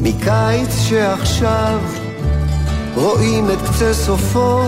מקיץ 0.00 0.80
שעכשיו 0.88 2.05
רואים 2.96 3.50
את 3.50 3.58
קצה 3.68 3.94
סופו 3.94 4.62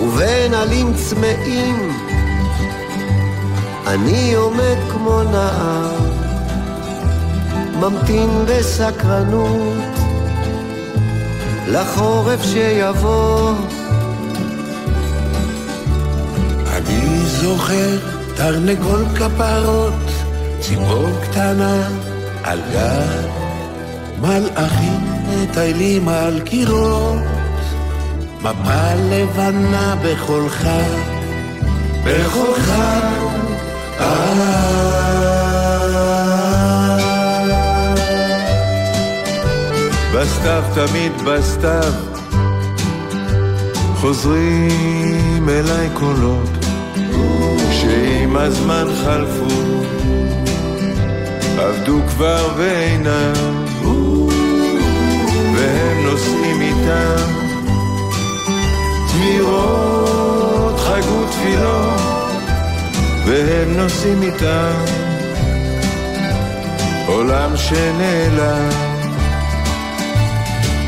ובין 0.00 0.54
עלים 0.54 0.94
צמאים 0.94 1.92
אני 3.86 4.34
עומד 4.34 4.76
כמו 4.92 5.22
נער 5.22 5.96
ממתין 7.80 8.30
בסקרנות 8.46 9.84
לחורף 11.68 12.42
שיבוא. 12.42 13.52
אני 16.76 17.18
זוכר 17.26 17.98
תרנגול 18.36 19.04
כפרות, 19.14 19.94
ציפור 20.60 21.08
קטנה 21.22 21.88
על 22.42 22.60
גב, 22.72 23.30
מלאכים 24.20 25.15
מטיילים 25.28 26.08
על 26.08 26.40
קירות, 26.40 27.18
מפה 28.40 28.94
לבנה 29.10 29.94
בחולך, 30.02 30.68
בחולך, 32.04 32.72
והם 52.56 53.55
נושאים 56.16 56.60
איתם. 56.60 57.32
תמירות 59.08 60.80
חגו 60.80 61.24
תפילות 61.30 62.00
והם 63.26 63.76
נושאים 63.76 64.22
איתם. 64.22 64.72
עולם 67.06 67.56
שנעלם 67.56 68.70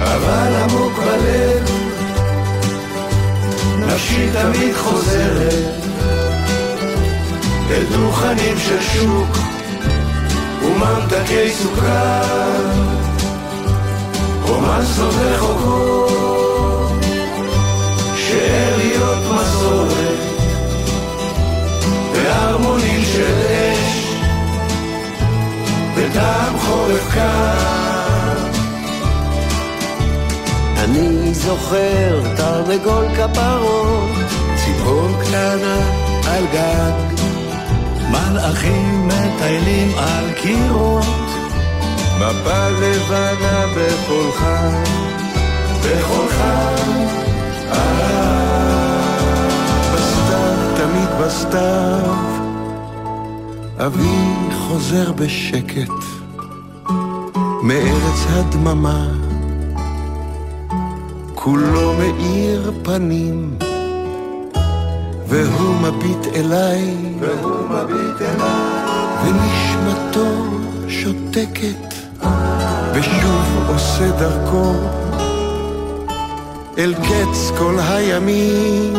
אבל 0.01 0.55
עמוק 0.63 0.99
בלב 0.99 1.71
נפשי 3.79 4.29
תמיד 4.33 4.77
חוזרת. 4.77 5.75
אל 7.71 7.85
דוכנים 7.97 8.59
של 8.59 8.81
שוק 8.83 9.39
וממתקי 10.63 11.51
סוכר 11.51 12.98
רומנסות 14.69 15.15
רחוקות 15.15 16.11
שאריות 18.17 19.19
מסורת 19.35 20.19
והרמונים 22.13 23.01
של 23.13 23.35
אש 23.47 24.15
וטעם 25.95 26.59
חורף 26.59 27.15
קר 27.15 27.79
אני 30.79 31.35
זוכר 31.35 32.21
תרנגול 32.37 33.05
כפרות, 33.17 34.11
ציפור 34.57 35.09
קטנה 35.21 35.81
על 36.27 36.45
גג, 36.53 37.23
מלאכים 38.11 39.09
מטיילים 39.09 39.99
על 39.99 40.33
קירות, 40.43 41.28
מפה 42.19 42.69
לבנה 42.69 43.65
בחולך, 43.77 44.45
בחולך, 45.81 46.43
בסתיו, 49.95 50.57
תמיד 50.77 51.09
בסתיו, 51.21 52.17
אבי 53.79 54.49
חוזר 54.53 55.13
בשקט 55.13 55.91
מארץ 57.63 58.27
הדממה. 58.29 59.09
כולו 61.35 61.95
מאיר 61.99 62.73
פנים, 62.83 63.59
והוא 65.27 65.75
מביט 65.75 66.35
אליי, 66.35 66.95
והוא 67.21 67.69
מביט 67.69 68.23
אליי, 68.23 68.79
ונשמתו 69.25 70.59
שותקת, 70.89 71.98
ושוב 72.99 73.69
עושה 73.69 74.11
דרכו 74.11 74.73
אל 76.79 76.95
קץ 76.95 77.51
כל 77.59 77.77
הימים. 77.89 78.95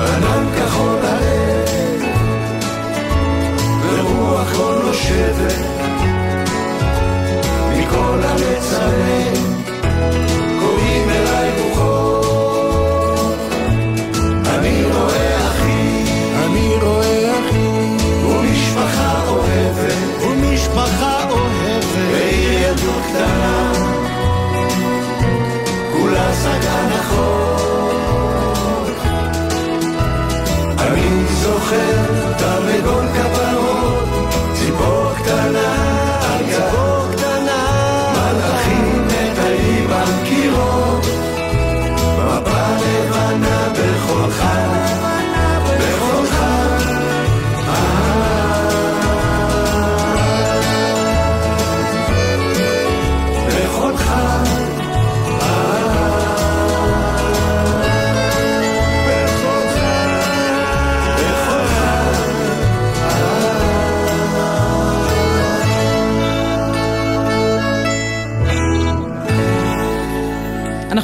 ענן 0.00 0.46
כחול 0.56 0.98
הלב, 1.02 2.02
ורוח 3.82 4.58
לא 4.58 4.82
נושבת, 4.84 5.58
מכל 7.76 8.20
המצרים. 8.22 9.53
החול. 27.14 28.94
אני 30.78 31.26
זוכר 31.26 32.13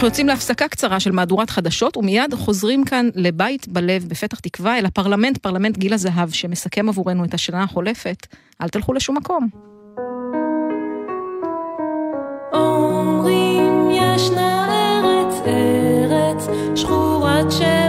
אנחנו 0.00 0.08
יוצאים 0.08 0.28
להפסקה 0.28 0.68
קצרה 0.68 1.00
של 1.00 1.12
מהדורת 1.12 1.50
חדשות, 1.50 1.96
ומיד 1.96 2.34
חוזרים 2.34 2.84
כאן 2.84 3.08
לבית 3.14 3.68
בלב 3.68 4.04
בפתח 4.08 4.40
תקווה, 4.40 4.78
אל 4.78 4.86
הפרלמנט, 4.86 5.38
פרלמנט 5.38 5.78
גיל 5.78 5.92
הזהב, 5.92 6.30
שמסכם 6.30 6.88
עבורנו 6.88 7.24
את 7.24 7.34
השנה 7.34 7.62
החולפת. 7.62 8.26
אל 8.62 8.68
תלכו 8.68 8.92
לשום 8.92 9.16
מקום. 9.16 9.48
אומרים 12.52 13.90
ישנה 13.90 14.66
ארץ, 14.70 15.34
ארץ 15.46 16.46
שחורת 16.76 17.52
שם. 17.52 17.79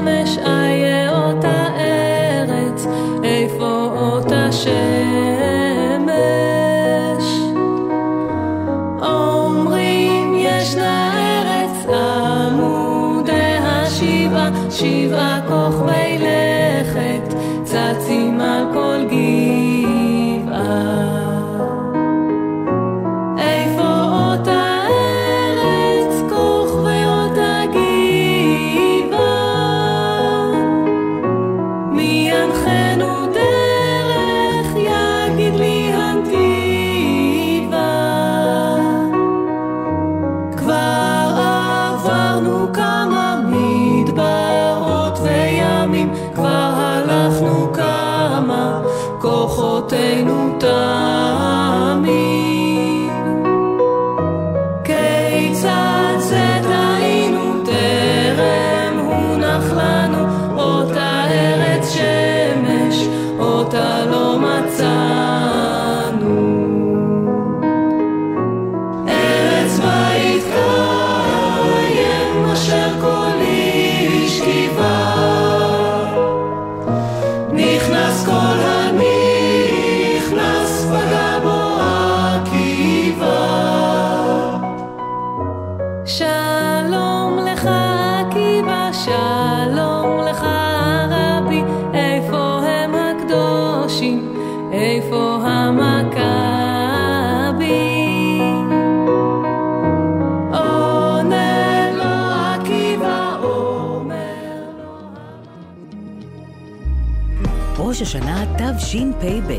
תשפ"ב, 109.22 109.51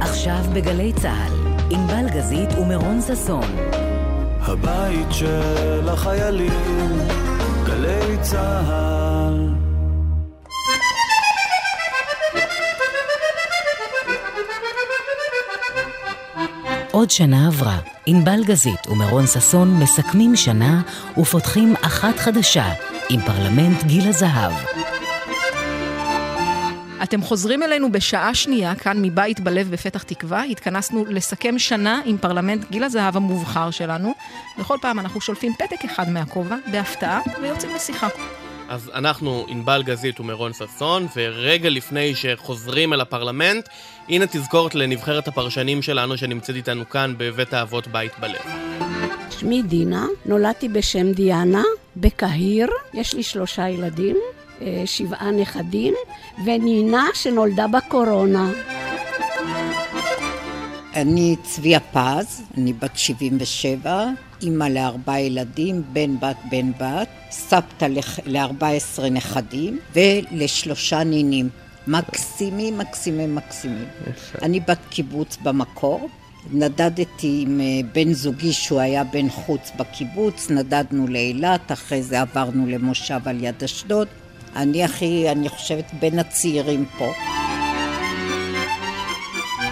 עכשיו 0.00 0.44
בגלי 0.52 0.92
צה"ל, 0.92 1.32
ענבל 1.70 2.08
גזית 2.14 2.48
ומרון 2.58 3.00
ששון. 3.02 3.56
הבית 4.40 5.06
של 5.10 5.88
החיילים, 5.88 6.98
גלי 7.66 8.16
צה"ל. 8.20 9.48
עוד 16.90 17.10
שנה 17.10 17.46
עברה. 17.46 17.78
ענבל 18.06 18.44
גזית 18.44 18.86
ומרון 18.88 19.26
ששון 19.26 19.78
מסכמים 19.82 20.36
שנה 20.36 20.82
ופותחים 21.18 21.74
אחת 21.82 22.18
חדשה 22.18 22.72
עם 23.08 23.20
פרלמנט 23.20 23.84
גיל 23.84 24.08
הזהב. 24.08 24.52
אתם 27.02 27.22
חוזרים 27.22 27.62
אלינו 27.62 27.92
בשעה 27.92 28.34
שנייה, 28.34 28.74
כאן 28.74 29.02
מבית 29.02 29.40
בלב 29.40 29.70
בפתח 29.70 30.02
תקווה. 30.02 30.44
התכנסנו 30.44 31.04
לסכם 31.08 31.58
שנה 31.58 32.00
עם 32.04 32.18
פרלמנט 32.18 32.70
גיל 32.70 32.84
הזהב 32.84 33.16
המובחר 33.16 33.70
שלנו. 33.70 34.12
בכל 34.58 34.76
פעם 34.80 34.98
אנחנו 34.98 35.20
שולפים 35.20 35.52
פתק 35.54 35.84
אחד 35.84 36.08
מהכובע, 36.08 36.56
בהפתעה, 36.72 37.20
ויוצאים 37.42 37.74
לשיחה. 37.74 38.08
אז 38.68 38.90
אנחנו 38.94 39.46
ענבל 39.48 39.82
גזית 39.82 40.20
ומרון 40.20 40.52
ששון, 40.52 41.06
ורגע 41.16 41.70
לפני 41.70 42.14
שחוזרים 42.14 42.92
אל 42.92 43.00
הפרלמנט, 43.00 43.68
הנה 44.08 44.26
תזכורת 44.26 44.74
לנבחרת 44.74 45.28
הפרשנים 45.28 45.82
שלנו 45.82 46.16
שנמצאת 46.16 46.56
איתנו 46.56 46.88
כאן 46.88 47.14
בבית 47.18 47.54
האבות 47.54 47.88
בית 47.88 48.12
בלב. 48.20 48.40
שמי 49.30 49.62
דינה, 49.62 50.06
נולדתי 50.26 50.68
בשם 50.68 51.12
דיאנה, 51.12 51.62
בקהיר, 51.96 52.68
יש 52.94 53.14
לי 53.14 53.22
שלושה 53.22 53.68
ילדים, 53.68 54.16
שבעה 54.84 55.30
נכדים, 55.30 55.94
ונינה 56.44 57.06
שנולדה 57.14 57.66
בקורונה. 57.66 58.50
אני 60.94 61.36
צביה 61.42 61.80
פז, 61.80 62.42
אני 62.58 62.72
בת 62.72 62.96
77, 62.96 64.06
אימא 64.42 64.64
לארבעה 64.64 65.20
ילדים, 65.20 65.82
בן 65.92 66.20
בת 66.20 66.36
בן 66.50 66.72
בת, 66.80 67.08
סבתא 67.30 67.84
ל-14 68.26 69.02
נכדים 69.10 69.78
ולשלושה 69.94 71.04
נינים. 71.04 71.48
מקסימים, 71.86 72.78
מקסימים, 72.78 73.34
מקסימים. 73.34 73.88
יפה. 74.10 74.38
אני 74.42 74.60
בת 74.60 74.78
קיבוץ 74.90 75.36
במקור. 75.42 76.08
נדדתי 76.52 77.44
עם 77.46 77.60
אה, 77.60 77.66
בן 77.92 78.12
זוגי 78.12 78.52
שהוא 78.52 78.80
היה 78.80 79.04
בן 79.04 79.28
חוץ 79.28 79.70
בקיבוץ, 79.76 80.50
נדדנו 80.50 81.08
לאילת, 81.08 81.72
אחרי 81.72 82.02
זה 82.02 82.20
עברנו 82.20 82.66
למושב 82.66 83.20
על 83.24 83.44
יד 83.44 83.64
אשדוד. 83.64 84.08
אני 84.56 84.84
הכי, 84.84 85.30
אני 85.30 85.48
חושבת, 85.48 85.84
בין 86.00 86.18
הצעירים 86.18 86.84
פה. 86.98 87.12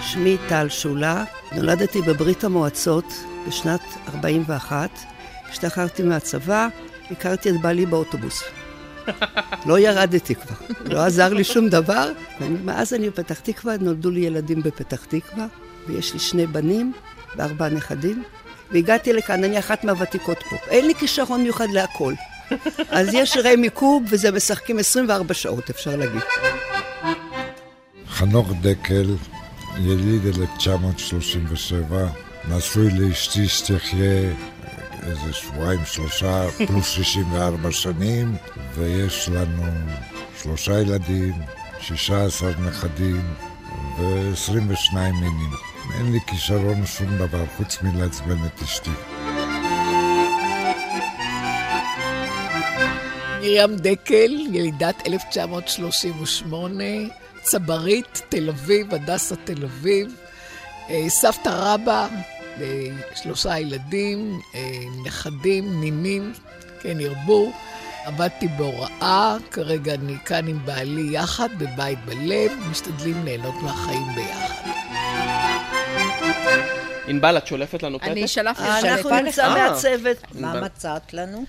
שמי 0.00 0.36
טל 0.48 0.68
שולה, 0.68 1.24
נולדתי 1.52 2.02
בברית 2.02 2.44
המועצות 2.44 3.04
בשנת 3.48 3.80
41, 4.14 4.90
השתחררתי 5.50 6.02
מהצבא, 6.02 6.68
הכרתי 7.10 7.50
את 7.50 7.60
בעלי 7.60 7.86
באוטובוס. 7.86 8.42
לא 9.66 9.78
ירדתי 9.78 10.34
כבר, 10.34 10.74
לא 10.84 11.00
עזר 11.00 11.34
לי 11.34 11.44
שום 11.44 11.68
דבר. 11.68 12.12
ומאז 12.40 12.94
אני 12.94 13.10
בפתח 13.10 13.40
תקווה, 13.40 13.76
נולדו 13.80 14.10
לי 14.10 14.20
ילדים 14.20 14.62
בפתח 14.62 15.04
תקווה, 15.04 15.46
ויש 15.86 16.12
לי 16.12 16.18
שני 16.18 16.46
בנים 16.46 16.92
וארבעה 17.36 17.68
נכדים, 17.68 18.22
והגעתי 18.72 19.12
לכאן, 19.12 19.44
אני 19.44 19.58
אחת 19.58 19.84
מהוותיקות 19.84 20.38
פה. 20.50 20.56
אין 20.68 20.86
לי 20.86 20.94
כישרון 20.94 21.42
מיוחד 21.42 21.70
להכל. 21.70 22.14
אז 22.88 23.08
יש 23.12 23.36
רמי 23.44 23.70
קוב, 23.70 24.02
וזה 24.10 24.32
משחקים 24.32 24.78
24 24.78 25.34
שעות, 25.34 25.70
אפשר 25.70 25.96
להגיד. 25.96 26.22
חנוך 28.08 28.52
דקל, 28.60 29.14
יליד 29.78 30.26
1937, 30.26 32.06
נשוי 32.48 32.90
לאשתי 32.90 33.48
שתחיה 33.48 34.32
איזה 35.02 35.32
שבועיים, 35.32 35.80
שלושה, 35.84 36.44
פלוס 36.66 36.88
64 36.88 37.72
שנים, 37.72 38.36
ויש 38.74 39.28
לנו 39.28 39.62
שלושה 40.42 40.80
ילדים, 40.80 41.32
16 41.80 42.50
נכדים 42.66 43.22
ו-22 43.98 44.94
מינים. 44.94 45.50
אין 45.98 46.12
לי 46.12 46.18
כישרון 46.26 46.86
שום 46.86 47.18
דבר 47.18 47.44
חוץ 47.56 47.78
מלעצבן 47.82 48.36
את 48.46 48.62
אשתי. 48.62 48.90
מרים 53.44 53.76
דקל, 53.76 54.30
ילידת 54.52 55.06
1938, 55.06 56.84
צברית, 57.42 58.22
תל 58.28 58.48
אביב, 58.48 58.94
הדסה 58.94 59.36
תל 59.36 59.64
אביב, 59.64 60.14
אה, 60.90 61.08
סבתא 61.08 61.48
רבא, 61.48 62.08
אה, 62.60 62.86
שלושה 63.14 63.58
ילדים, 63.58 64.40
אה, 64.54 64.60
נכדים, 65.06 65.80
נינים, 65.80 66.32
כן 66.80 67.00
ירבו. 67.00 67.52
עבדתי 68.04 68.48
בהוראה, 68.48 69.36
כרגע 69.50 69.94
אני 69.94 70.16
כאן 70.24 70.48
עם 70.48 70.58
בעלי 70.64 71.16
יחד, 71.16 71.48
בבית 71.58 71.98
בלב, 72.04 72.52
משתדלים 72.70 73.24
ליהנות 73.24 73.54
מהחיים 73.62 74.06
ביחד. 74.14 74.70
ענבל, 77.06 77.38
את 77.38 77.46
שולפת 77.46 77.82
לנו 77.82 77.98
פתק? 77.98 78.08
אני 78.08 78.28
שלפתי 78.28 78.62
אנחנו 78.62 79.10
אה, 79.10 79.20
נמצא 79.22 79.54
מהצוות. 79.54 80.16
מה. 80.34 80.60
מצאת 80.60 81.14
לנו? 81.14 81.44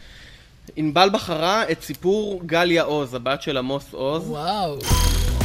ענבל 0.76 1.09
בחרה 1.13 1.63
את 1.72 1.82
סיפור 1.82 2.41
גליה 2.45 2.84
עוז, 2.84 3.13
הבת 3.13 3.41
של 3.41 3.57
עמוס 3.57 3.86
עוז. 3.91 4.30
וואו. 4.30 4.78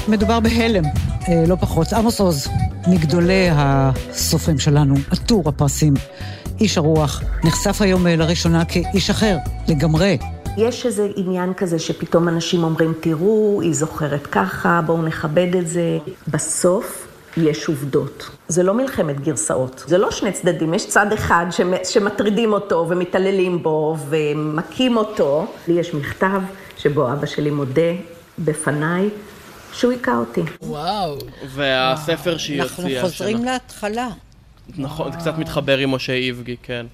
מדובר 0.08 0.40
בהלם, 0.40 0.84
אה, 1.28 1.44
לא 1.48 1.56
פחות. 1.60 1.92
עמוס 1.92 2.20
עוז, 2.20 2.48
מגדולי 2.88 3.48
הסופרים 3.52 4.58
שלנו, 4.58 4.94
עטור 5.10 5.48
הפרסים, 5.48 5.94
איש 6.60 6.78
הרוח, 6.78 7.22
נחשף 7.44 7.82
היום 7.82 8.06
אה, 8.06 8.16
לראשונה 8.16 8.64
כאיש 8.64 9.10
אחר, 9.10 9.36
לגמרי. 9.68 10.18
יש 10.56 10.86
איזה 10.86 11.08
עניין 11.16 11.54
כזה 11.54 11.78
שפתאום 11.78 12.28
אנשים 12.28 12.64
אומרים, 12.64 12.92
תראו, 13.00 13.60
היא 13.62 13.74
זוכרת 13.74 14.26
ככה, 14.26 14.80
בואו 14.86 15.02
נכבד 15.02 15.56
את 15.56 15.68
זה. 15.68 15.98
בסוף, 16.28 17.06
יש 17.36 17.66
עובדות. 17.68 18.30
זה 18.48 18.62
לא 18.62 18.74
מלחמת 18.74 19.20
גרסאות. 19.20 19.84
זה 19.86 19.98
לא 19.98 20.10
שני 20.10 20.32
צדדים, 20.32 20.74
יש 20.74 20.88
צד 20.88 21.12
אחד 21.12 21.46
שמ- 21.50 21.84
שמטרידים 21.84 22.52
אותו 22.52 22.86
ומתעללים 22.88 23.62
בו 23.62 23.96
ומכים 24.08 24.96
אותו. 24.96 25.46
לי 25.68 25.74
יש 25.80 25.94
מכתב 25.94 26.40
שבו 26.78 27.12
אבא 27.12 27.26
שלי 27.26 27.50
מודה 27.50 27.92
בפניי 28.38 29.08
שהוא 29.72 29.92
היכה 29.92 30.16
אותי. 30.16 30.40
וואו. 30.62 31.18
והספר 31.46 32.38
שהיא 32.38 32.62
אנחנו 32.62 32.82
הוציאה. 32.82 33.02
חוזרים 33.02 33.38
שלה- 33.38 33.52
להתחלה. 33.52 34.08
נכון, 34.78 35.12
זה 35.12 35.18
קצת 35.18 35.38
מתחבר 35.38 35.78
עם 35.78 35.90
משה 35.94 36.12
איבגי, 36.12 36.56
כן. 36.62 36.86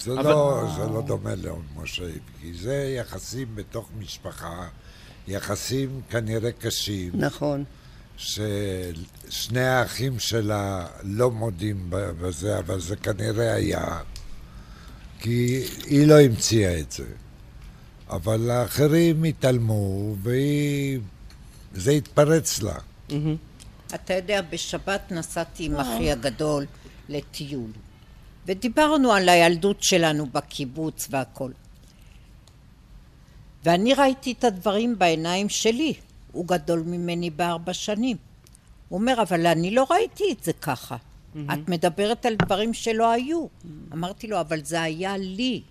זה, 0.00 0.12
אבל- 0.12 0.30
לא, 0.30 0.62
זה 0.76 0.82
לא 0.94 1.02
דומה 1.06 1.30
למשה 1.34 2.02
איבגי, 2.02 2.58
זה 2.62 2.94
יחסים 2.98 3.48
בתוך 3.54 3.88
משפחה, 3.98 4.64
יחסים 5.28 6.00
כנראה 6.10 6.52
קשים. 6.52 7.10
נכון. 7.14 7.64
ששני 8.20 9.60
האחים 9.60 10.18
שלה 10.18 10.86
לא 11.02 11.30
מודים 11.30 11.86
בזה, 11.90 12.58
אבל 12.58 12.80
זה 12.80 12.96
כנראה 12.96 13.54
היה, 13.54 13.98
כי 15.18 15.62
היא 15.86 16.06
לא 16.06 16.20
המציאה 16.20 16.80
את 16.80 16.92
זה. 16.92 17.04
אבל 18.10 18.50
האחרים 18.50 19.24
התעלמו, 19.24 20.14
והיא... 20.22 21.00
זה 21.74 21.90
התפרץ 21.90 22.62
לה. 22.62 22.74
אתה 23.94 24.14
יודע, 24.14 24.42
בשבת 24.42 25.12
נסעתי 25.12 25.64
עם 25.64 25.76
אחי 25.76 26.10
הגדול 26.12 26.66
לטיול, 27.08 27.70
ודיברנו 28.46 29.12
על 29.12 29.28
הילדות 29.28 29.82
שלנו 29.82 30.26
בקיבוץ 30.26 31.08
והכל. 31.10 31.50
ואני 33.64 33.94
ראיתי 33.94 34.32
את 34.32 34.44
הדברים 34.44 34.98
בעיניים 34.98 35.48
שלי. 35.48 35.94
הוא 36.32 36.46
גדול 36.46 36.80
ממני 36.80 37.30
בארבע 37.30 37.72
שנים. 37.72 38.16
הוא 38.88 38.98
אומר, 39.00 39.22
אבל 39.22 39.46
אני 39.46 39.70
לא 39.70 39.86
ראיתי 39.90 40.24
את 40.32 40.44
זה 40.44 40.52
ככה. 40.52 40.96
את 41.36 41.68
מדברת 41.68 42.26
על 42.26 42.34
דברים 42.34 42.74
שלא 42.74 43.10
היו. 43.10 43.46
אמרתי 43.92 44.26
לו, 44.26 44.40
אבל 44.40 44.64
זה 44.64 44.82
היה 44.82 45.16
לי. 45.16 45.62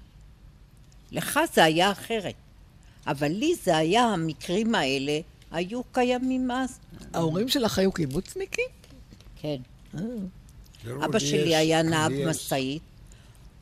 לך 1.11 1.39
זה 1.53 1.63
היה 1.63 1.91
אחרת. 1.91 2.33
אבל 3.07 3.27
לי 3.27 3.55
זה 3.63 3.77
היה, 3.77 4.03
המקרים 4.03 4.75
האלה 4.75 5.19
היו 5.51 5.81
קיימים 5.91 6.51
אז. 6.51 6.79
ההורים 7.13 7.47
שלך 7.49 7.79
היו 7.79 7.91
קיבוצניקים? 7.91 8.65
כן. 9.35 9.57
תראו, 10.83 11.05
אבא 11.05 11.17
לי 11.17 11.19
שלי 11.19 11.55
היה 11.55 11.83
נהג 11.83 12.11
משאית. 12.29 12.81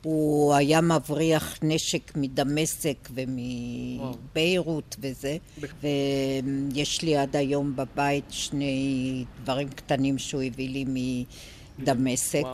הוא 0.02 0.54
היה 0.54 0.80
מבריח 0.80 1.58
נשק 1.62 2.12
מדמשק 2.16 3.08
ומביירות 3.14 4.96
וזה, 5.00 5.36
ויש 5.82 7.02
לי 7.02 7.16
עד 7.16 7.36
היום 7.36 7.76
בבית 7.76 8.24
שני 8.30 9.24
דברים 9.42 9.68
קטנים 9.68 10.18
שהוא 10.18 10.42
הביא 10.42 10.68
לי 10.68 10.84
מדמשק, 11.78 12.44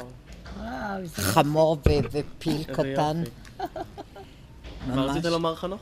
חמור 1.15 1.79
ו- 1.87 1.91
ופיל 2.11 2.65
קטן. 2.65 3.23
מה 4.87 5.05
רצית 5.05 5.25
לומר, 5.25 5.55
חנוך? 5.55 5.81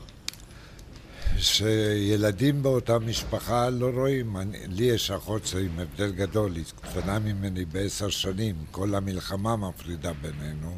שילדים 1.37 2.63
באותה 2.63 2.99
משפחה 2.99 3.69
לא 3.69 3.89
רואים, 3.95 4.37
אני, 4.37 4.57
לי 4.67 4.83
יש 4.83 5.11
אחות 5.11 5.53
עם 5.61 5.79
הבדל 5.79 6.11
גדול, 6.11 6.55
היא 6.55 6.63
קטנה 6.81 7.19
ממני 7.19 7.65
בעשר 7.65 8.09
שנים, 8.09 8.55
כל 8.71 8.95
המלחמה 8.95 9.55
מפרידה 9.55 10.11
בינינו. 10.13 10.77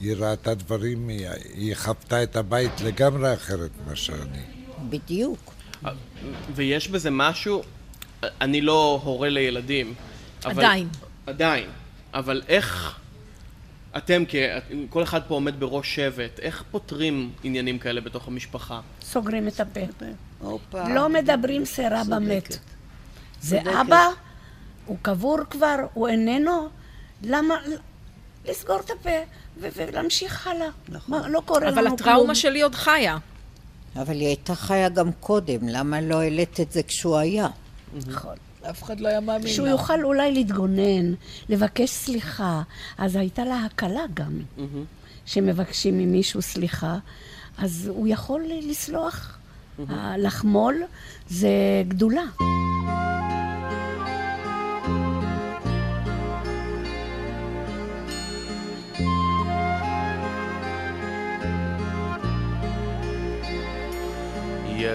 היא 0.00 0.14
ראתה 0.18 0.54
דברים, 0.54 1.08
היא, 1.08 1.26
היא 1.54 1.74
חוותה 1.74 2.22
את 2.22 2.36
הבית 2.36 2.80
לגמרי 2.80 3.34
אחרת 3.34 3.70
ממה 3.86 3.96
שאני. 3.96 4.42
בדיוק. 4.88 5.52
ויש 6.54 6.88
בזה 6.88 7.10
משהו, 7.10 7.62
אני 8.22 8.60
לא 8.60 9.00
הורה 9.04 9.28
לילדים. 9.28 9.94
אבל- 10.44 10.52
עדיין. 10.64 10.88
עדיין. 11.26 11.68
אבל 12.14 12.42
איך 12.48 12.98
אתם, 13.96 14.22
כ... 14.28 14.34
כל 14.90 15.02
אחד 15.02 15.20
פה 15.28 15.34
עומד 15.34 15.60
בראש 15.60 15.94
שבט, 15.94 16.40
איך 16.40 16.64
פותרים 16.70 17.32
עניינים 17.42 17.78
כאלה 17.78 18.00
בתוך 18.00 18.28
המשפחה? 18.28 18.80
סוגרים 19.02 19.48
את 19.48 19.60
הפה. 19.60 19.80
הופה. 20.38 20.88
לא 20.88 21.08
מדברים 21.08 21.64
סירה 21.64 22.02
במת. 22.04 22.58
זה. 23.40 23.60
אבא, 23.80 24.08
הוא 24.86 24.96
קבור 25.02 25.38
כבר, 25.50 25.76
הוא 25.94 26.08
איננו, 26.08 26.68
למה 27.22 27.54
לסגור 28.48 28.80
את 28.84 28.90
הפה 28.90 29.10
ו- 29.60 29.68
ולהמשיך 29.76 30.46
הלאה? 30.46 30.68
מה, 31.08 31.28
לא 31.28 31.42
קורה 31.46 31.60
לנו 31.60 31.68
אבל 31.70 31.82
כלום. 31.82 31.94
הטראומה 31.94 32.34
שלי 32.34 32.62
עוד 32.62 32.74
חיה. 32.74 33.18
אבל 33.96 34.14
היא 34.14 34.26
הייתה 34.26 34.54
חיה 34.54 34.88
גם 34.88 35.12
קודם, 35.12 35.68
למה 35.68 36.00
לא 36.00 36.20
העלית 36.20 36.60
את 36.60 36.72
זה 36.72 36.82
כשהוא 36.82 37.16
היה? 37.16 37.48
נכון. 38.06 38.34
אף 38.70 38.82
אחד 38.82 39.00
לא 39.00 39.08
היה 39.08 39.20
מאמין. 39.20 39.46
שהוא 39.48 39.66
לה. 39.66 39.72
יוכל 39.72 40.04
אולי 40.04 40.32
להתגונן, 40.32 41.12
לבקש 41.48 41.90
סליחה. 41.90 42.62
אז 42.98 43.16
הייתה 43.16 43.44
לה 43.44 43.64
הקלה 43.64 44.02
גם, 44.14 44.40
שמבקשים 45.26 45.98
ממישהו 45.98 46.42
סליחה, 46.42 46.98
אז 47.58 47.90
הוא 47.94 48.08
יכול 48.08 48.42
לסלוח. 48.62 49.36
לחמול 50.18 50.82
זה 51.28 51.48
גדולה. 51.88 52.22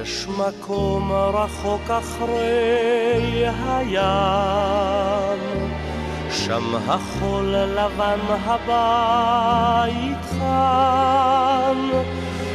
יש 0.02 0.28
מקום 0.28 1.12
רחוק 1.12 1.92
אחרי 1.92 3.46
הים, 3.68 5.40
שם 6.32 6.76
החול 6.88 7.46
לבן 7.56 8.20
הבית 8.46 10.26
חם, 10.40 11.90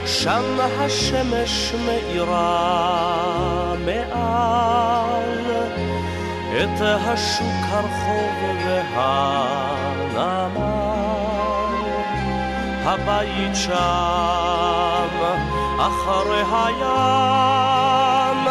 שם 0.07 0.59
השמש 0.79 1.75
מאירה 1.87 3.75
מעל. 3.85 5.41
את 6.57 6.81
השוק 6.81 7.65
הרחוב 7.69 8.67
והנמל. 8.95 10.61
הבית 12.85 13.55
שם 13.55 15.20
אחרי 15.87 16.43
הים. 16.53 18.49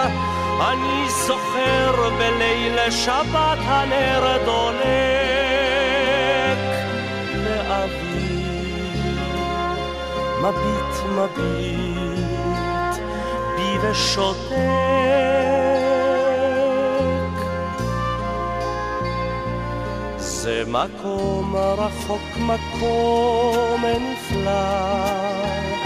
אני 0.62 1.10
זוכר 1.10 2.10
בליל 2.18 2.92
שבת 2.92 3.60
הנר 3.66 4.38
דולק. 4.46 4.80
לאבי 7.34 8.30
מביט 10.42 10.94
מביט 11.16 12.98
בי 13.56 13.72
ושותק. 13.82 14.56
זה 20.18 20.64
מקום 20.68 21.56
רחוק, 21.56 22.38
מקום 22.40 23.86
נפלא. 23.86 25.79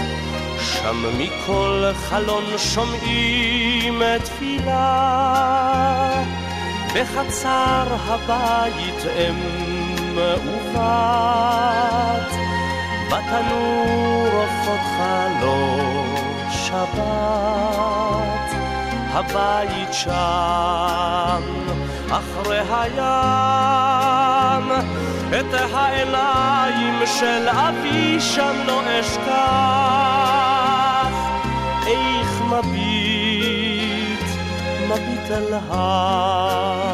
שם 0.84 1.04
מכל 1.18 1.84
חלון 1.94 2.44
שומעים 2.58 4.02
תפילה. 4.24 5.44
בחצר 6.94 7.84
הבית 8.06 9.04
אם 9.16 9.38
ובת, 10.14 10.72
בתנור 13.06 14.28
עופות 14.32 14.80
חלון 14.96 16.14
שבת. 16.50 17.84
הבית 19.12 19.92
שם, 19.92 21.42
אחרי 22.10 22.60
הים, 22.70 23.04
את 25.28 25.54
העיניים 25.72 27.02
של 27.18 27.48
אבי 27.48 28.20
שם 28.20 28.56
לא 28.66 28.80
אשכח. 29.00 30.53
מביט, 32.62 34.26
מביט 34.88 35.30
אל 35.30 35.54
המזרח. 35.70 36.84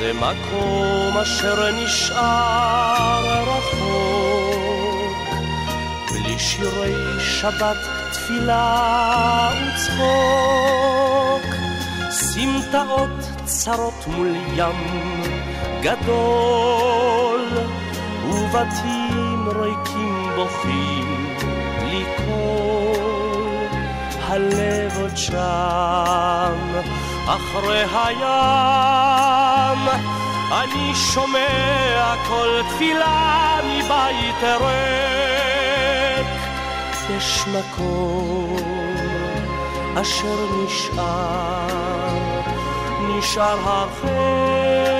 זה 0.00 0.12
מקום 0.12 1.16
אשר 1.22 1.70
נשאר 1.70 3.42
רחוק, 3.42 5.28
בלי 6.10 6.38
שירי 6.38 7.20
שבת, 7.20 7.76
תפילה 8.12 9.50
וצחוק, 9.74 11.46
סמטאות 12.10 13.10
צרות 13.44 14.06
מול 14.06 14.34
ים 14.56 15.22
גדול, 15.82 17.29
ובתים 18.50 19.48
ריקים 19.48 20.30
בוכים 20.36 21.36
בלי 21.80 22.04
קול, 22.16 23.68
הלב 24.22 24.98
עוד 25.00 25.16
שם, 25.16 26.58
אחרי 27.26 27.84
הים. 27.94 28.28
אני 30.52 30.94
שומע 30.94 32.14
כל 32.28 32.60
תפילה 32.68 33.58
מבית 33.64 34.42
ריק. 34.42 36.26
יש 37.16 37.44
מקום 37.48 38.56
אשר 40.00 40.46
נשאר, 40.64 41.68
נשאר 43.00 43.58
הרחק 43.64 44.99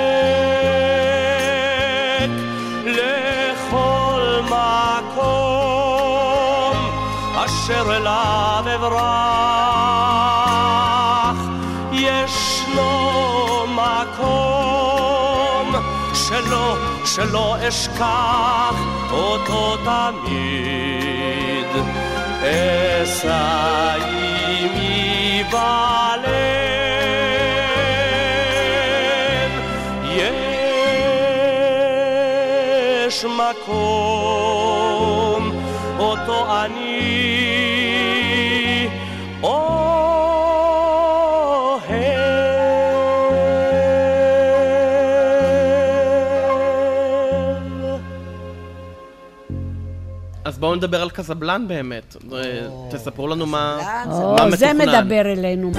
אשר 7.71 7.97
אליו 7.97 8.65
אברח. 8.75 9.01
ישנו 11.91 13.09
מקום 13.67 15.75
שלא, 16.13 16.75
שלא 17.05 17.55
אשכח 17.67 18.75
אותו 19.11 19.77
תמיד. 19.77 21.67
אשא 22.41 23.95
עימי 24.05 25.43
בלב. 25.51 26.31
יש 33.07 33.25
מקום 33.25 34.80
נדבר 50.81 51.01
על 51.01 51.09
קזבלן 51.09 51.65
באמת. 51.67 52.15
אה, 52.33 52.39
תספרו 52.91 53.27
לנו 53.27 53.45
מה 53.45 53.77
או, 54.11 54.35
זה 54.51 54.73
מתוכנן. 54.73 54.99
מדבר 55.05 55.31
אלינו. 55.31 55.71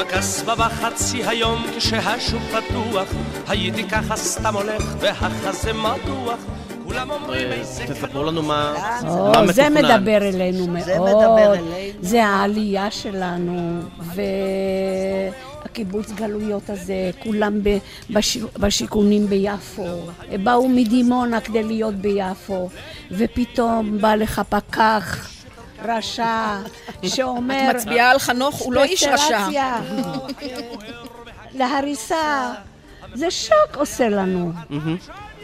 בקסבה 0.00 0.54
בחצי 0.54 1.22
היום 1.26 1.66
כשהשוק 1.76 2.42
פתוח 2.42 3.08
הייתי 3.48 3.84
ככה 3.88 4.16
סתם 4.16 4.54
הולך 4.54 4.82
והחזה 4.98 5.72
מתוח 5.72 6.38
כולם 6.84 7.10
אומרים 7.10 7.52
איזה 7.52 7.84
תספרו 7.86 8.24
לנו 8.24 8.42
מה 8.42 8.74
מה 9.06 9.52
זה 9.52 9.68
מתוכנן. 9.70 10.00
מדבר 10.00 10.28
אלינו 10.28 10.66
מאוד. 10.66 11.58
זה 12.00 12.24
העלייה 12.24 12.90
שלנו, 12.90 13.80
והקיבוץ 15.62 16.10
גלויות 16.12 16.70
הזה, 16.70 17.10
כולם 17.22 17.60
בש- 18.10 18.36
בשיכונים 18.58 19.26
ביפו. 19.26 20.00
באו 20.42 20.68
מדימונה 20.68 21.40
כדי 21.40 21.62
להיות 21.62 21.94
ביפו, 21.94 22.68
ופתאום 23.10 23.98
בא 24.00 24.14
לך 24.14 24.42
פקח. 24.48 25.30
רשע, 25.84 26.56
שאומר... 27.02 27.70
את 27.70 27.74
מצביעה 27.76 28.10
על 28.10 28.18
חנוך, 28.18 28.54
הוא 28.56 28.72
לא 28.72 28.84
איש 28.84 29.02
רשע. 29.02 29.46
להריסה. 31.54 32.52
זה 33.14 33.30
שוק 33.30 33.76
עושה 33.76 34.08
לנו. 34.08 34.52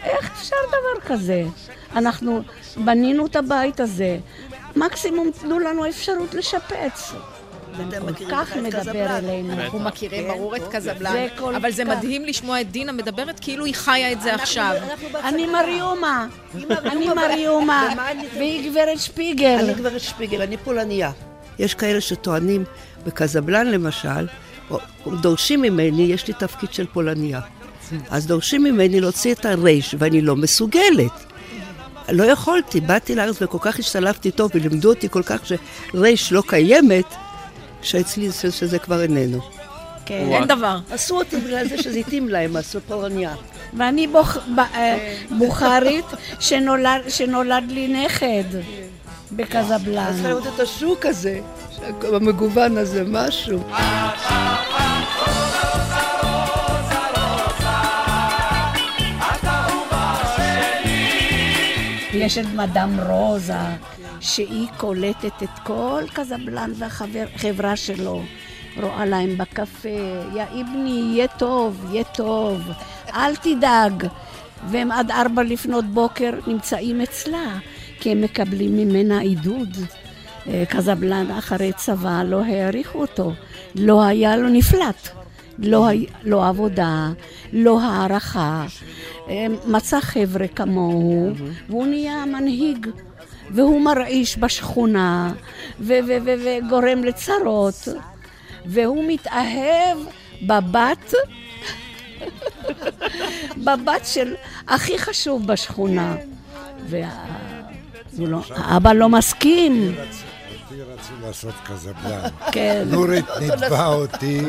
איך 0.03 0.31
אפשר 0.31 0.55
דבר 0.67 1.07
כזה? 1.07 1.43
אנחנו 1.95 2.41
בנינו 2.77 3.25
את 3.25 3.35
הבית 3.35 3.79
הזה, 3.79 4.17
מקסימום 4.75 5.31
תנו 5.41 5.59
לנו 5.59 5.89
אפשרות 5.89 6.33
לשפץ. 6.33 7.13
כל 8.17 8.25
כך 8.31 8.55
מדבר 8.55 9.17
אלינו. 9.17 9.53
אנחנו 9.53 9.79
מכירים 9.79 10.27
ברור 10.27 10.55
את 10.55 10.61
קזבלן, 10.71 11.27
אבל 11.55 11.71
זה 11.71 11.83
כך. 11.83 11.89
מדהים 11.89 12.25
לשמוע 12.25 12.61
את 12.61 12.71
דינה 12.71 12.91
מדברת 12.91 13.39
כאילו 13.39 13.65
היא 13.65 13.75
חיה 13.75 14.11
את 14.11 14.21
זה 14.21 14.35
עכשיו. 14.35 14.75
אני 15.23 15.45
מריומה, 15.45 16.27
אני 16.69 17.07
מריומה, 17.21 17.87
והיא 18.33 18.71
גברת 18.71 18.99
שפיגל. 18.99 19.57
אני 19.59 19.73
גברת 19.73 20.01
שפיגל, 20.01 20.41
אני 20.41 20.57
פולניה. 20.57 21.11
יש 21.59 21.73
כאלה 21.73 22.01
שטוענים, 22.01 22.63
בקזבלן 23.05 23.67
למשל, 23.67 24.27
דורשים 25.21 25.61
ממני, 25.61 26.03
יש 26.03 26.27
לי 26.27 26.33
תפקיד 26.33 26.73
של 26.73 26.85
פולניה. 26.93 27.39
אז 28.09 28.27
דורשים 28.27 28.63
ממני 28.63 29.01
להוציא 29.01 29.33
את 29.33 29.45
הרייש, 29.45 29.95
ואני 29.99 30.21
לא 30.21 30.35
מסוגלת. 30.35 31.11
לא 32.09 32.23
יכולתי, 32.23 32.81
באתי 32.81 33.15
לארץ 33.15 33.41
וכל 33.41 33.57
כך 33.61 33.79
השתלבתי 33.79 34.31
טוב, 34.31 34.51
ולימדו 34.55 34.89
אותי 34.89 35.09
כל 35.09 35.23
כך 35.23 35.41
שרייש 35.45 36.31
לא 36.31 36.43
קיימת, 36.47 37.05
שאצלי 37.85 38.29
זה- 38.29 38.51
שזה 38.51 38.79
כבר 38.79 39.01
איננו. 39.01 39.39
כן, 40.05 40.27
אין 40.31 40.47
דבר. 40.47 40.77
עשו 40.91 41.17
אותי 41.17 41.37
בגלל 41.37 41.67
זה 41.67 41.77
שזה 41.77 41.99
התאים 41.99 42.29
להם, 42.29 42.55
עשו 42.55 42.79
פולניה. 42.87 43.33
ואני 43.77 44.07
אה, 44.75 45.15
בוכרית 45.37 46.05
שנולד 47.09 47.63
לי 47.71 47.87
נכד 48.05 48.43
בקזבלן. 49.31 49.97
אז 50.07 50.15
צריך 50.15 50.25
לראות 50.27 50.47
את 50.55 50.59
השוק 50.59 51.05
הזה, 51.05 51.39
המגוון 52.13 52.77
הזה, 52.77 53.03
משהו. 53.07 53.59
יש 62.13 62.37
את 62.37 62.45
מדאם 62.55 62.99
רוזה, 62.99 63.53
שהיא 64.19 64.67
קולטת 64.77 65.43
את 65.43 65.59
כל 65.63 66.03
קזבלן 66.13 66.71
והחברה 66.75 67.75
שלו. 67.75 68.21
רואה 68.81 69.05
להם 69.05 69.37
בקפה, 69.37 69.89
יא 70.35 70.43
אבני, 70.43 71.11
יהיה 71.13 71.27
טוב, 71.27 71.85
יהיה 71.91 72.03
טוב, 72.03 72.61
אל 73.13 73.35
תדאג. 73.35 74.07
והם 74.67 74.91
עד 74.91 75.11
ארבע 75.11 75.43
לפנות 75.43 75.85
בוקר 75.85 76.31
נמצאים 76.47 77.01
אצלה, 77.01 77.57
כי 77.99 78.11
הם 78.11 78.21
מקבלים 78.21 78.77
ממנה 78.77 79.19
עידוד. 79.19 79.77
אה, 80.47 80.63
קזבלן 80.69 81.31
אחרי 81.31 81.71
צבא 81.73 82.23
לא 82.23 82.41
העריכו 82.43 83.01
אותו, 83.01 83.31
לא 83.75 84.03
היה 84.03 84.37
לו 84.37 84.49
נפלט. 84.49 85.09
לא, 85.59 85.87
לא 86.23 86.47
עבודה, 86.47 87.09
לא 87.53 87.81
הערכה. 87.81 88.65
אה, 89.29 89.45
מצא 89.67 90.01
חבר'ה 90.01 90.47
כמוהו, 90.47 91.31
והוא 91.69 91.87
נהיה 91.87 92.25
מנהיג. 92.25 92.87
והוא 93.51 93.81
מרעיש 93.81 94.37
בשכונה, 94.37 95.33
וגורם 95.79 97.03
לצרות. 97.03 97.87
והוא 98.65 99.03
מתאהב 99.07 99.97
בבת, 100.41 101.13
בבת 103.65 104.05
של 104.05 104.35
הכי 104.67 104.99
חשוב 104.99 105.47
בשכונה. 105.47 106.15
והאבא 106.85 108.93
לא 108.93 109.09
מסכים. 109.09 109.95
אותי 110.75 110.81
רצו 110.81 111.13
לעשות 111.21 111.53
קזבלן. 111.63 112.29
כן. 112.53 112.87
נורית 112.91 113.25
נתבע 113.41 113.85
אותי, 113.85 114.41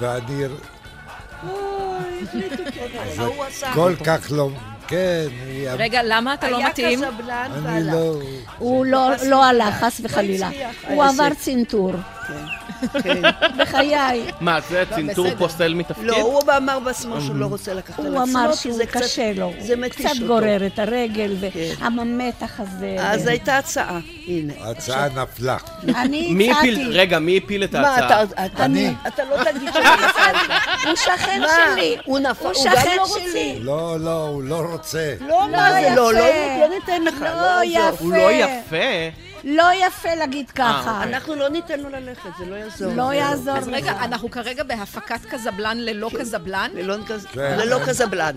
ואני... 0.00 0.44
זה 3.16 3.22
כל 3.74 3.94
כך 4.04 4.26
לא... 4.30 4.50
כן. 4.92 5.26
רגע, 5.78 6.00
למה 6.04 6.34
אתה 6.34 6.50
לא 6.50 6.64
מתאים? 6.68 7.00
אני 7.66 7.86
לא... 7.86 8.14
הוא 8.58 8.86
לא, 8.86 9.10
לא 9.26 9.44
הלך, 9.44 9.74
חס 9.74 10.00
וחלילה. 10.04 10.48
הצליח, 10.48 10.70
הוא. 10.88 11.04
עבר 11.04 11.34
צנתור. 11.38 11.92
כן. 13.02 13.22
בחיי. 13.58 14.22
מה, 14.40 14.58
זה 14.70 14.84
צנתור 14.94 15.26
פוסל 15.38 15.74
מתפקיד? 15.74 16.04
לא, 16.04 16.16
הוא 16.16 16.40
אמר 16.56 16.78
בעצמו 16.78 17.20
שהוא 17.20 17.36
לא 17.36 17.46
רוצה 17.46 17.74
לקחת 17.74 17.98
על 17.98 18.06
עצמו, 18.06 18.18
הוא 18.20 18.30
אמר 18.30 18.50
כי 18.52 18.56
שהוא 18.58 18.74
זה 18.74 18.86
קצת- 18.86 19.00
קשה 19.02 19.32
לו. 19.36 19.52
זה 19.58 19.76
מתיש 19.76 20.06
קצת 20.06 20.14
אותו. 20.14 20.26
גורר 20.26 20.66
את 20.66 20.78
הרגל, 20.78 21.36
והמתח 21.80 22.60
הזה. 22.60 22.96
אז 23.00 23.26
הייתה 23.26 23.58
הצעה, 23.58 23.98
הנה. 24.26 24.52
ההצעה 24.60 25.08
נפלה. 25.08 25.56
אני 25.96 26.48
הצעתי. 26.50 26.84
רגע, 26.90 27.18
מי 27.18 27.40
הפיל 27.44 27.64
את 27.64 27.74
ההצעה? 27.74 28.22
אתה- 28.22 28.44
אתה- 28.46 28.64
אני. 28.64 28.94
אתה 29.06 29.22
לא 29.24 29.44
תגיד 29.44 29.68
נפלת. 29.68 30.50
הוא 30.86 30.96
שכן? 30.96 31.42
שלי. 31.72 31.96
הוא 32.04 32.18
נפל, 32.18 32.46
הוא 32.54 32.64
גם 32.64 32.72
לא. 32.96 33.02
רוצה. 33.02 33.20
לא, 33.60 33.96
לא, 34.00 34.22
הוא 34.28 34.42
לא 34.42 34.62
רוצה. 34.72 35.14
לא, 35.28 35.48
מה 35.52 35.72
זה 35.72 35.92
לא, 35.96 36.12
לא, 36.14 36.18
יפה. 36.18 36.60
לא 36.60 36.68
ניתן 36.74 37.02
לך. 37.04 37.20
לא 37.22 37.28
לא. 37.28 37.60
יפה. 37.64 37.96
הוא 38.04 38.12
לא 38.12 38.30
יפה. 38.32 39.31
לא 39.44 39.64
יפה 39.86 40.14
להגיד 40.14 40.50
ככה. 40.50 40.78
אוקיי. 40.98 41.14
אנחנו 41.14 41.34
לא 41.34 41.48
ניתן 41.48 41.80
לו 41.80 41.88
ללכת, 41.88 42.30
זה 42.38 42.46
לא 42.46 42.54
יעזור. 42.54 42.92
לא 42.94 43.06
זה- 43.08 43.14
יעזור 43.14 43.56
אז 43.56 43.68
רגע. 43.68 43.90
אנחנו 43.90 44.30
כרגע 44.30 44.62
בהפקת 44.62 45.20
קזבלן 45.30 45.78
ללא 45.78 46.10
קזבלן? 46.18 46.70
ללא 46.74 46.98
כן. 47.78 47.86
קזבלן. 47.86 48.36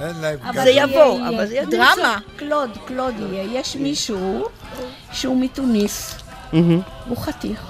אין 0.00 0.16
להם 0.20 0.38
אבל 0.42 0.62
זה 0.64 0.70
יבוא. 0.70 1.18
אבל 1.28 1.46
זה 1.46 1.54
יהיה 1.54 1.64
דרמה. 1.66 2.18
קלוד, 2.36 2.70
קלוד 2.86 3.14
יהיה. 3.18 3.60
יש 3.60 3.76
מישהו 3.76 4.44
שהוא 5.12 5.40
מתוניס. 5.40 6.14
הוא 7.08 7.16
חתיך. 7.16 7.60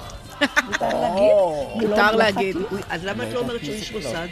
מותר 0.41 0.89
להגיד? 1.01 1.31
מותר 1.89 2.15
להגיד. 2.15 2.57
אז 2.89 3.05
למה 3.05 3.23
את 3.23 3.33
לא 3.33 3.39
אומרת 3.39 3.65
שהוא 3.65 3.75
איש 3.75 3.91
מוסד? 3.91 4.27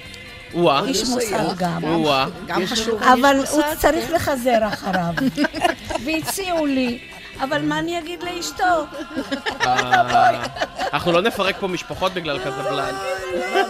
או-אה. 0.53 0.85
איש 0.85 1.03
מוסר 1.09 1.47
גם. 1.57 1.83
או-אה. 1.83 2.25
גם 2.47 2.65
חשוב. 2.65 3.03
אבל 3.03 3.35
הוא 3.51 3.61
צריך 3.77 4.11
לחזר 4.11 4.67
אחריו. 4.67 5.13
והציעו 6.05 6.65
לי, 6.65 6.99
אבל 7.43 7.65
מה 7.65 7.79
אני 7.79 7.99
אגיד 7.99 8.23
לאשתו? 8.23 8.63
אה, 9.61 10.41
אנחנו 10.93 11.11
לא 11.11 11.21
נפרק 11.21 11.55
פה 11.59 11.67
משפחות 11.67 12.13
בגלל 12.13 12.39
קזבלן. 12.39 12.93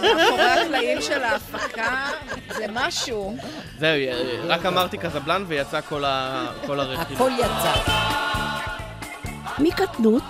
מאחורי 0.02 0.42
הקלעים 0.42 1.02
של 1.02 1.22
ההפקה 1.22 2.06
זה 2.56 2.66
משהו. 2.72 3.36
זהו, 3.78 3.88
אה, 3.90 4.40
רק 4.46 4.66
אמרתי 4.66 4.98
קזבלן 4.98 5.44
ויצא 5.48 5.80
כל 5.80 6.04
הרכיב. 6.80 7.16
הכל 7.16 7.30
יצא. 7.38 7.72
מקטנות 9.58 10.22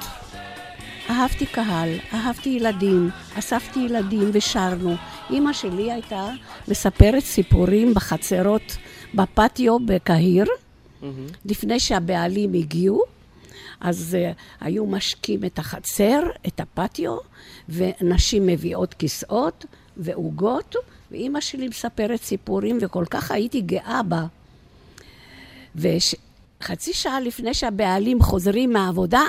אהבתי 1.10 1.46
קהל, 1.46 1.88
אהבתי 2.14 2.48
ילדים, 2.48 3.10
אספתי 3.38 3.80
ילדים 3.80 4.30
ושרנו. 4.32 4.94
אימא 5.30 5.52
שלי 5.52 5.92
הייתה 5.92 6.28
מספרת 6.68 7.22
סיפורים 7.22 7.94
בחצרות, 7.94 8.76
בפטיו 9.14 9.78
בקהיר, 9.86 10.46
לפני 11.44 11.80
שהבעלים 11.80 12.52
הגיעו. 12.52 13.13
אז 13.84 14.16
uh, 14.16 14.34
היו 14.60 14.86
משקים 14.86 15.44
את 15.44 15.58
החצר, 15.58 16.22
את 16.46 16.60
הפטיו, 16.60 17.16
ונשים 17.68 18.46
מביאות 18.46 18.94
כיסאות 18.94 19.64
ועוגות, 19.96 20.74
ואימא 21.10 21.40
שלי 21.40 21.68
מספרת 21.68 22.22
סיפורים, 22.22 22.78
וכל 22.80 23.04
כך 23.10 23.30
הייתי 23.30 23.60
גאה 23.60 24.00
בה. 24.02 24.26
וחצי 25.76 26.92
שעה 26.92 27.20
לפני 27.20 27.54
שהבעלים 27.54 28.22
חוזרים 28.22 28.72
מהעבודה, 28.72 29.22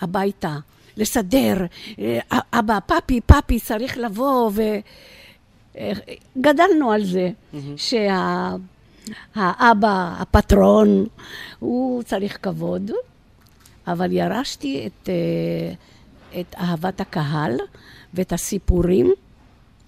הביתה, 0.00 0.56
לסדר, 0.96 1.56
אה, 1.98 2.18
אבא, 2.52 2.78
פאפי, 2.86 3.20
פאפי 3.20 3.60
צריך 3.60 3.98
לבוא, 3.98 4.50
וגדלנו 5.74 6.92
על 6.92 7.04
זה, 7.04 7.30
שהאבא, 9.34 10.14
הפטרון, 10.18 11.06
הוא 11.58 12.02
צריך 12.02 12.38
כבוד, 12.42 12.90
אבל 13.86 14.12
ירשתי 14.12 14.86
את, 14.86 15.08
אה, 15.08 16.40
את 16.40 16.54
אהבת 16.58 17.00
הקהל 17.00 17.56
ואת 18.14 18.32
הסיפורים 18.32 19.12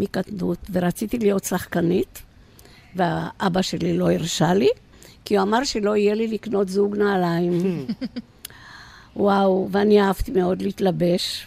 מקטנות, 0.00 0.58
ורציתי 0.72 1.18
להיות 1.18 1.44
שחקנית, 1.44 2.22
והאבא 2.96 3.62
שלי 3.62 3.98
לא 3.98 4.12
הרשה 4.12 4.54
לי, 4.54 4.68
כי 5.24 5.36
הוא 5.36 5.42
אמר 5.42 5.64
שלא 5.64 5.96
יהיה 5.96 6.14
לי 6.14 6.26
לקנות 6.26 6.68
זוג 6.68 6.96
נעליים. 6.96 7.86
וואו, 9.16 9.68
ואני 9.70 10.00
אהבתי 10.00 10.30
מאוד 10.30 10.62
להתלבש. 10.62 11.46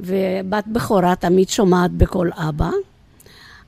ובת 0.00 0.64
בכורה 0.66 1.16
תמיד 1.16 1.48
שומעת 1.48 1.90
בקול 1.90 2.30
אבא, 2.34 2.70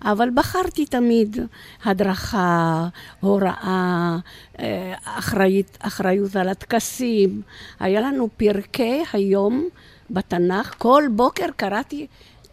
אבל 0.05 0.29
בחרתי 0.35 0.87
תמיד 0.87 1.37
הדרכה, 1.85 2.89
הוראה, 3.21 4.17
אה, 4.59 4.95
אחריות, 5.05 5.79
אחריות 5.81 6.37
על 6.37 6.49
הטקסים. 6.49 7.43
היה 7.81 8.01
לנו 8.01 8.29
פרקי 8.37 9.03
היום 9.13 9.69
בתנ"ך, 10.11 10.75
כל 10.79 11.05
בוקר 11.13 11.47
קראתי 11.57 12.07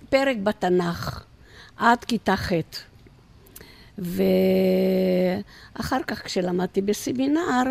פרק 0.09 0.37
בתנ"ך, 0.43 1.23
עד 1.77 2.03
כיתה 2.03 2.35
ח'. 2.35 2.51
ואחר 3.97 6.03
כך 6.07 6.25
כשלמדתי 6.25 6.81
בסמינר, 6.81 7.63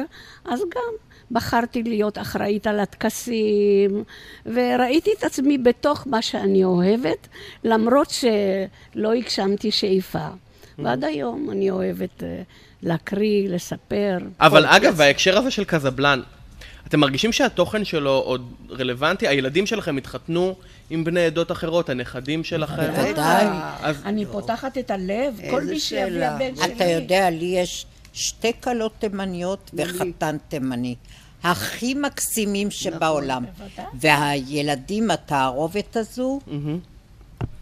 אז 0.45 0.61
גם 0.61 1.08
בחרתי 1.31 1.83
להיות 1.83 2.19
אחראית 2.19 2.67
על 2.67 2.81
הטקסים, 2.81 4.05
וראיתי 4.47 5.11
את 5.19 5.25
עצמי 5.25 5.59
בתוך 5.59 6.07
מה 6.07 6.23
שאני 6.23 6.65
אוהבת, 6.65 7.29
למרות 7.65 8.11
שלא 8.11 9.13
הגשמתי 9.13 9.71
שאיפה. 9.71 10.29
ועד 10.79 11.05
היום 11.05 11.51
אני 11.51 11.71
אוהבת 11.71 12.23
אה, 12.23 12.43
להקריא, 12.83 13.49
לספר. 13.49 14.19
אבל 14.41 14.67
אגב. 14.67 14.97
בהקשר 14.97 15.39
הזה 15.39 15.51
של 15.51 15.65
קזבלן, 15.65 16.21
אתם 16.87 17.01
מרגישים 17.01 17.33
שהתוכן 17.33 17.85
שלו 17.85 18.11
עוד 18.11 18.53
רלוונטי? 18.71 19.29
הילדים 19.29 19.67
שלכם 19.67 19.97
התחתנו 19.97 20.55
עם 20.91 21.05
בני 21.05 21.25
עדות 21.25 21.53
אחרות, 21.53 21.89
הנכדים 21.89 22.45
שלכם? 22.45 22.91
בוודאי. 22.97 23.47
אז 23.83 24.03
אני 24.05 24.27
פותחת 24.27 24.79
את 24.79 24.91
הלב, 24.91 25.41
כל 25.51 25.65
מי 25.65 25.81
שיביא. 25.81 26.27
הבן 26.27 26.57
שלי. 26.57 26.73
אתה 26.73 26.85
יודע, 26.85 27.31
לי 27.31 27.45
יש 27.45 27.87
שתי 28.13 28.53
כלות 28.61 28.93
תימניות 28.99 29.71
וחתן 29.75 30.37
תימני. 30.49 30.95
הכי 31.45 31.95
מקסימים 31.95 32.71
שבעולם. 32.71 33.45
והילדים, 34.01 35.11
התערובת 35.11 35.97
הזו, 35.97 36.41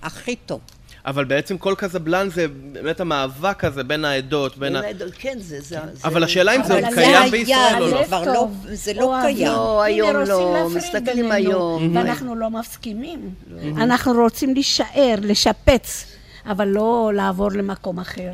הכי 0.02 0.36
טוב. 0.36 0.60
אבל 1.06 1.24
בעצם 1.24 1.58
כל 1.58 1.74
קזבלן 1.78 2.28
זה 2.30 2.46
באמת 2.48 3.00
המאבק 3.00 3.64
הזה 3.64 3.84
בין 3.84 4.04
העדות, 4.04 4.58
בין 4.58 4.76
ה... 4.76 4.80
כן, 5.18 5.36
זה... 5.40 5.60
זה- 5.60 5.78
אבל 6.04 6.24
השאלה 6.24 6.56
אם 6.56 6.62
זה 6.64 6.80
קיים 6.94 7.30
בישראל 7.30 7.82
או 7.82 7.88
לא. 7.90 8.04
כבר 8.04 8.24
לא, 8.24 8.48
זה 8.72 8.92
לא 8.94 9.02
אוהבים. 9.02 9.36
קיים. 9.36 9.46
לא, 9.48 9.82
היום 9.82 10.16
לא, 10.16 10.54
להפריד 10.54 10.76
מסתכלים 10.76 11.32
היום. 11.32 11.96
ואנחנו 11.96 12.34
לא 12.34 12.50
מסכימים. 12.50 13.34
אנחנו 13.76 14.12
רוצים 14.12 14.54
להישאר, 14.54 15.14
לשפץ, 15.22 16.06
אבל 16.46 16.68
לא 16.68 17.12
לעבור 17.14 17.50
למקום 17.52 17.98
אחר. 18.00 18.32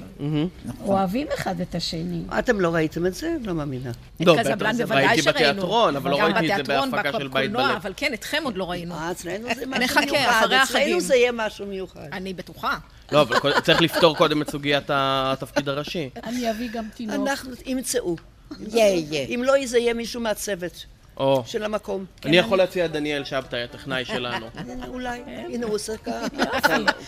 אוהבים 0.84 1.26
אחד 1.34 1.60
את 1.60 1.74
השני. 1.74 2.22
אתם 2.38 2.60
לא 2.60 2.74
ראיתם 2.74 3.06
את 3.06 3.14
זה? 3.14 3.36
לא 3.44 3.54
מאמינה. 3.54 3.90
את 3.90 4.26
לא, 4.26 4.36
קזבלן 4.38 4.74
בטח, 4.76 4.84
בוודאי 4.84 5.06
ראיתי 5.06 5.22
שראינו. 5.22 5.38
בתיאטרון, 5.38 5.96
אבל 5.96 6.10
לא 6.10 6.16
ראיתי 6.22 6.52
את 6.52 6.56
זה 6.56 6.62
בהפקה 6.62 7.12
של 7.12 7.28
בית 7.28 7.50
בקולנוע, 7.50 7.68
בלב. 7.68 7.76
אבל 7.76 7.92
כן, 7.96 8.14
אתכם 8.14 8.42
עוד 8.44 8.56
לא 8.56 8.70
ראינו. 8.70 8.94
אה, 8.94 9.10
אצלנו 9.10 9.48
זה 9.54 9.66
משהו 9.66 9.84
נחכה, 9.84 10.00
מיוחד. 10.00 10.42
אחרי 10.44 10.56
החגים. 10.56 10.82
אצלנו 10.82 11.00
זה 11.00 11.14
יהיה 11.14 11.32
משהו 11.32 11.66
מיוחד. 11.66 12.08
אני 12.12 12.34
בטוחה. 12.34 12.78
לא, 13.12 13.20
אבל 13.22 13.60
צריך 13.60 13.82
לפתור 13.82 14.16
קודם 14.16 14.42
את 14.42 14.50
סוגיית 14.50 14.84
התפקיד 14.88 15.68
הראשי. 15.68 16.10
אני 16.24 16.50
אביא 16.50 16.68
גם 16.72 16.84
תינוק. 16.94 17.28
אנחנו 17.28 17.50
ימצאו. 17.66 18.16
יהיה, 18.60 18.88
יהיה. 18.88 19.26
אם 19.26 19.42
לא, 19.44 19.66
זה 19.66 19.78
יהיה 19.78 19.94
מישהו 19.94 20.20
מהצוות 20.20 20.86
או, 21.16 21.42
של 21.46 21.64
המקום. 21.64 22.04
אני 22.24 22.36
יכול 22.36 22.58
להציע 22.58 22.84
את 22.84 22.92
דניאל 22.92 23.24
שבתאי, 23.24 23.62
הטכנאי 23.62 24.04
שלנו. 24.04 24.46
אולי. 24.94 25.22
הנה, 25.26 25.66
הוא 25.66 25.74
עושה 25.74 25.96
ככה. 25.96 26.26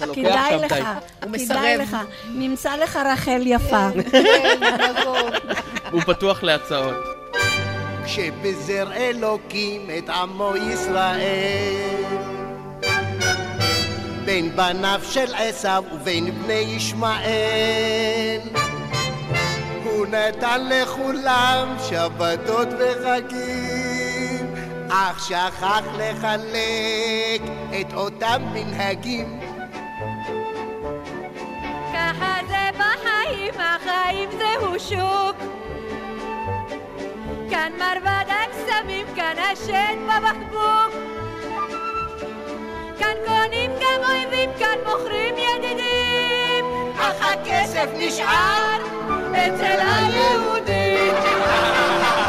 כדאי 0.14 0.58
שבתאי. 0.58 0.80
לך, 0.80 0.86
הוא 1.22 1.30
כדאי 1.30 1.30
מסרב. 1.30 1.80
לך. 1.80 1.96
נמצא 2.28 2.76
לך 2.76 2.96
רחל 2.96 3.42
יפה. 3.44 3.88
הוא 5.92 6.00
פתוח 6.00 6.42
להצעות. 6.42 6.96
כשבזר 8.04 8.92
אלוקים 8.92 9.90
את 9.98 10.08
עמו 10.08 10.52
ישראל 10.56 12.04
בין 14.24 14.56
בניו 14.56 15.00
של 15.10 15.34
עשיו 15.34 15.84
ובין 15.92 16.42
בני 16.42 16.52
ישמעאל 16.76 18.40
הוא 19.84 20.06
נתן 20.06 20.60
לכולם 20.68 21.76
שבתות 21.88 22.68
וחגים 22.78 23.93
אך 24.90 25.26
שכח 25.28 25.82
לחלק 25.98 27.42
את 27.80 27.94
אותם 27.94 28.42
מנהגים 28.52 29.40
ככה 31.94 32.36
זה 32.48 32.70
בחיים, 32.78 33.54
החיים 33.58 34.30
זהו 34.30 34.80
שוק. 34.80 35.36
כאן 37.50 37.72
מרבד 37.78 38.24
הקסמים, 38.28 39.06
כאן 39.16 39.34
השד 39.52 39.96
בבקבוק. 40.06 40.92
כאן 42.98 43.14
קונים 43.26 43.70
גם 43.70 44.10
אויבים, 44.10 44.50
כאן 44.58 44.78
מוכרים 44.86 45.34
ידידים. 45.38 46.64
אך 46.98 47.32
הכסף 47.32 47.88
נשאר 47.98 48.80
אצל 49.32 49.80
היהודים. 49.80 51.14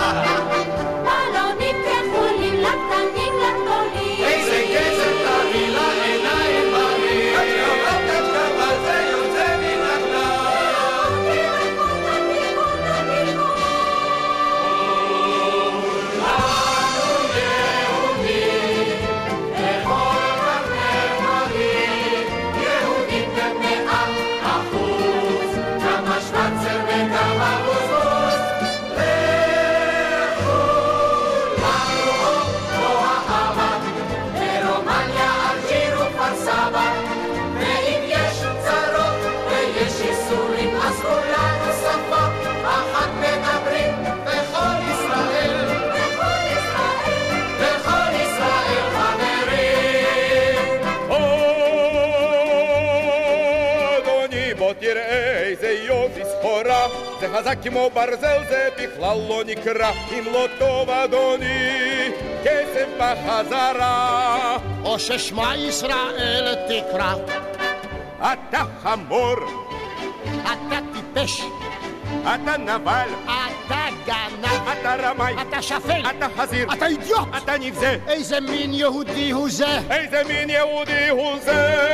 חזק 57.38 57.58
כמו 57.64 57.90
ברזל, 57.94 58.42
זה 58.50 58.70
בכלל 58.78 59.18
לא 59.30 59.44
נקרא, 59.46 59.92
אם 60.12 60.24
לא 60.34 60.48
טוב 60.60 60.90
אדוני, 60.90 62.12
כסף 62.44 62.88
בחזרה. 63.00 64.58
או 64.84 65.00
ששמע 65.00 65.56
ישראל 65.56 66.56
תקרא. 66.68 67.14
אתה 68.20 68.64
חמור, 68.84 69.36
אתה 70.42 70.80
טיפש. 70.94 71.42
אתה 72.22 72.58
נבל, 72.58 73.10
אתה 73.24 73.86
גנב. 74.06 74.68
אתה 74.82 74.96
רמאי, 74.96 75.34
אתה 75.42 75.62
שפל. 75.62 76.02
אתה 76.18 76.28
חזיר, 76.38 76.74
אתה 76.74 76.86
אידיוט. 76.86 77.28
אתה 77.38 77.58
נבזה. 77.58 77.98
איזה 78.08 78.40
מין 78.40 78.74
יהודי 78.74 79.32
הוא 79.32 79.50
זה? 79.50 79.80
איזה 79.90 80.22
מין 80.28 80.50
יהודי 80.50 81.10
הוא 81.10 81.40
זה? 81.40 81.86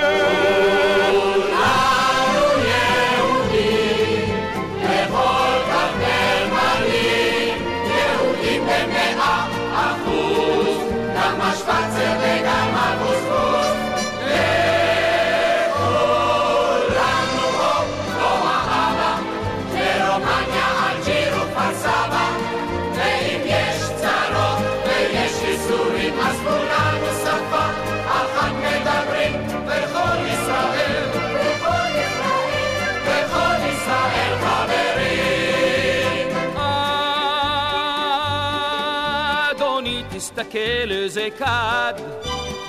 תסתכל 40.52 40.91
איזה 40.91 41.28
כד, 41.38 41.94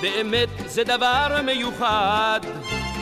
באמת 0.01 0.49
זה 0.65 0.83
דבר 0.83 1.41
מיוחד, 1.43 2.39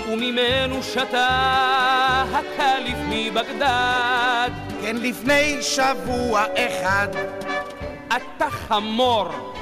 וממנו 0.07 0.83
שתה 0.83 2.23
הקליף 2.33 2.97
מבגדד. 3.09 4.49
כן, 4.81 4.95
לפני 4.97 5.61
שבוע 5.61 6.45
אחד. 6.55 7.07
אתה 8.07 8.49
חמור. 8.49 9.53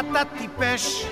אתה 0.00 0.22
טיפש. 0.38 1.04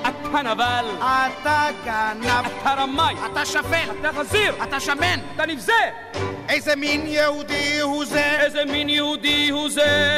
אתה 0.00 0.42
נבל. 0.42 0.86
אתה 1.00 1.66
גנב. 1.84 2.46
אתה 2.60 2.74
רמאי. 2.74 3.14
אתה 3.32 3.46
שפל. 3.46 3.90
אתה 4.00 4.12
חזיר. 4.12 4.54
אתה 4.62 4.80
שמן. 4.80 5.20
אתה 5.34 5.46
נבזה. 5.46 5.72
איזה 6.48 6.76
מין 6.76 7.06
יהודי 7.06 7.80
הוא 7.80 8.04
זה? 8.04 8.40
איזה 8.40 8.64
מין 8.64 8.88
יהודי 8.88 9.48
הוא 9.48 9.70
זה? 9.70 10.16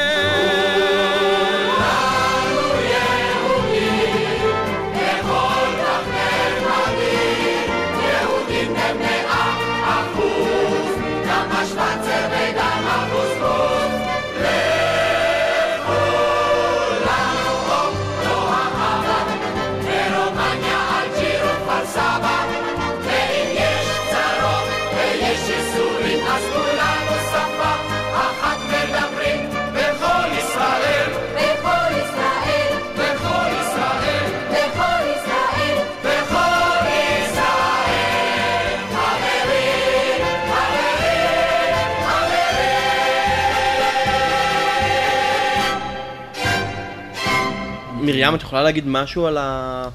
מרים, 48.25 48.35
את 48.35 48.41
יכולה 48.41 48.63
להגיד 48.63 48.87
משהו 48.87 49.25
על, 49.25 49.37
ה... 49.37 49.89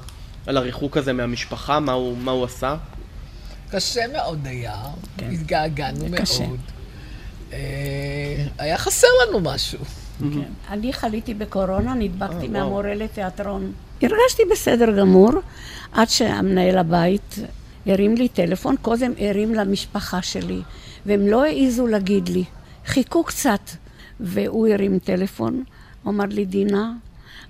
על 0.47 0.57
הריחוק 0.57 0.97
הזה 0.97 1.13
מהמשפחה, 1.13 1.79
מה 1.79 1.91
הוא, 1.91 2.17
מה 2.17 2.31
הוא 2.31 2.45
עשה? 2.45 2.75
קשה 3.71 4.01
מאוד 4.13 4.47
היה, 4.47 4.75
כן. 5.17 5.31
התגעגענו 5.31 6.05
מאוד. 6.09 6.21
קשה. 6.21 6.45
אה, 7.53 8.45
היה 8.57 8.77
חסר 8.77 9.07
לנו 9.27 9.39
משהו. 9.39 9.79
כן. 10.19 10.25
אני 10.69 10.93
חליתי 10.93 11.33
בקורונה, 11.33 11.93
נדבקתי 11.93 12.45
אה. 12.45 12.51
מהמורה 12.51 12.95
לתיאטרון. 12.95 13.71
הרגשתי 14.01 14.43
בסדר 14.51 14.99
גמור, 14.99 15.31
עד 15.91 16.09
שהמנהל 16.09 16.77
הבית 16.77 17.35
הרים 17.85 18.15
לי 18.15 18.27
טלפון, 18.27 18.75
קודם 18.81 19.11
הרים 19.19 19.53
למשפחה 19.53 20.21
שלי, 20.21 20.61
והם 21.05 21.27
לא 21.27 21.45
העזו 21.45 21.87
להגיד 21.87 22.29
לי. 22.29 22.43
חיכו 22.85 23.23
קצת, 23.23 23.69
והוא 24.19 24.67
הרים 24.67 24.99
טלפון, 24.99 25.63
אמר 26.07 26.25
לי, 26.29 26.45
דינה, 26.45 26.91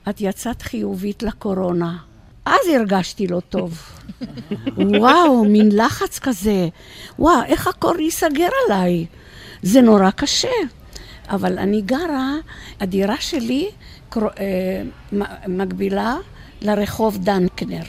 את 0.10 0.22
יצאת 0.22 0.62
חיובית 0.62 1.24
לקורונה. 1.24 1.98
אז 2.46 2.68
הרגשתי 2.76 3.28
לא 3.28 3.40
טוב. 3.50 3.82
וואו, 4.78 5.46
מין 5.46 5.70
לחץ 5.72 6.20
כזה. 6.20 6.68
וואו, 7.20 7.44
איך 7.46 7.68
הקור 7.68 8.00
ייסגר 8.00 8.50
עליי? 8.66 9.06
זה 9.62 9.82
נורא 9.82 10.10
קשה. 10.12 10.48
אבל 11.30 11.58
אני 11.58 11.82
גרה, 11.82 12.34
הדירה 12.80 13.18
שלי 13.20 13.70
קר... 14.10 14.28
אה, 14.40 14.84
מקבילה 15.48 16.18
לרחוב 16.62 17.18
דנקנר. 17.18 17.84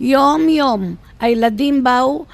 יום-יום. 0.00 0.94
הילדים 1.20 1.84
באו, 1.84 2.24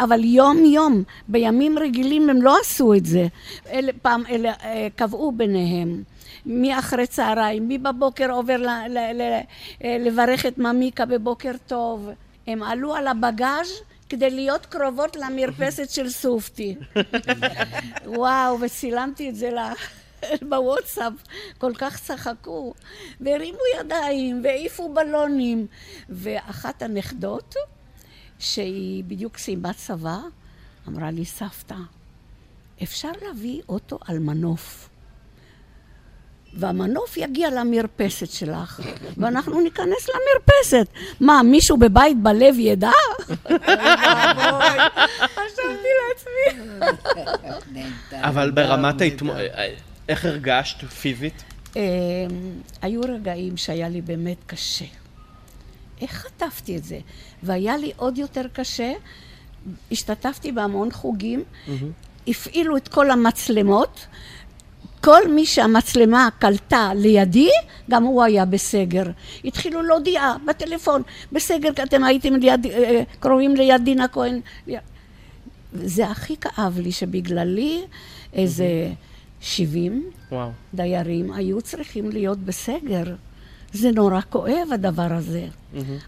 אבל 0.00 0.24
יום-יום. 0.24 1.02
בימים 1.28 1.78
רגילים 1.78 2.30
הם 2.30 2.42
לא 2.42 2.56
עשו 2.60 2.94
את 2.94 3.06
זה. 3.06 3.26
אלה, 3.70 3.92
פעם 4.02 4.22
אלה 4.30 4.52
אה, 4.64 4.88
קבעו 4.96 5.32
ביניהם. 5.32 6.02
מי 6.46 6.78
אחרי 6.78 7.06
צהריים, 7.06 7.68
מי 7.68 7.78
בבוקר 7.78 8.30
עובר 8.30 8.56
ל, 8.56 8.68
ל, 8.88 8.98
ל, 8.98 9.40
לברך 10.06 10.46
את 10.46 10.58
ממיקה 10.58 11.06
בבוקר 11.06 11.52
טוב. 11.66 12.10
הם 12.46 12.62
עלו 12.62 12.94
על 12.94 13.06
הבגאז' 13.06 13.68
כדי 14.08 14.30
להיות 14.30 14.66
קרובות 14.66 15.16
למרפסת 15.16 15.90
של 15.90 16.08
סופטי. 16.08 16.74
וואו, 18.16 18.60
וצילמתי 18.60 19.28
את 19.28 19.36
זה 19.36 19.50
ל... 19.50 19.58
בוואטסאפ, 20.48 21.12
כל 21.58 21.72
כך 21.78 22.00
צחקו, 22.00 22.74
והרימו 23.20 23.58
ידיים, 23.80 24.40
והעיפו 24.44 24.94
בלונים. 24.94 25.66
ואחת 26.08 26.82
הנכדות, 26.82 27.54
שהיא 28.38 29.04
בדיוק 29.04 29.38
סיימה 29.38 29.72
צבא, 29.72 30.18
אמרה 30.88 31.10
לי, 31.10 31.24
סבתא, 31.24 31.76
אפשר 32.82 33.12
להביא 33.22 33.62
אוטו 33.68 33.98
על 34.06 34.18
מנוף. 34.18 34.88
והמנוף 36.56 37.16
יגיע 37.16 37.50
למרפסת 37.50 38.30
שלך, 38.30 38.80
ואנחנו 39.16 39.60
ניכנס 39.60 40.08
למרפסת. 40.08 40.86
מה, 41.20 41.42
מישהו 41.42 41.76
בבית 41.76 42.22
בלב 42.22 42.54
ידע? 42.58 42.90
חשבתי 45.18 45.88
לעצמי. 46.08 46.62
אבל 48.12 48.50
ברמת 48.50 49.00
ההתמודדות, 49.00 49.50
איך 50.08 50.24
הרגשת 50.24 50.84
פיזית? 50.84 51.44
אמ, 51.76 51.80
היו 52.82 53.00
רגעים 53.00 53.56
שהיה 53.56 53.88
לי 53.88 54.00
באמת 54.00 54.36
קשה. 54.46 54.84
איך 56.00 56.10
חטפתי 56.10 56.76
את 56.76 56.84
זה? 56.84 56.98
והיה 57.42 57.76
לי 57.76 57.92
עוד 57.96 58.18
יותר 58.18 58.46
קשה, 58.52 58.92
השתתפתי 59.92 60.52
בהמון 60.52 60.90
חוגים, 60.92 61.44
הפעילו 62.28 62.76
את 62.76 62.88
כל 62.88 63.10
המצלמות, 63.10 64.06
כל 65.06 65.28
מי 65.28 65.46
שהמצלמה 65.46 66.28
קלטה 66.38 66.90
לידי, 66.94 67.50
גם 67.90 68.02
הוא 68.04 68.22
היה 68.22 68.44
בסגר. 68.44 69.04
התחילו 69.44 69.82
להודיע 69.82 70.34
בטלפון, 70.46 71.02
בסגר, 71.32 71.72
כי 71.72 71.82
אתם 71.82 72.04
הייתם 72.04 72.34
ליד, 72.34 72.66
אה, 72.66 73.02
קרובים 73.20 73.56
ליד 73.56 73.84
דינה 73.84 74.08
כהן. 74.08 74.40
זה 75.72 76.06
הכי 76.06 76.36
כאב 76.36 76.78
לי, 76.78 76.92
שבגללי 76.92 77.82
איזה 78.32 78.66
70 79.40 80.10
וואו. 80.32 80.50
דיירים 80.74 81.32
היו 81.32 81.62
צריכים 81.62 82.10
להיות 82.10 82.38
בסגר. 82.38 83.14
זה 83.72 83.90
נורא 83.90 84.20
כואב 84.30 84.68
הדבר 84.72 85.12
הזה. 85.12 85.46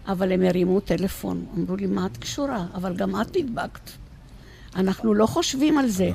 אבל 0.07 0.31
הם 0.31 0.41
הרימו 0.41 0.79
טלפון, 0.79 1.45
אמרו 1.57 1.75
לי, 1.75 1.87
מה 1.87 2.05
את 2.05 2.17
קשורה? 2.17 2.65
אבל 2.73 2.95
גם 2.95 3.21
את 3.21 3.37
נדבקת. 3.37 3.89
אנחנו 4.75 5.13
לא 5.13 5.25
חושבים 5.25 5.77
על 5.77 5.87
זה. 5.87 6.11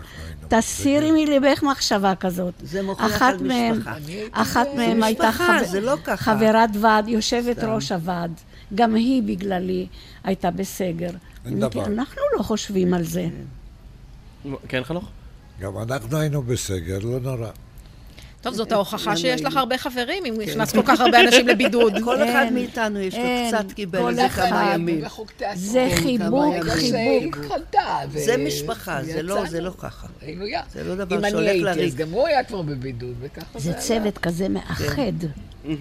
תסירי 0.49 1.11
מליבך 1.11 1.63
מחשבה 1.63 2.15
כזאת. 2.15 2.55
זה 2.63 2.83
מוכיח 2.83 3.23
על 3.23 3.37
משפחה. 3.37 3.97
אחת 4.33 4.67
זה 4.73 4.77
מהם 4.77 5.03
הייתה 5.03 5.31
לא 5.83 5.97
ככה. 6.05 6.17
חברת 6.17 6.71
ועד, 6.81 7.09
יושבת. 7.09 7.59
ראש 7.59 7.93
הוועד. 7.93 8.33
גם 8.75 8.95
היא 8.95 9.23
בגללי 9.23 9.87
הייתה 10.25 10.51
בסגר. 10.51 11.11
אין 11.47 11.61
דבר. 11.61 11.87
אנחנו 11.87 12.23
לא 12.39 12.43
חושבים 12.43 12.95
על 12.95 13.03
זה. 13.03 13.27
כן, 14.69 14.85
חנוך? 14.85 15.05
גם 15.61 15.79
אנחנו 15.79 16.17
היינו 16.17 16.43
בסגר, 16.43 16.99
לא 16.99 17.21
נורא. 17.21 17.49
טוב, 18.45 18.55
זאת 18.55 18.73
ההוכחה 18.73 19.17
שיש 19.17 19.43
לך 19.43 19.57
הרבה 19.57 19.79
חברים, 19.79 20.25
אם 20.25 20.35
כן. 20.37 20.43
נכנס 20.43 20.73
כל 20.73 20.83
כך 20.85 21.01
הרבה 21.01 21.21
אנשים 21.21 21.49
לבידוד. 21.49 21.93
כל 22.05 22.17
אחד 22.25 22.43
אין, 22.45 22.55
מאיתנו 22.55 22.99
יש 22.99 23.15
לו 23.15 23.21
אין, 23.21 23.49
קצת 23.55 23.73
קיבל 23.73 23.99
כל 23.99 24.09
איזה 24.09 24.27
אחד. 24.27 24.49
כמה 24.49 24.71
ימים. 24.75 25.05
זה 25.55 25.89
כן, 25.91 25.97
חיבוק. 25.97 26.55
חיבוק. 26.69 27.37
ו- 28.11 28.19
זה 28.25 28.37
משפחה, 28.37 29.03
זה 29.03 29.23
לא-. 29.23 29.47
זה 29.47 29.61
לא 29.61 29.71
ככה. 29.79 30.07
זה 30.73 30.85
לא 30.85 30.95
דבר 30.95 31.17
אם 31.19 31.25
אני 31.25 31.31
שהולך 31.31 31.49
הייתי, 31.49 31.65
לריק. 31.65 31.93
אז 31.93 31.97
גם 31.97 32.11
הוא 32.11 32.27
היה 32.27 32.45
כבר 32.45 32.63
בבידוד, 32.63 33.15
וככה 33.21 33.59
זה 33.59 33.71
היה. 33.71 33.81
צוות 33.81 34.19
כזה 34.19 34.49
מאחד. 34.49 35.13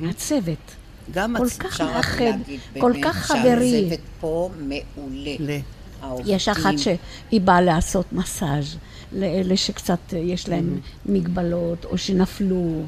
הצוות. 0.10 0.76
גם 1.12 1.36
כל 1.38 1.50
כך 1.50 1.82
מאחד, 1.82 2.34
כל 2.80 2.94
כך 3.04 3.16
חברי. 3.16 3.72
שהצוות 3.72 4.00
פה 4.20 4.50
מעולה. 4.58 5.60
יש 6.26 6.48
אחת 6.50 6.74
שהיא 6.78 7.42
באה 7.42 7.62
לעשות 7.62 8.14
מסאז' 8.14 8.78
לאלה 9.14 9.58
שקצת 9.58 10.14
יש 10.14 10.50
להם 10.50 10.80
מגבלות 11.06 11.86
או 11.86 11.98
שנפלו, 11.98 12.82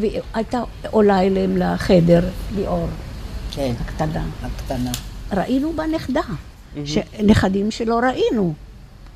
והיא 0.00 0.20
הייתה 0.34 0.62
עולה 0.90 1.22
אליהם 1.22 1.56
לחדר, 1.56 2.20
ליאור, 2.56 2.88
כן, 3.50 3.72
הקטנה. 3.80 4.24
הקטנה. 4.42 4.92
ראינו 5.32 5.72
בה 5.72 5.86
נכדה, 5.86 6.20
נכדים 7.24 7.70
שלא 7.70 7.98
ראינו, 7.98 8.54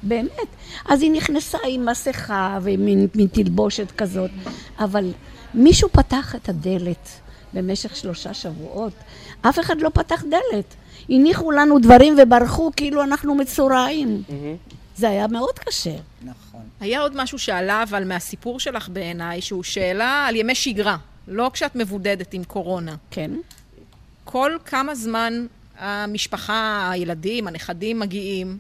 באמת. 0.03 0.49
אז 0.89 1.03
היא 1.03 1.11
נכנסה 1.11 1.59
עם 1.69 1.87
מסכה 1.87 2.59
ומין 2.63 3.07
מין 3.15 3.27
תלבושת 3.27 3.91
כזאת, 3.91 4.31
אבל 4.79 5.13
מישהו 5.55 5.89
פתח 5.89 6.35
את 6.35 6.49
הדלת 6.49 7.09
במשך 7.55 7.97
שלושה 7.97 8.35
שבועות, 8.35 8.93
אף 9.43 9.59
אחד 9.59 9.81
לא 9.81 9.89
פתח 9.89 10.23
דלת. 10.23 10.75
הניחו 11.09 11.51
לנו 11.51 11.79
דברים 11.79 12.17
וברחו 12.23 12.71
כאילו 12.77 13.03
אנחנו 13.03 13.35
מצורעים. 13.35 14.23
זה 14.97 15.09
היה 15.09 15.27
מאוד 15.27 15.59
קשה. 15.59 15.97
נכון. 16.23 16.61
היה 16.81 17.01
עוד 17.01 17.13
משהו 17.17 17.39
שעלה, 17.39 17.83
אבל 17.83 18.05
מהסיפור 18.05 18.61
שלך 18.61 18.89
בעיניי, 18.89 19.41
שהוא 19.41 19.63
שאלה 19.63 20.27
על 20.29 20.37
ימי 20.37 20.55
שגרה, 20.55 20.97
לא 21.29 21.51
כשאת 21.53 21.77
מבודדת 21.77 22.35
עם 22.35 22.45
קורונה. 22.45 22.97
כן. 23.11 23.31
כל 24.25 24.57
כמה 24.65 24.95
זמן 24.95 25.47
המשפחה, 25.79 26.91
הילדים, 26.91 27.49
הנכדים 27.49 27.99
מגיעים? 27.99 28.59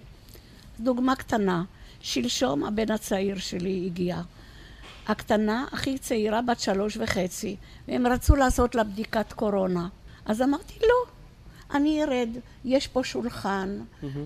דוגמה 0.80 1.16
קטנה, 1.16 1.62
שלשום 2.00 2.64
הבן 2.64 2.90
הצעיר 2.90 3.38
שלי 3.38 3.82
הגיע. 3.86 4.20
הקטנה, 5.08 5.64
הכי 5.72 5.98
צעירה, 5.98 6.42
בת 6.42 6.60
שלוש 6.60 6.96
וחצי, 6.96 7.56
והם 7.88 8.06
רצו 8.06 8.36
לעשות 8.36 8.74
לה 8.74 8.84
בדיקת 8.84 9.32
קורונה. 9.32 9.88
אז 10.26 10.42
אמרתי, 10.42 10.74
לא, 10.82 11.15
אני 11.74 12.04
ארד, 12.04 12.28
יש 12.64 12.86
פה 12.86 13.00
שולחן 13.04 13.78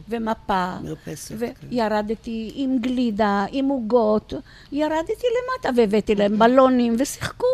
ומפה. 0.09 0.75
מרפסת. 0.83 1.35
וירדתי 1.69 2.53
עם 2.55 2.79
גלידה, 2.81 3.45
עם 3.51 3.65
עוגות, 3.65 4.33
ירדתי 4.73 5.13
למטה 5.13 5.69
והבאתי 5.77 6.15
להם 6.15 6.39
בלונים 6.39 6.97
ושיחקו. 6.99 7.47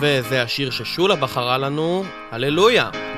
וזה 0.00 0.42
השיר 0.42 0.70
ששולה 0.70 1.16
בחרה 1.16 1.58
לנו, 1.58 2.02
הללויה. 2.30 3.09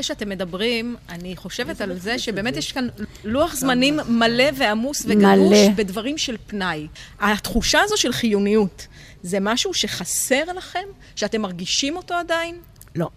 כדי 0.00 0.06
שאתם 0.06 0.28
מדברים, 0.28 0.96
אני 1.08 1.36
חושבת 1.36 1.80
על 1.80 1.98
זה 1.98 2.18
שבאמת 2.18 2.56
יש 2.56 2.72
כאן 2.72 2.88
לוח 3.24 3.54
זמנים 3.54 3.98
מלא 4.08 4.44
ועמוס 4.56 5.02
וגדוש. 5.08 5.68
בדברים 5.76 6.18
של 6.18 6.36
פנאי. 6.46 6.86
התחושה 7.20 7.80
הזו 7.84 7.96
של 7.96 8.12
חיוניות, 8.12 8.86
זה 9.22 9.38
משהו 9.40 9.74
שחסר 9.74 10.52
לכם? 10.56 10.84
שאתם 11.16 11.40
מרגישים 11.40 11.96
אותו 11.96 12.14
עדיין? 12.14 12.58
לא. 12.96 13.08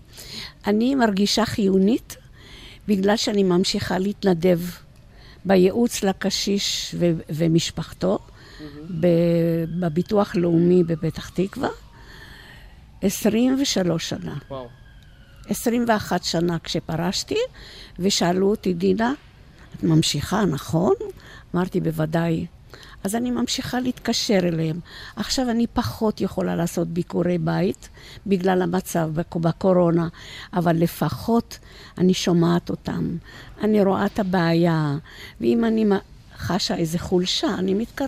אני 0.67 0.95
מרגישה 0.95 1.45
חיונית 1.45 2.17
בגלל 2.87 3.17
שאני 3.17 3.43
ממשיכה 3.43 3.97
להתנדב 3.97 4.59
בייעוץ 5.45 6.03
לקשיש 6.03 6.95
ו- 6.99 7.11
ומשפחתו, 7.29 8.19
ב- 8.99 9.07
בביטוח 9.79 10.35
לאומי 10.35 10.83
בפתח 10.83 11.29
תקווה, 11.29 11.69
23 13.01 14.09
שנה. 14.09 14.35
וואו. 14.49 14.82
21 15.49 16.23
שנה 16.23 16.57
כשפרשתי, 16.63 17.37
ושאלו 17.99 18.49
אותי, 18.49 18.73
דינה, 18.73 19.13
את 19.77 19.83
ממשיכה, 19.83 20.45
נכון? 20.45 20.93
אמרתי, 21.55 21.79
בוודאי. 21.79 22.45
אז 23.03 23.15
אני 23.15 23.31
ממשיכה 23.31 23.79
להתקשר 23.79 24.39
אליהם. 24.43 24.79
עכשיו 25.15 25.49
אני 25.49 25.67
פחות 25.67 26.21
יכולה 26.21 26.55
לעשות 26.55 26.87
ביקורי 26.87 27.37
בית 27.37 27.89
בגלל 28.27 28.61
המצב 28.61 29.09
בק- 29.13 29.35
בקורונה, 29.35 30.07
אבל 30.53 30.75
לפחות 30.75 31.59
אני 31.97 32.13
שומעת 32.13 32.69
אותם, 32.69 33.17
אני 33.61 33.83
רואה 33.83 34.05
את 34.05 34.19
הבעיה, 34.19 34.97
ואם 35.41 35.65
אני 35.65 35.85
חשה 36.37 36.75
איזה 36.75 36.99
חולשה, 36.99 37.47
אני, 37.57 37.73
מתקר... 37.73 38.05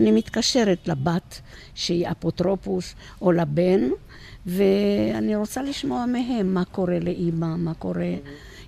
אני 0.00 0.10
מתקשרת 0.12 0.88
לבת 0.88 1.40
שהיא 1.74 2.08
אפוטרופוס 2.10 2.94
או 3.22 3.32
לבן, 3.32 3.80
ואני 4.46 5.36
רוצה 5.36 5.62
לשמוע 5.62 6.06
מהם 6.06 6.54
מה 6.54 6.64
קורה 6.64 6.98
לאימא, 6.98 7.56
מה 7.56 7.74
קורה. 7.74 8.14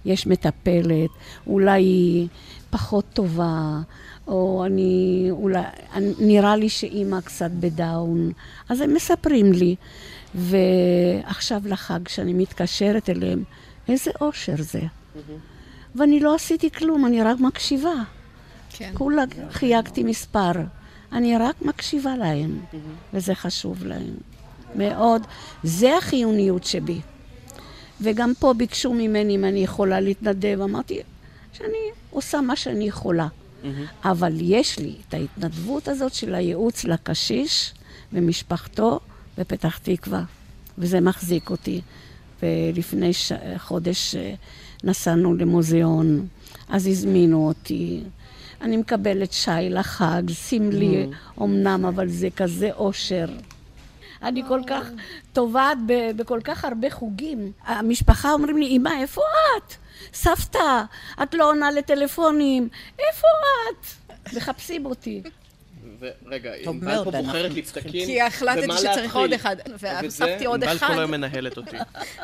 יש 0.05 0.27
מטפלת, 0.27 1.11
אולי 1.47 1.83
היא 1.83 2.29
פחות 2.71 3.05
טובה, 3.13 3.81
או 4.27 4.65
אני, 4.67 5.27
אולי, 5.31 5.63
אני- 5.95 6.13
נראה 6.19 6.57
לי 6.57 6.69
שאימא 6.69 7.21
קצת 7.21 7.51
בדאון. 7.51 8.33
אז 8.69 8.81
הם 8.81 8.95
מספרים 8.95 9.53
לי. 9.53 9.77
ועכשיו 10.35 11.63
לחג, 11.65 12.09
שאני 12.09 12.33
מתקשרת 12.33 13.11
אליהם, 13.11 13.43
איזה 13.89 14.11
אושר 14.21 14.55
זה. 14.59 14.81
ואני 15.95 16.21
לא 16.21 16.35
עשיתי 16.35 16.71
כלום, 16.71 17.07
אני 17.07 17.23
רק 17.23 17.41
מקשיבה. 17.41 17.93
כן. 18.71 18.91
כולה 18.95 19.25
חייגתי 19.51 20.03
מספר. 20.03 20.53
אני 21.13 21.39
רק 21.39 21.63
מקשיבה 21.63 22.17
להם, 22.17 22.59
וזה 23.15 23.35
חשוב 23.35 23.85
להם. 23.87 24.15
מאוד. 24.75 25.23
זה 25.63 25.97
החיוניות 25.97 26.65
שבי. 26.65 27.01
וגם 28.01 28.33
פה 28.39 28.53
ביקשו 28.53 28.93
ממני 28.93 29.37
אם 29.37 29.45
אני 29.45 29.65
יכולה 29.65 30.01
להתנדב. 30.01 30.59
אמרתי 30.63 31.01
שאני 31.53 31.91
עושה 32.11 32.41
מה 32.41 32.57
שאני 32.57 32.85
יכולה. 32.85 33.29
אבל 34.05 34.33
יש 34.41 34.79
לי 34.79 34.95
את 35.09 35.15
ההתנדבות 35.15 35.89
הזאת 35.89 36.15
של 36.15 36.35
הייעוץ 36.35 36.85
לקשיש 36.85 37.75
ומשפחתו 38.13 39.01
בפתח 39.39 39.79
תקווה, 39.79 40.23
וזה 40.79 41.01
מחזיק 41.01 41.51
אותי. 41.51 41.81
ולפני 42.43 43.13
ש... 43.13 43.33
חודש 43.59 44.15
אה, 44.15 44.35
נסענו 44.85 45.35
למוזיאון, 45.35 46.27
אז 46.69 46.87
הזמינו 46.87 47.47
אותי. 47.49 48.01
אני 48.61 48.77
מקבלת 48.77 49.33
שי 49.33 49.51
לחג, 49.71 50.23
סמלי 50.31 51.07
אמנם, 51.43 51.85
אבל 51.89 52.09
זה 52.09 52.29
כזה 52.37 52.71
אושר. 52.73 53.27
אני 54.23 54.43
כל 54.49 54.61
כך 54.67 54.87
טובעת 55.33 55.79
בכל 56.17 56.41
כך 56.45 56.65
הרבה 56.65 56.91
חוגים. 56.91 57.53
המשפחה 57.65 58.33
אומרים 58.33 58.59
לי, 58.59 58.67
אמא, 58.67 58.91
איפה 59.01 59.23
את? 59.57 59.75
סבתא, 60.15 60.83
את 61.23 61.35
לא 61.35 61.51
עונה 61.51 61.71
לטלפונים, 61.71 62.69
איפה 62.99 63.27
את? 63.71 63.87
מחפשים 64.37 64.87
אותי. 64.87 65.23
ורגע, 66.01 66.51
טוב 66.65 66.77
ענבל 66.77 66.95
מאוד, 66.95 67.05
פה 67.05 67.11
בוחרת. 67.11 67.51
לפתקים, 67.55 68.07
כי 68.07 68.23
החלטתי 68.23 68.73
שצריך. 68.79 69.17
עוד 69.17 69.33
אחד, 69.33 69.57
והוספתי 69.79 70.45
עוד 70.45 70.65
ענבל 70.65 70.77
אחד. 70.77 70.87
כל 70.87 70.99
היום 70.99 71.11
מנהלת 71.11 71.57
אותי. 71.57 71.77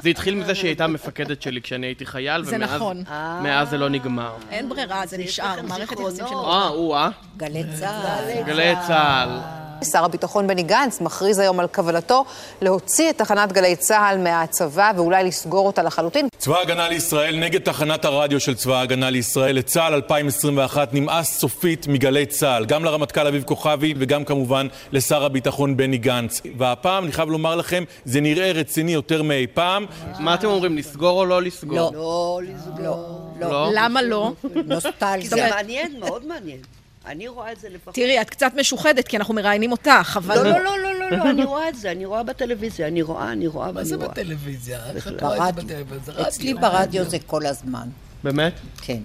זה 0.02 0.08
התחיל 0.08 0.34
מזה 0.34 0.54
שהיא 0.54 0.68
הייתה 0.68 0.86
מפקדת 0.86 1.42
שלי 1.42 1.62
כשאני 1.62 1.86
הייתי 1.86 2.06
חייל, 2.06 2.44
זה 2.44 2.56
ומאז 2.56 2.70
נכון. 2.70 3.04
מאז 3.42 3.70
זה 3.70 3.78
לא 3.78 3.88
נגמר. 3.88 4.36
אין 4.50 4.68
ברירה, 4.68 5.06
זה 5.06 5.18
נשאר, 5.18 5.62
מערכת 5.62 6.00
יחסים 6.00 6.26
של... 6.28 6.34
אה, 6.34 6.68
או-אה. 6.68 7.10
גלי 7.36 7.62
צה"ל. 7.78 8.42
גלי 8.42 8.74
צה"ל. 8.86 9.67
שר 9.84 10.04
הביטחון 10.04 10.46
בני 10.46 10.62
גנץ 10.62 11.00
מכריז 11.00 11.38
היום 11.38 11.60
על 11.60 11.66
כוונתו 11.66 12.24
להוציא 12.62 13.10
את 13.10 13.18
תחנת 13.18 13.52
גלי 13.52 13.76
צה"ל 13.76 14.18
מהצבא 14.18 14.92
ואולי 14.96 15.24
לסגור 15.24 15.66
אותה 15.66 15.82
לחלוטין. 15.82 16.28
צבא 16.38 16.58
ההגנה 16.58 16.88
לישראל 16.88 17.36
נגד 17.36 17.60
תחנת 17.60 18.04
הרדיו 18.04 18.40
של 18.40 18.54
צבא 18.54 18.74
ההגנה 18.74 19.10
לישראל. 19.10 19.56
לצה"ל 19.56 19.94
2021 19.94 20.94
נמאס 20.94 21.38
סופית 21.38 21.86
מגלי 21.88 22.26
צה"ל, 22.26 22.64
גם 22.64 22.84
לרמטכ"ל 22.84 23.26
אביב 23.26 23.42
כוכבי 23.42 23.94
וגם 23.98 24.24
כמובן 24.24 24.66
לשר 24.92 25.24
הביטחון 25.24 25.76
בני 25.76 25.98
גנץ. 25.98 26.40
והפעם, 26.58 27.04
אני 27.04 27.12
חייב 27.12 27.28
לומר 27.28 27.56
לכם, 27.56 27.84
זה 28.04 28.20
נראה 28.20 28.52
רציני 28.52 28.92
יותר 28.92 29.22
מאי 29.22 29.46
פעם. 29.54 29.86
מה 30.18 30.34
אתם 30.34 30.46
אומרים, 30.46 30.78
לסגור 30.78 31.20
או 31.20 31.26
לא 31.26 31.42
לסגור? 31.42 31.76
לא. 31.78 31.90
לא 31.94 32.40
לסגור. 32.42 33.30
לא? 33.40 33.70
למה 33.74 34.02
לא? 34.02 34.32
נוסטלגיה. 34.64 35.30
זה 35.30 35.48
מעניין, 35.50 36.00
מאוד 36.00 36.26
מעניין. 36.26 36.77
אני 37.06 37.28
רואה 37.28 37.52
את 37.52 37.60
זה 37.60 37.68
לפחות. 37.68 37.94
תראי, 37.94 38.20
את 38.20 38.30
קצת 38.30 38.52
משוחדת, 38.60 39.08
כי 39.08 39.16
אנחנו 39.16 39.34
מראיינים 39.34 39.72
אותך, 39.72 40.16
אבל... 40.16 40.36
לא, 40.36 40.42
לא, 40.42 40.58
לא, 40.64 40.78
לא, 40.78 41.10
לא, 41.10 41.10
לא, 41.10 41.30
אני 41.30 41.44
רואה 41.44 41.68
את 41.68 41.76
זה, 41.76 41.92
אני 41.92 42.04
רואה 42.04 42.22
בטלוויזיה, 42.22 42.86
אני 42.86 43.02
רואה, 43.02 43.32
אני 43.32 43.46
רואה 43.46 43.66
ואני 43.66 43.72
רואה. 43.72 43.82
מה 43.82 43.84
זה 43.84 43.96
בטלוויזיה? 43.96 44.90
איך 44.90 45.08
את 45.08 45.12
ברדיו. 45.12 45.28
רואה 45.36 45.48
את 45.48 45.54
זה 45.54 45.62
בטלוויזיה? 45.62 45.98
זה 46.04 46.12
רדיו. 46.12 46.28
אצלי 46.28 46.54
ברדיו 46.54 47.04
זה 47.04 47.18
כל 47.26 47.46
הזמן. 47.46 47.88
באמת? 48.24 48.52
כן. 48.82 49.00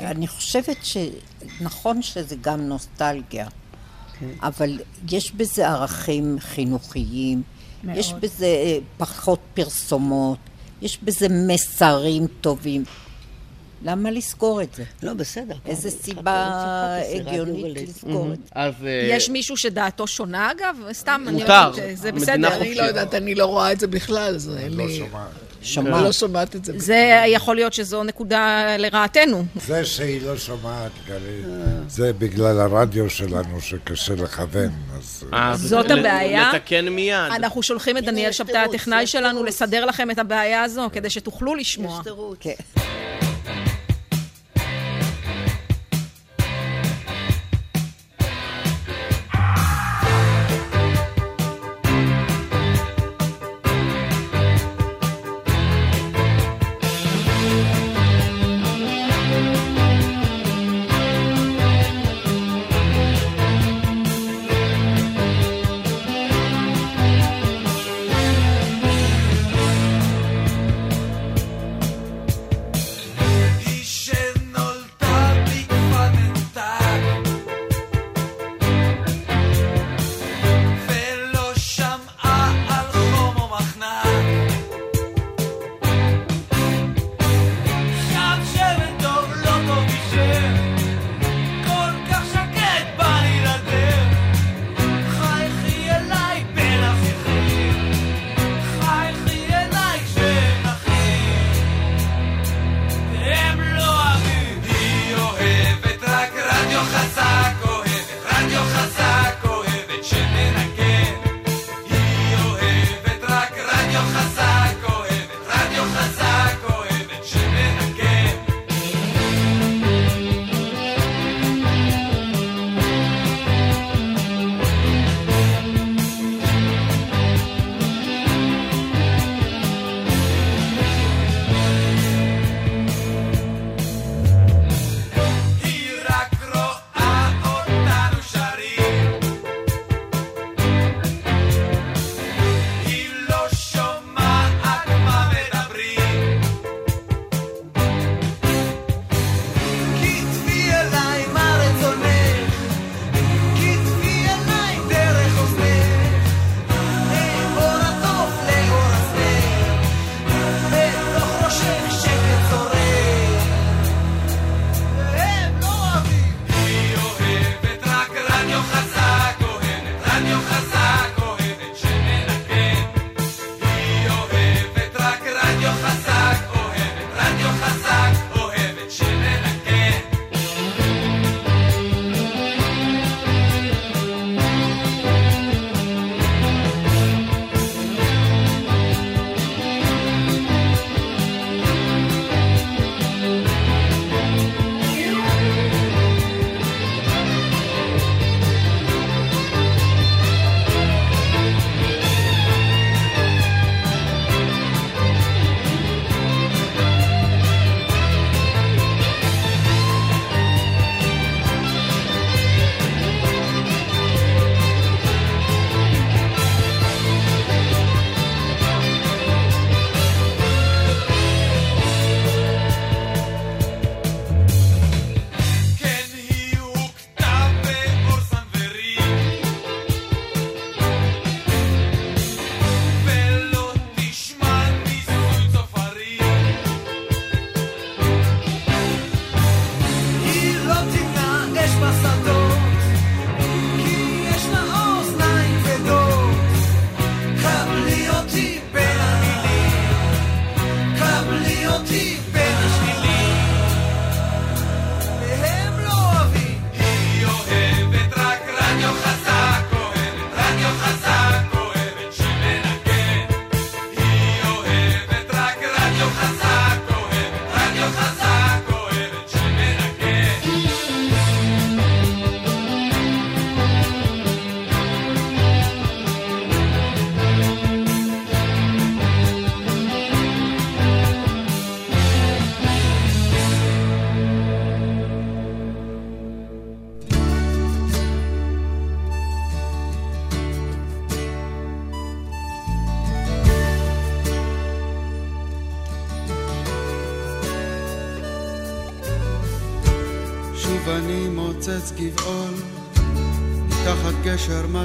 אני 0.00 0.26
חושבת 0.26 0.76
שנכון 0.82 2.02
שזה 2.02 2.36
גם 2.40 2.60
נוסטלגיה, 2.60 3.46
אבל 4.42 4.78
יש 5.10 5.32
בזה 5.32 5.68
ערכים 5.68 6.36
חינוכיים. 6.40 7.42
יש 7.94 8.12
בזה 8.12 8.46
אה, 8.46 8.78
פחות 8.96 9.40
פרסומות, 9.54 10.38
יש 10.82 10.98
בזה 11.02 11.26
מסרים 11.46 12.26
טובים. 12.40 12.84
למה 13.86 14.10
לסגור 14.10 14.62
את 14.62 14.74
זה? 14.74 14.84
לא, 15.02 15.14
בסדר. 15.14 15.54
איזה 15.66 15.90
סיבה 15.90 16.98
הגיונית. 17.14 17.88
לסגור 17.88 18.32
את 18.32 18.38
זה? 18.38 18.54
אה, 18.56 18.70
יש 19.08 19.30
מישהו 19.30 19.56
שדעתו 19.56 20.06
שונה, 20.06 20.50
אגב? 20.50 20.76
סתם, 20.92 21.24
אני 21.28 21.40
מותר. 21.40 21.70
אומרת, 21.74 21.96
זה 21.96 22.12
מדינה 22.12 22.48
בסדר. 22.48 22.60
אני 22.60 22.74
לא 22.74 22.82
יודעת, 22.82 23.14
אני 23.14 23.34
לא 23.34 23.44
רואה 23.44 23.72
את 23.72 23.80
זה 23.80 23.86
בכלל, 23.86 24.38
זה 24.38 24.58
אין 24.58 24.76
לי... 24.76 25.02
שומעת. 25.64 25.96
אני 25.96 26.04
לא 26.04 26.12
שומעת 26.12 26.56
את 26.56 26.64
זה. 26.64 26.72
זה 26.76 27.24
יכול 27.26 27.56
להיות 27.56 27.72
שזו 27.72 28.04
נקודה 28.04 28.76
לרעתנו. 28.78 29.44
זה 29.66 29.84
שהיא 29.84 30.22
לא 30.22 30.36
שומעת, 30.36 30.92
גלית, 31.06 31.46
זה 31.88 32.12
בגלל 32.12 32.60
הרדיו 32.60 33.10
שלנו 33.10 33.60
שקשה 33.60 34.14
לכוון, 34.14 34.70
אז... 34.98 35.24
אה, 35.34 35.56
זאת 35.56 35.90
הבעיה. 35.90 36.52
לתקן 36.54 36.88
מיד. 36.88 37.32
אנחנו 37.36 37.62
שולחים 37.62 37.98
את 37.98 38.04
דניאל 38.04 38.32
שבתאי, 38.32 38.58
הטכנאי 38.58 39.06
שלנו, 39.06 39.44
לסדר 39.44 39.84
לכם 39.84 40.10
את 40.10 40.18
הבעיה 40.18 40.62
הזו, 40.62 40.88
כדי 40.92 41.10
שתוכלו 41.10 41.54
לשמוע. 41.54 42.00
כן. 42.40 42.52
רדיו 42.52 43.25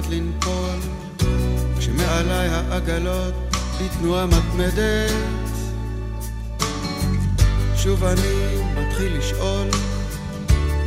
מט 0.01 0.07
לנפול, 0.09 0.79
כשמעליי 1.77 2.49
העגלות 2.49 3.33
בתנועה 3.81 4.25
מתמדת. 4.25 5.11
שוב 7.75 8.03
אני 8.03 8.61
מתחיל 8.77 9.17
לשאול, 9.17 9.67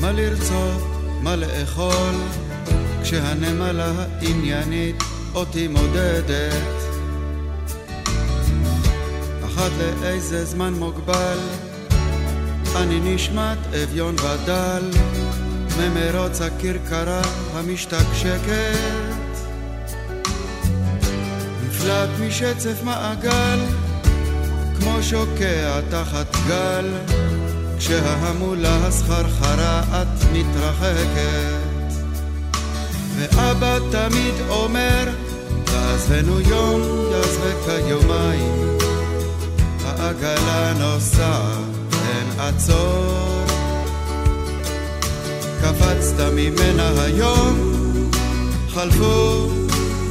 מה 0.00 0.12
לרצות, 0.12 0.82
מה 1.22 1.36
לאכול, 1.36 2.14
כשהנמלה 3.02 3.92
העניינית 3.98 4.96
אותי 5.34 5.68
מודדת. 5.68 6.74
אחת 9.44 9.70
לאיזה 10.02 10.44
זמן 10.44 10.74
מוגבל, 10.74 11.38
אני 12.76 13.14
נשמט 13.14 13.58
אביון 13.84 14.14
ודל, 14.14 14.90
ממרוץ 15.78 16.40
הכרכרה 16.40 17.22
המשתקשקת. 17.54 19.03
נפלט 21.84 22.08
משצף 22.20 22.82
מעגל, 22.82 23.60
כמו 24.80 25.02
שוקע 25.02 25.80
תחת 25.90 26.36
גל, 26.48 26.90
כשההמולה 27.78 28.86
הסחרחרה 28.86 29.80
את 29.80 30.24
מתרחקת. 30.32 31.94
ואבא 33.16 33.78
תמיד 33.90 34.34
אומר, 34.48 35.08
תעזבנו 35.64 36.40
יום, 36.40 36.80
יעזבק 37.12 37.68
היומיים, 37.68 38.78
העגלה 39.84 40.72
נוסעת, 40.78 41.58
אין 41.92 42.40
עצור. 42.40 43.44
קפצת 45.62 46.20
ממנה 46.34 46.90
היום, 47.02 47.58
חלפו 48.74 49.48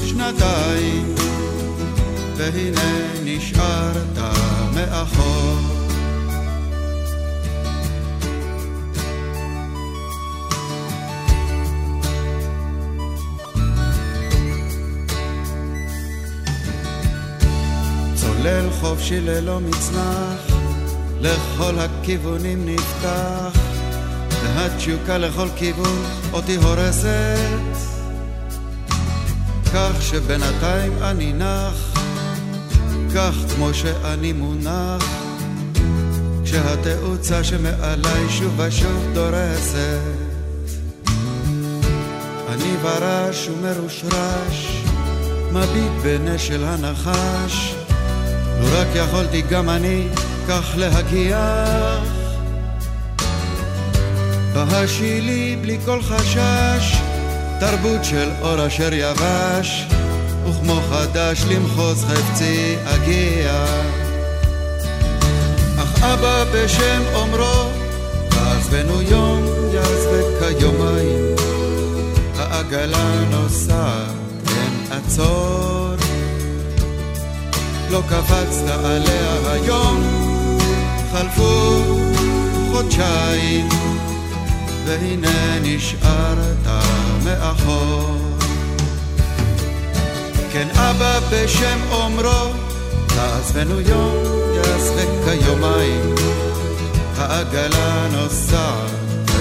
שנתיים, 0.06 1.13
והנה 2.44 2.82
נשארת 3.24 4.18
מאחור. 4.76 5.58
צולל 18.16 18.70
חופשי 18.72 19.20
ללא 19.20 19.60
מצנח, 19.60 20.58
לכל 21.22 21.80
הכיוונים 21.80 22.66
נפתח, 22.66 23.60
והתשוקה 24.44 25.18
לכל 25.18 25.48
כיוון 25.56 26.04
אותי 26.34 26.56
הורסת, 26.56 27.78
כך 29.74 30.02
שבינתיים 30.02 30.94
אני 31.02 31.34
נח, 31.34 31.93
כך 33.16 33.34
כמו 33.56 33.74
שאני 33.74 34.34
מונח, 34.34 35.04
כשהתאוצה 36.44 37.44
שמעליי 37.44 38.30
שוב 38.30 38.60
ושוב 38.60 39.08
דורסת. 39.14 40.00
אני 42.50 42.78
ברש 42.82 43.50
ומרושרש, 43.50 44.84
מביט 45.52 45.92
בנשל 46.04 46.64
הנחש, 46.64 47.76
לו 48.60 48.68
רק 48.72 48.88
יכולתי 48.96 49.42
גם 49.42 49.70
אני 49.70 50.08
כך 50.48 50.74
להגיח. 50.78 52.04
בהשילי 54.54 55.58
בלי 55.62 55.78
כל 55.86 56.02
חשש, 56.02 56.98
תרבות 57.60 58.04
של 58.04 58.30
אור 58.42 58.68
אשר 58.68 58.94
יבש, 58.94 59.88
וכמו 60.50 60.80
חדש 60.90 61.44
למחוז 61.50 62.06
חפצי 62.06 62.76
אגיע. 62.86 63.66
אך 65.78 66.04
אבא 66.04 66.44
בשם 66.54 67.02
אומרו, 67.14 67.70
תעזבנו 68.30 69.02
יום, 69.02 69.44
יעזבק 69.74 70.58
כיומיים, 70.60 71.36
העגלה 72.38 73.24
נוסעת, 73.30 74.12
אין 74.48 74.92
עצור. 74.92 75.94
לא 77.92 78.02
קפצת 78.10 78.70
עליה 78.84 79.52
היום, 79.52 80.04
חלפו 81.12 81.84
חודשיים, 82.72 83.70
והנה 84.86 85.60
נשארת 85.64 86.68
מאחור. 87.24 88.33
כן 90.54 90.68
אבא 90.70 91.20
בשם 91.32 91.80
אומרו, 91.92 92.54
תעזבנו 93.08 93.80
יום, 93.80 94.14
יעזבק 94.56 95.08
כיומיים, 95.26 96.16
העגלה 97.18 98.08
נוסעת, 98.12 98.92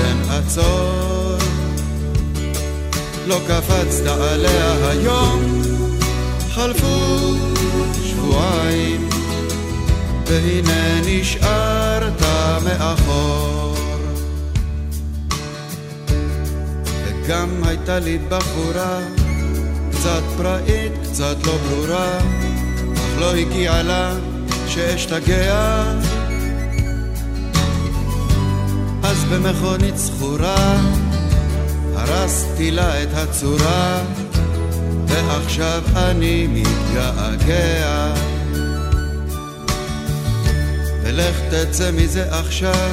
אין 0.05 0.31
עצור. 0.31 1.37
לא 3.27 3.41
קפצת 3.49 4.07
עליה 4.07 4.91
היום, 4.91 5.63
חלפו 6.55 7.35
שבועיים, 8.05 9.09
והנה 10.27 11.01
נשארת 11.07 12.23
מאחור. 12.65 13.77
וגם 17.07 17.49
הייתה 17.65 17.99
לי 17.99 18.19
בחורה, 18.29 19.01
קצת 20.03 20.23
פראית, 20.37 20.93
קצת 21.03 21.37
לא 21.47 21.57
ברורה, 21.57 22.19
אך 22.95 23.21
לא 23.21 23.35
הגיעה 23.35 23.83
לה 23.83 24.15
שאשתגע. 24.67 25.85
אז 29.03 29.25
במכונית 29.25 29.99
זכורה, 29.99 30.81
הרסתי 31.95 32.71
לה 32.71 33.03
את 33.03 33.09
הצורה, 33.15 34.03
ועכשיו 35.07 35.83
אני 35.97 36.47
מתגעגע. 36.47 38.15
ולך 41.03 41.37
תצא 41.51 41.91
מזה 41.93 42.39
עכשיו, 42.39 42.91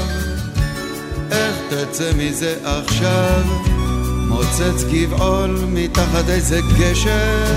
איך 1.32 1.56
תצא 1.70 2.12
מזה 2.16 2.56
עכשיו? 2.64 3.69
מוצץ 4.30 4.84
גבעול 4.92 5.66
מתחת 5.68 6.30
איזה 6.30 6.60
גשר. 6.80 7.54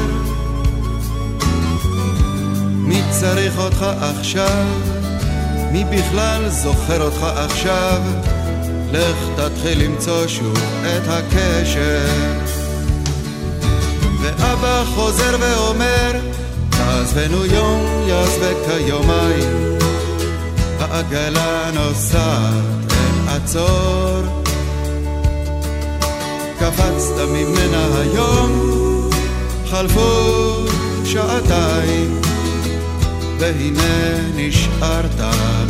מי 2.72 3.02
צריך 3.10 3.58
אותך 3.58 3.86
עכשיו? 4.00 4.64
מי 5.72 5.84
בכלל 5.84 6.48
זוכר 6.48 7.02
אותך 7.02 7.22
עכשיו? 7.22 8.00
לך 8.92 9.16
תתחיל 9.36 9.82
למצוא 9.84 10.28
שוב 10.28 10.58
את 10.82 11.08
הקשר. 11.08 12.08
ואבא 14.20 14.84
חוזר 14.94 15.36
ואומר, 15.40 16.12
תעזבנו 16.70 17.44
יום, 17.44 18.08
יעזבק 18.08 18.56
כיומיים. 18.66 19.78
העגלה 20.80 21.70
נוסעת, 21.74 22.92
אין 22.92 23.28
עצור. 23.28 24.41
קפצת 26.62 27.18
ממנה 27.28 27.86
היום, 28.00 28.80
חלפו 29.70 30.66
שעתיים, 31.04 32.20
והנה 33.38 34.18
נשארת 34.36 35.20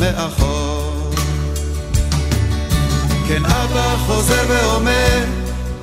מאחור. 0.00 1.10
כן 3.28 3.44
אבא 3.44 3.96
חוזר 4.06 4.44
ואומר, 4.48 5.24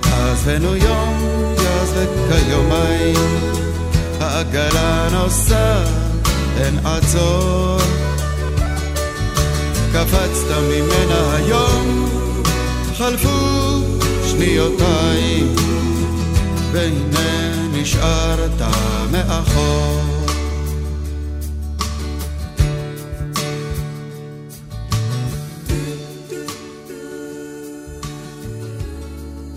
עזבנו 0.03 0.75
יום, 0.75 1.43
יעזבק 1.63 2.09
כיומיים, 2.29 3.39
העגלה 4.19 5.07
נוסעת, 5.11 5.87
אין 6.57 6.79
עצור. 6.85 7.77
קפצת 9.93 10.51
ממנה 10.69 11.35
היום, 11.35 12.09
חלפו 12.97 13.68
שניותיי, 14.39 15.43
והנה 16.71 17.67
נשארת 17.73 18.61
מאחור. 19.11 20.01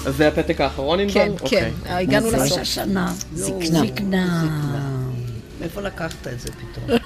אז 0.06 0.16
זה 0.16 0.28
הפתק 0.28 0.60
האחרון, 0.60 1.00
ענבל? 1.00 1.14
כן, 1.14 1.32
אוקיי. 1.40 1.60
כן, 1.60 1.92
הגענו 1.92 2.30
מה 2.30 2.38
זה? 2.38 2.44
לסוף 2.44 2.59
השנה. 2.59 3.12
זקנה. 3.34 3.80
זקנה. 3.86 4.81
מאיפה 5.62 5.80
לקחת 5.80 6.26
את 6.26 6.40
זה 6.40 6.48
פתאום? 6.52 6.98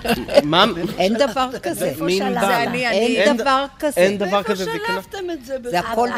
מה? 0.50 0.64
אין 0.98 1.14
דבר 1.14 1.50
כזה. 1.62 1.92
אין 2.10 2.14
אין 2.84 3.36
דבר 3.36 3.66
כזה. 3.78 4.00
אין 4.00 4.18
דבר 4.18 4.42
כזה 4.42 4.66
מאיפה. 4.66 4.86
שלפתם 4.86 5.30
את 5.32 5.44
זה? 5.44 5.56
זה 5.64 5.78
הכל 5.78 6.08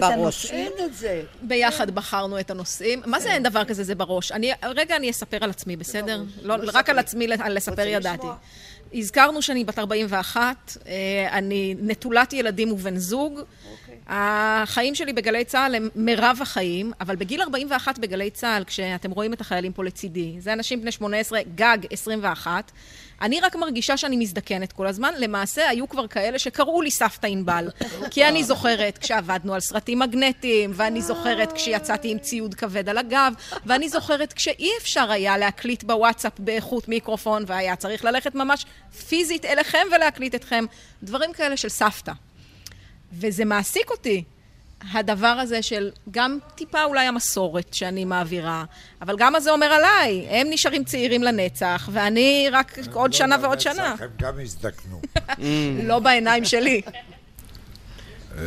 בראש. 0.00 0.50
אין 0.50 0.72
את 0.84 0.94
זה. 0.94 1.22
ביחד 1.42 1.90
בחרנו 1.90 2.40
את 2.40 2.50
הנושאים. 2.50 3.02
מה 3.06 3.20
זה 3.20 3.32
אין 3.32 3.42
דבר 3.42 3.64
כזה, 3.64 3.84
זה 3.84 3.94
בראש? 3.94 4.32
אני, 4.32 4.52
רגע 4.64 4.96
אני 4.96 5.10
אספר 5.10 5.38
על 5.40 5.50
עצמי, 5.50 5.76
בסדר? 5.76 6.22
לא, 6.42 6.54
רק 6.72 6.90
על 6.90 6.98
עצמי 6.98 7.26
לספר 7.26 7.86
ידעתי. 7.86 8.26
הזכרנו 8.94 9.42
שאני 9.42 9.64
בת 9.64 9.78
41, 9.78 10.76
אה, 10.86 11.28
אני 11.32 11.74
נטולת 11.80 12.32
ילדים 12.32 12.72
ובן 12.72 12.96
זוג. 12.96 13.40
החיים 14.08 14.94
שלי 14.94 15.12
בגלי 15.12 15.44
צה"ל 15.44 15.74
הם 15.74 15.88
מרב 15.96 16.38
החיים, 16.42 16.92
אבל 17.00 17.16
בגיל 17.16 17.42
41 17.42 17.98
בגלי 17.98 18.30
צה"ל, 18.30 18.64
כשאתם 18.64 19.10
רואים 19.10 19.32
את 19.32 19.40
החיילים 19.40 19.72
פה 19.72 19.84
לצידי, 19.84 20.36
זה 20.38 20.52
אנשים 20.52 20.80
בני 20.80 20.92
18, 20.92 21.40
גג 21.54 21.78
21, 21.90 22.72
אני 23.22 23.40
רק 23.40 23.56
מרגישה 23.56 23.96
שאני 23.96 24.16
מזדקנת 24.16 24.72
כל 24.72 24.86
הזמן. 24.86 25.14
למעשה, 25.18 25.68
היו 25.68 25.88
כבר 25.88 26.06
כאלה 26.06 26.38
שקראו 26.38 26.82
לי 26.82 26.90
סבתא 26.90 27.26
ענבל. 27.26 27.68
כי 28.12 28.28
אני 28.28 28.44
זוכרת 28.44 28.98
כשעבדנו 28.98 29.54
על 29.54 29.60
סרטים 29.60 29.98
מגנטיים, 29.98 30.70
ואני 30.74 31.02
זוכרת 31.02 31.52
כשיצאתי 31.52 32.10
עם 32.10 32.18
ציוד 32.18 32.54
כבד 32.54 32.88
על 32.88 32.98
הגב, 32.98 33.32
ואני 33.66 33.88
זוכרת 33.88 34.32
כשאי 34.32 34.70
אפשר 34.78 35.10
היה 35.10 35.38
להקליט 35.38 35.82
בוואטסאפ 35.82 36.32
באיכות 36.38 36.88
מיקרופון, 36.88 37.44
והיה 37.46 37.76
צריך 37.76 38.04
ללכת 38.04 38.34
ממש 38.34 38.66
פיזית 39.08 39.44
אליכם 39.44 39.86
ולהקליט 39.96 40.34
אתכם. 40.34 40.64
דברים 41.02 41.32
כאלה 41.32 41.56
של 41.56 41.68
סבתא. 41.68 42.12
וזה 43.12 43.44
מעסיק 43.44 43.90
אותי, 43.90 44.24
הדבר 44.92 45.26
הזה 45.26 45.62
של 45.62 45.90
גם 46.10 46.38
טיפה 46.54 46.84
אולי 46.84 47.06
המסורת 47.06 47.74
שאני 47.74 48.04
מעבירה, 48.04 48.64
אבל 49.02 49.16
גם 49.18 49.32
מה 49.32 49.40
זה 49.40 49.50
אומר 49.50 49.66
עליי. 49.66 50.26
הם 50.28 50.46
נשארים 50.50 50.84
צעירים 50.84 51.22
לנצח, 51.22 51.88
ואני 51.92 52.48
רק 52.52 52.78
עוד 52.92 53.12
שנה 53.12 53.36
ועוד 53.42 53.60
שנה. 53.60 53.94
הם 54.00 54.08
גם 54.18 54.40
הזדקנו. 54.42 55.00
לא 55.88 55.98
בעיניים 55.98 56.44
שלי. 56.44 56.80
אה, 58.38 58.44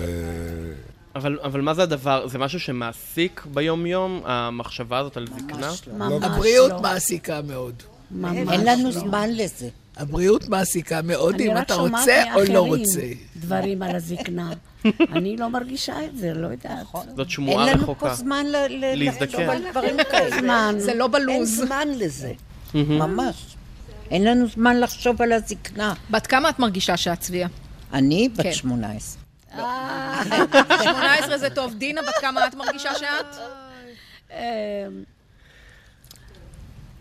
אבל, 1.15 1.39
אבל 1.43 1.61
מה 1.61 1.73
זה 1.73 1.83
הדבר? 1.83 2.27
זה 2.27 2.37
משהו 2.37 2.59
שמעסיק 2.59 3.45
ביום-יום, 3.53 4.21
המחשבה 4.25 4.97
הזאת 4.97 5.17
על 5.17 5.27
זקנה? 5.27 5.71
ממש 5.93 6.23
הבריאות 6.23 6.71
לא. 6.71 6.81
מעסיקה 6.81 7.41
מאוד. 7.41 7.83
ממש 8.11 8.37
אין 8.51 8.65
לנו 8.65 8.85
לא. 8.85 8.91
זמן 8.91 9.29
לזה. 9.31 9.69
הבריאות 9.97 10.49
מעסיקה 10.49 11.01
מאוד, 11.01 11.35
אני 11.35 11.47
אם 11.51 11.57
רק 11.57 11.65
אתה 11.65 11.73
שומעת 11.75 12.01
רוצה 12.01 12.23
או 12.35 12.39
לא 12.39 12.45
מאחרים 12.65 12.67
רוצה. 12.81 13.01
דברים 13.35 13.81
על 13.81 13.95
הזקנה. 13.95 14.51
אני 15.15 15.37
לא 15.37 15.49
מרגישה 15.49 16.05
את 16.05 16.17
זה, 16.17 16.33
לא 16.33 16.47
יודעת. 16.47 16.85
זאת 16.93 17.19
אין 17.19 17.29
שמועה 17.29 17.65
לנו 17.65 17.83
רחוקה. 17.83 18.09
פה 18.09 18.13
זמן 18.15 18.45
ל- 18.45 18.55
ל- 18.69 19.03
להזדקן. 19.03 19.25
לחשוב 19.25 19.41
על 19.49 19.71
דברים 19.71 19.95
כאלה. 20.11 20.39
זמן. 20.41 20.75
זה 20.77 20.93
לא 20.93 21.03
אין 21.03 21.11
בלוז. 21.11 21.55
זמן 21.65 21.87
לזה. 21.95 22.31
ממש. 22.73 23.55
אין 24.11 24.23
לנו 24.23 24.47
זמן 24.47 24.79
לחשוב 24.79 25.21
על 25.21 25.31
הזקנה. 25.31 25.93
בת 26.09 26.27
כמה 26.27 26.49
את 26.49 26.59
מרגישה 26.59 26.97
שאת, 26.97 27.19
צביה? 27.19 27.47
אני 27.93 28.29
בת 28.29 28.43
כן. 28.43 28.53
18. 28.53 29.21
18 30.83 31.37
זה 31.37 31.49
טוב. 31.49 31.73
דינה, 31.73 32.01
בת 32.01 32.15
כמה 32.21 32.47
את 32.47 32.55
מרגישה 32.55 32.89
שאת? 32.95 33.35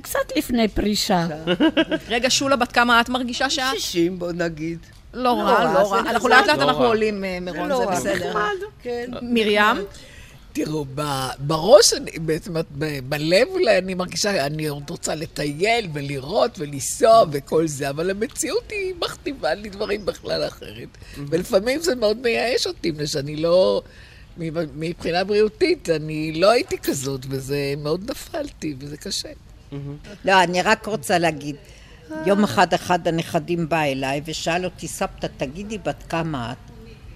קצת 0.03 0.37
לפני 0.37 0.69
פרישה. 0.69 1.27
רגע, 2.09 2.31
שולה, 2.31 2.57
בת 2.57 2.73
כמה 2.73 3.01
את 3.01 3.09
מרגישה 3.09 3.51
שאת? 3.51 3.79
60 3.79 4.19
בוא 4.19 4.33
נגיד. 4.33 4.79
לא 5.15 5.33
רע, 5.33 5.65
לא 5.75 5.79
רע. 5.79 6.03
זה 6.03 6.11
אנחנו. 6.11 6.29
לאט 6.29 6.47
לאט 6.47 6.59
לא 6.59 6.63
אנחנו. 6.63 6.85
עולים, 6.85 7.25
אה, 7.25 7.39
מירון, 7.41 7.69
לא 7.69 7.77
זה 7.77 7.87
בסדר. 7.87 8.29
נחמד, 8.29 8.69
כן. 8.83 9.11
מרים? 9.23 9.77
תראו, 10.53 10.85
בראש, 11.39 11.93
אני, 11.93 12.11
בעצם, 12.11 12.55
בלב 13.09 13.49
אולי 13.49 13.79
אני 13.79 13.95
מרגישה, 13.95 14.47
אני 14.47 14.67
עוד 14.67 14.91
רוצה 14.91 15.15
לטייל 15.15 15.89
ולראות 15.93 16.59
ולנסוע 16.59 17.25
וכל 17.33 17.67
זה, 17.67 17.91
אבל 17.91 18.11
המציאות 18.11 18.71
היא 18.71 18.95
מכתיבה 19.01 19.55
לי 19.55 19.69
דברים 19.69 20.07
בכלל 20.07 20.47
אחרת. 20.49 20.89
ולפעמים 21.29 21.81
זה 21.81 21.95
מאוד 21.95 22.17
מייאש 22.17 22.67
אותי, 22.67 22.91
מפני 22.91 23.07
שאני 23.07 23.37
לא... 23.37 23.83
מבחינה 24.77 25.25
בריאותית, 25.25 25.91
אני 25.91 26.33
לא 26.33 26.51
הייתי 26.51 26.79
כזאת, 26.79 27.21
וזה 27.29 27.75
מאוד 27.79 28.11
נפלתי, 28.11 28.75
וזה 28.79 28.97
קשה. 28.97 29.29
לא, 30.25 30.43
אני 30.43 30.63
רק 30.63 30.87
רוצה 30.87 31.19
להגיד, 31.19 31.57
יום 32.27 32.45
אחד 32.45 32.75
אחד 32.75 33.09
הנכדים 33.09 33.69
בא 33.69 33.83
אליי 33.83 34.21
ושאל 34.25 34.65
אותי, 34.65 34.89
סבתא, 34.89 35.27
תגידי 35.37 35.79
בת 35.79 36.03
כמה 36.09 36.53
את? 36.53 36.73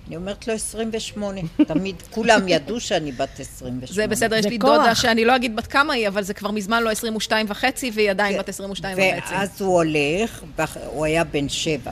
אני 0.06 0.16
אומרת 0.16 0.48
לו 0.48 0.54
28. 0.54 1.40
תמיד, 1.68 2.02
כולם 2.10 2.48
ידעו 2.48 2.80
שאני 2.80 3.12
בת 3.12 3.40
28. 3.40 3.86
זה 3.86 4.06
בסדר, 4.06 4.36
יש 4.36 4.46
לי. 4.46 4.58
דודה 4.58 4.94
שאני 4.94 5.24
לא 5.24 5.36
אגיד 5.36 5.56
בת 5.56 5.66
כמה 5.66 5.92
היא, 5.92 6.08
אבל 6.08 6.22
זה 6.22 6.34
כבר 6.34 6.50
מזמן 6.50 6.82
לא 6.82 6.90
22 6.90 7.46
וחצי, 7.48 7.90
והיא 7.94 8.10
עדיין 8.10 8.38
בת 8.38 8.48
22 8.48 8.98
וחצי. 8.98 9.34
ואז 9.34 9.62
הוא 9.62 9.74
הולך, 9.74 10.42
הוא 10.86 11.04
היה 11.04 11.24
בן 11.24 11.48
שבע. 11.48 11.90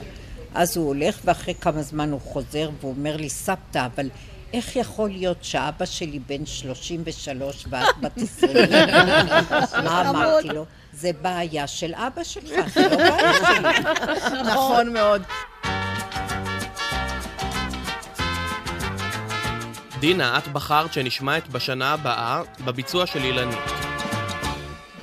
אז 0.53 0.77
הוא 0.77 0.87
הולך, 0.87 1.19
ואחרי 1.25 1.53
כמה 1.53 1.81
זמן 1.81 2.11
הוא 2.11 2.21
חוזר, 2.21 2.69
והוא 2.79 2.93
אומר 2.97 3.17
לי, 3.17 3.29
סבתא, 3.29 3.85
אבל 3.85 4.09
איך 4.55 4.75
יכול 4.75 5.09
להיות 5.09 5.37
שאבא 5.41 5.85
שלי 5.85 6.19
בן 6.19 6.45
33 6.45 7.65
ואת 7.69 7.97
בת 8.01 8.17
20? 8.17 8.53
מה 9.83 10.09
אמרתי 10.09 10.47
לו? 10.47 10.65
זה 10.93 11.11
בעיה 11.21 11.67
של 11.67 11.93
אבא 11.95 12.23
שלך, 12.23 12.67
זה 12.73 12.87
לא 12.89 12.97
בעיה 12.97 13.33
שלי. 13.33 14.41
נכון 14.53 14.93
מאוד. 14.93 15.21
דינה, 19.99 20.37
את 20.37 20.47
בחרת 20.47 20.93
שנשמע 20.93 21.37
את 21.37 21.47
בשנה 21.47 21.93
הבאה 21.93 22.41
בביצוע 22.65 23.05
של 23.05 23.23
אילנית. 23.23 23.59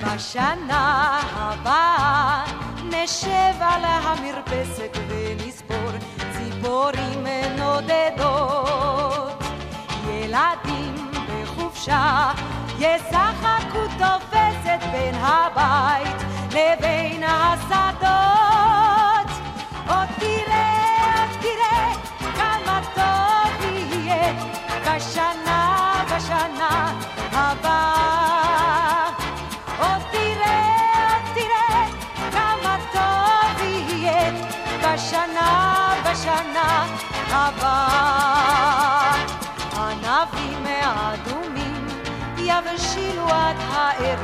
בשנה 0.01 1.21
הבאה 1.35 2.45
נשב 2.85 3.55
על 3.61 3.85
המרפסת 3.85 4.99
ונספור 5.09 5.91
ציפורים 6.33 7.27
נודדות. 7.59 9.32
ילדים 10.33 11.11
בחופשה 11.29 12.31
ישחקו 12.79 13.79
תופסת 13.99 14.81
בין 14.93 15.15
הבית 15.15 16.23
לבין 16.49 17.23
השדות. 17.23 18.11
עוד 19.89 20.09
תראה, 20.19 21.15
עוד 21.15 21.31
תראה 21.41 21.93
כמה 22.37 22.81
טוב 22.95 23.65
יהיה 23.65 24.33
בשנה, 24.81 26.05
בשנה 26.17 26.93
הבאה. 27.33 29.09
עוד 29.79 30.03
תראה, 30.11 31.09
עוד 31.13 31.25
תראה 31.35 31.87
כמה 32.33 32.77
טוב 32.93 33.63
יהיה 33.63 34.33
בשנה, 34.83 35.95
בשנה 36.05 36.87
הבאה. 37.31 39.02
ענבים 40.23 40.67
האדומים 40.67 41.87
יבשילו 42.39 43.29
עד 43.29 43.57
הערב 43.71 44.21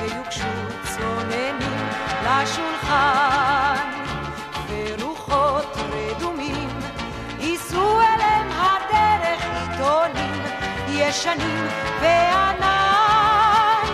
ויוגשו 0.00 0.44
צוננים 0.84 1.88
לשולחן. 2.24 3.76
ורוחות 4.68 5.76
רדומים 5.92 6.68
ייסעו 7.40 8.00
אליהם 8.00 8.48
הדרך 8.52 9.44
עיתונים 9.44 10.42
ישנים 10.88 11.66
וענן. 12.00 13.86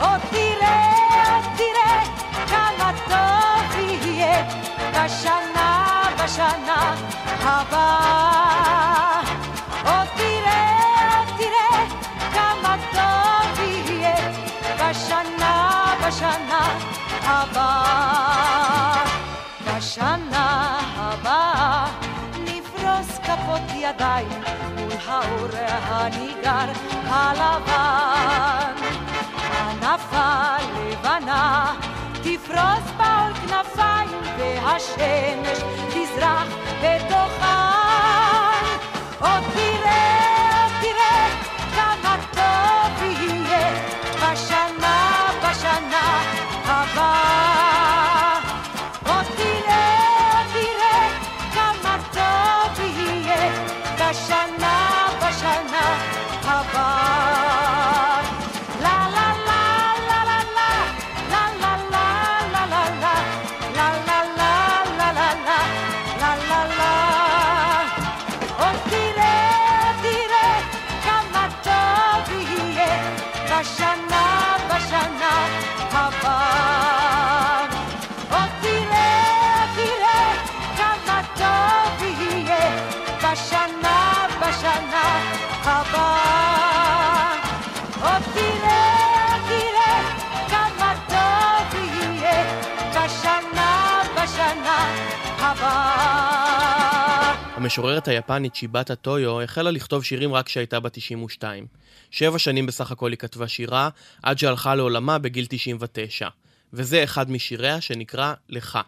עוד 0.00 0.20
תראה, 0.30 1.34
עוד 1.34 1.44
תראה 1.56 2.04
כמה 2.48 2.92
טוב 3.08 3.78
יהיה 3.78 4.44
בשנה, 4.92 6.02
בשנה 6.24 6.94
הבאה. 7.42 8.03
בשנה, 16.14 16.78
הבאה. 17.22 19.04
בשנה 19.66 20.78
הבאה 20.96 21.86
נפרוס 22.40 23.18
כפות 23.18 23.62
ידיים 23.74 24.42
מול 24.76 24.92
האור 25.06 25.48
הניגר 25.62 26.72
הלבן. 27.06 28.74
ענפה 29.70 30.56
לבנה 30.76 31.74
תפ... 32.12 32.26
יפרוס 32.26 32.90
בעול 32.96 33.34
כנפיים 33.34 34.20
והשמש 34.38 35.58
תזרח 35.88 36.48
בתוכן. 36.82 38.64
עוד 39.20 39.42
תראה 39.54 40.33
Havana, 45.74 46.04
Havana. 46.68 47.53
המשוררת 97.64 98.08
היפנית 98.08 98.54
שיבאטה 98.54 98.94
טויו 98.94 99.40
החלה 99.40 99.70
לכתוב 99.70 100.04
שירים 100.04 100.34
רק 100.34 100.46
כשהייתה 100.46 100.80
בת 100.80 100.92
92. 100.94 101.66
שבע 102.10 102.38
שנים 102.38 102.66
בסך 102.66 102.90
הכל 102.90 103.10
היא 103.10 103.18
כתבה 103.18 103.48
שירה, 103.48 103.88
עד 104.22 104.38
שהלכה 104.38 104.74
לעולמה 104.74 105.18
בגיל 105.18 105.46
99. 105.48 106.28
וזה 106.72 107.04
אחד 107.04 107.30
משיריה 107.30 107.80
שנקרא 107.80 108.34
"לך". 108.48 108.78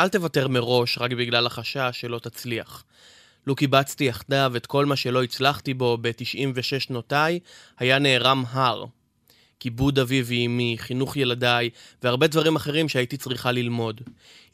אל 0.00 0.08
תוותר 0.08 0.48
מראש 0.48 0.98
רק 0.98 1.10
בגלל 1.10 1.46
החשש 1.46 1.90
שלא 1.92 2.18
תצליח. 2.18 2.84
לו 3.46 3.56
קיבצתי 3.56 4.04
יחדיו 4.04 4.52
את 4.56 4.66
כל 4.66 4.86
מה 4.86 4.96
שלא 4.96 5.22
הצלחתי 5.22 5.74
בו 5.74 5.98
ב-96 6.00 6.62
שנותיי, 6.62 7.40
היה 7.78 7.98
נערם 7.98 8.44
הר. 8.48 8.84
כיבוד 9.60 9.98
אבי 9.98 10.22
ואמי, 10.26 10.76
חינוך 10.78 11.16
ילדיי, 11.16 11.70
והרבה 12.02 12.26
דברים 12.26 12.56
אחרים 12.56 12.88
שהייתי 12.88 13.16
צריכה 13.16 13.52
ללמוד. 13.52 14.00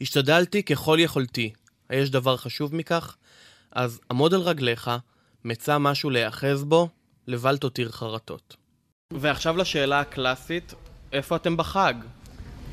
השתדלתי 0.01 0.63
ככל 0.63 0.97
יכולתי. 0.99 1.51
היש 1.89 2.09
דבר 2.09 2.37
חשוב 2.37 2.75
מכך? 2.75 3.15
אז 3.71 3.99
עמוד 4.11 4.33
על 4.33 4.41
רגליך, 4.41 4.91
מצא 5.45 5.77
משהו 5.77 6.09
להיאחז 6.09 6.63
בו, 6.63 6.89
לבל 7.27 7.57
תותיר 7.57 7.91
חרטות. 7.91 8.55
ועכשיו 9.13 9.57
לשאלה 9.57 9.99
הקלאסית, 9.99 10.73
איפה 11.13 11.35
אתם 11.35 11.57
בחג? 11.57 11.93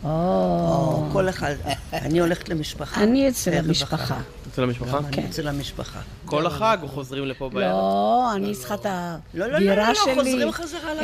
או, 0.05 1.09
כל 1.13 1.29
אחד. 1.29 1.55
אני 1.93 2.21
הולכת 2.21 2.49
למשפחה. 2.49 3.03
אני 3.03 3.29
אצל 3.29 3.53
המשפחה. 3.53 4.21
אצל 4.49 4.63
המשפחה? 4.63 4.99
גם 4.99 5.05
אני 5.05 5.27
אצל 5.27 5.49
המשפחה. 5.49 6.01
כל 6.25 6.47
החג 6.47 6.79
חוזרים 6.87 7.27
לפה 7.27 7.49
בערב? 7.49 7.71
לא, 7.71 8.33
אני 8.35 8.55
צריכה 8.55 8.75
את 8.75 8.87
לא, 8.87 8.91
לא, 9.35 9.47
לא, 9.47 9.57
הדירה 9.57 9.89
לא, 9.89 9.95
שלי, 9.95 10.45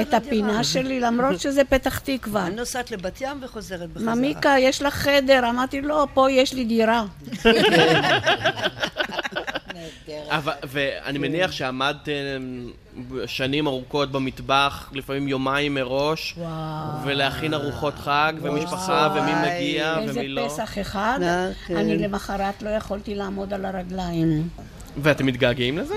את. 0.02 0.14
הפינה 0.14 0.64
שלי, 0.64 1.00
למרות 1.00 1.40
שזה 1.40 1.64
פתח 1.64 1.98
תקווה. 1.98 2.46
אני 2.46 2.54
נוסעת 2.56 2.90
לבת 2.90 3.20
ים 3.20 3.38
וחוזרת 3.42 3.90
בחזרה. 3.90 4.14
ממיקה, 4.14 4.54
יש 4.58 4.82
לך 4.82 4.94
חדר? 4.94 5.50
אמרתי, 5.50 5.80
לא, 5.80 6.06
פה 6.14 6.30
יש 6.30 6.54
לי 6.54 6.64
דירה. 6.64 7.04
ואני 10.62 11.18
מניח 11.18 11.52
שעמדתם 11.52 12.66
שנים 13.26 13.66
ארוכות 13.66 14.12
במטבח, 14.12 14.90
לפעמים 14.92 15.28
יומיים 15.28 15.74
מראש, 15.74 16.38
ולהכין 17.04 17.54
ארוחות 17.54 17.94
חג, 17.94 18.32
ומשפחה, 18.42 19.14
ומי 19.16 19.32
מגיע 19.34 19.98
איזה 19.98 20.20
ומי 20.20 20.28
לא. 20.28 20.48
פסח 20.48 20.78
אחד, 20.80 21.18
כן. 21.66 21.76
אני 21.76 21.98
למחרת 21.98 22.62
לא 22.62 22.70
יכולתי 22.70 23.14
לעמוד 23.14 23.52
על 23.52 23.64
הרגליים. 23.64 24.48
ואתם 24.96 25.26
מתגעגעים 25.26 25.78
לזה? 25.78 25.94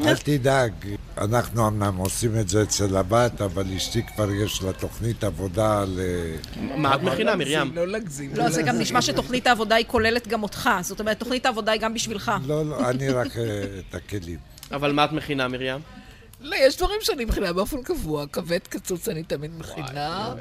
אל 0.00 0.16
תדאג, 0.24 0.72
אנחנו 1.18 1.68
אמנם 1.68 1.96
עושים 1.96 2.38
את 2.40 2.48
זה 2.48 2.62
אצל 2.62 2.96
הבת, 2.96 3.40
אבל 3.40 3.64
אשתי 3.76 4.02
כבר 4.02 4.30
יש 4.30 4.62
לה 4.62 4.72
תוכנית 4.72 5.24
עבודה 5.24 5.84
ל... 5.84 6.00
מה 6.76 6.94
את 6.94 7.02
מכינה, 7.02 7.36
מרים? 7.36 7.74
לא 7.74 7.88
להגזים. 7.88 8.30
לא, 8.34 8.50
זה 8.50 8.62
גם 8.62 8.78
נשמע 8.78 9.02
שתוכנית 9.02 9.46
העבודה 9.46 9.74
היא 9.74 9.84
כוללת 9.88 10.28
גם 10.28 10.42
אותך. 10.42 10.70
זאת 10.80 11.00
אומרת, 11.00 11.18
תוכנית 11.18 11.46
העבודה 11.46 11.72
היא 11.72 11.80
גם 11.80 11.94
בשבילך. 11.94 12.32
לא, 12.46 12.66
לא, 12.66 12.78
אני 12.90 13.08
רק 13.08 13.36
אה, 13.36 13.64
את 13.88 13.94
הכלים. 13.94 14.38
אבל 14.72 14.92
מה 14.92 15.04
את 15.04 15.12
מכינה, 15.12 15.48
מרים? 15.48 15.80
לא, 16.40 16.56
יש 16.56 16.76
דברים 16.76 16.98
שאני 17.02 17.24
מכינה 17.24 17.52
באופן 17.52 17.82
קבוע. 17.82 18.26
כבד 18.32 18.58
קצוץ 18.68 19.08
אני 19.08 19.22
תמיד 19.22 19.50
מכינה. 19.58 20.34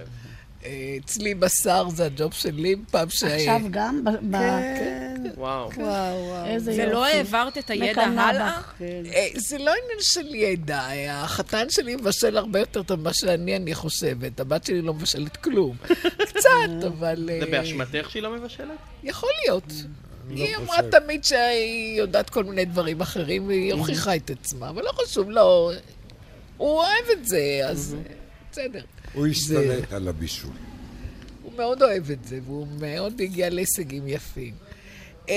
אה, 0.66 0.98
אצלי 1.06 1.36
בשר 1.36 1.90
זה 1.90 2.06
הג'וב 2.06 2.34
שלי, 2.34 2.76
פעם 2.92 3.10
ש... 3.10 3.24
עכשיו 3.24 3.62
גם? 3.72 4.04
כן. 4.32 5.07
וואו. 5.38 5.70
וואו, 5.78 6.28
וואו. 6.28 6.46
איזה 6.46 6.72
ולא 6.72 6.98
יופי. 6.98 7.18
העברת 7.18 7.58
את 7.58 7.70
הידע 7.70 8.04
הלאה? 8.04 8.60
בך. 8.60 8.82
אה, 9.14 9.28
זה 9.36 9.58
לא 9.58 9.72
עניין 9.84 10.00
של 10.02 10.36
ידע, 10.36 10.80
אה, 10.80 11.24
החתן 11.24 11.70
שלי 11.70 11.96
מבשל 11.96 12.38
הרבה 12.38 12.60
יותר 12.60 12.84
טוב 12.84 13.00
ממה 13.00 13.14
שאני, 13.14 13.56
אני 13.56 13.76
חושבת. 13.76 14.40
הבת 14.40 14.66
שלי 14.66 14.82
לא 14.82 14.94
מבשלת 14.94 15.38
כלום. 15.38 15.76
קצת, 16.30 16.88
אבל... 16.88 17.30
זה 17.40 17.46
אה, 17.46 17.52
באשמתך 17.52 18.10
שהיא 18.10 18.24
לא 18.24 18.32
מבשלת? 18.32 18.78
יכול 19.04 19.30
להיות. 19.44 19.74
היא 20.30 20.56
לא 20.56 20.58
אמרה 20.58 20.78
חושב. 20.78 21.00
תמיד 21.00 21.24
שהיא 21.24 21.98
יודעת 21.98 22.30
כל 22.30 22.44
מיני 22.44 22.66
דברים 22.66 23.02
אחרים, 23.02 23.48
והיא 23.48 23.74
הוכיחה 23.74 24.16
את 24.16 24.30
עצמה, 24.30 24.70
אבל 24.70 24.84
לא 24.84 24.92
חשוב, 24.92 25.30
לא... 25.30 25.72
הוא 26.58 26.70
אוהב 26.70 27.06
את 27.12 27.28
זה, 27.28 27.62
אז 27.66 27.96
בסדר. 28.52 28.82
הוא 29.14 29.28
השתלט 29.28 29.94
על 29.94 30.08
הבישול. 30.08 30.52
הוא 31.44 31.54
מאוד 31.58 31.84
אוהב 31.84 32.12
את 32.12 32.26
זה, 32.28 32.40
והוא 32.46 32.68
מאוד 32.80 33.22
הגיע 33.22 33.50
להישגים 33.50 34.08
יפים. 34.08 34.54
אה, 35.30 35.36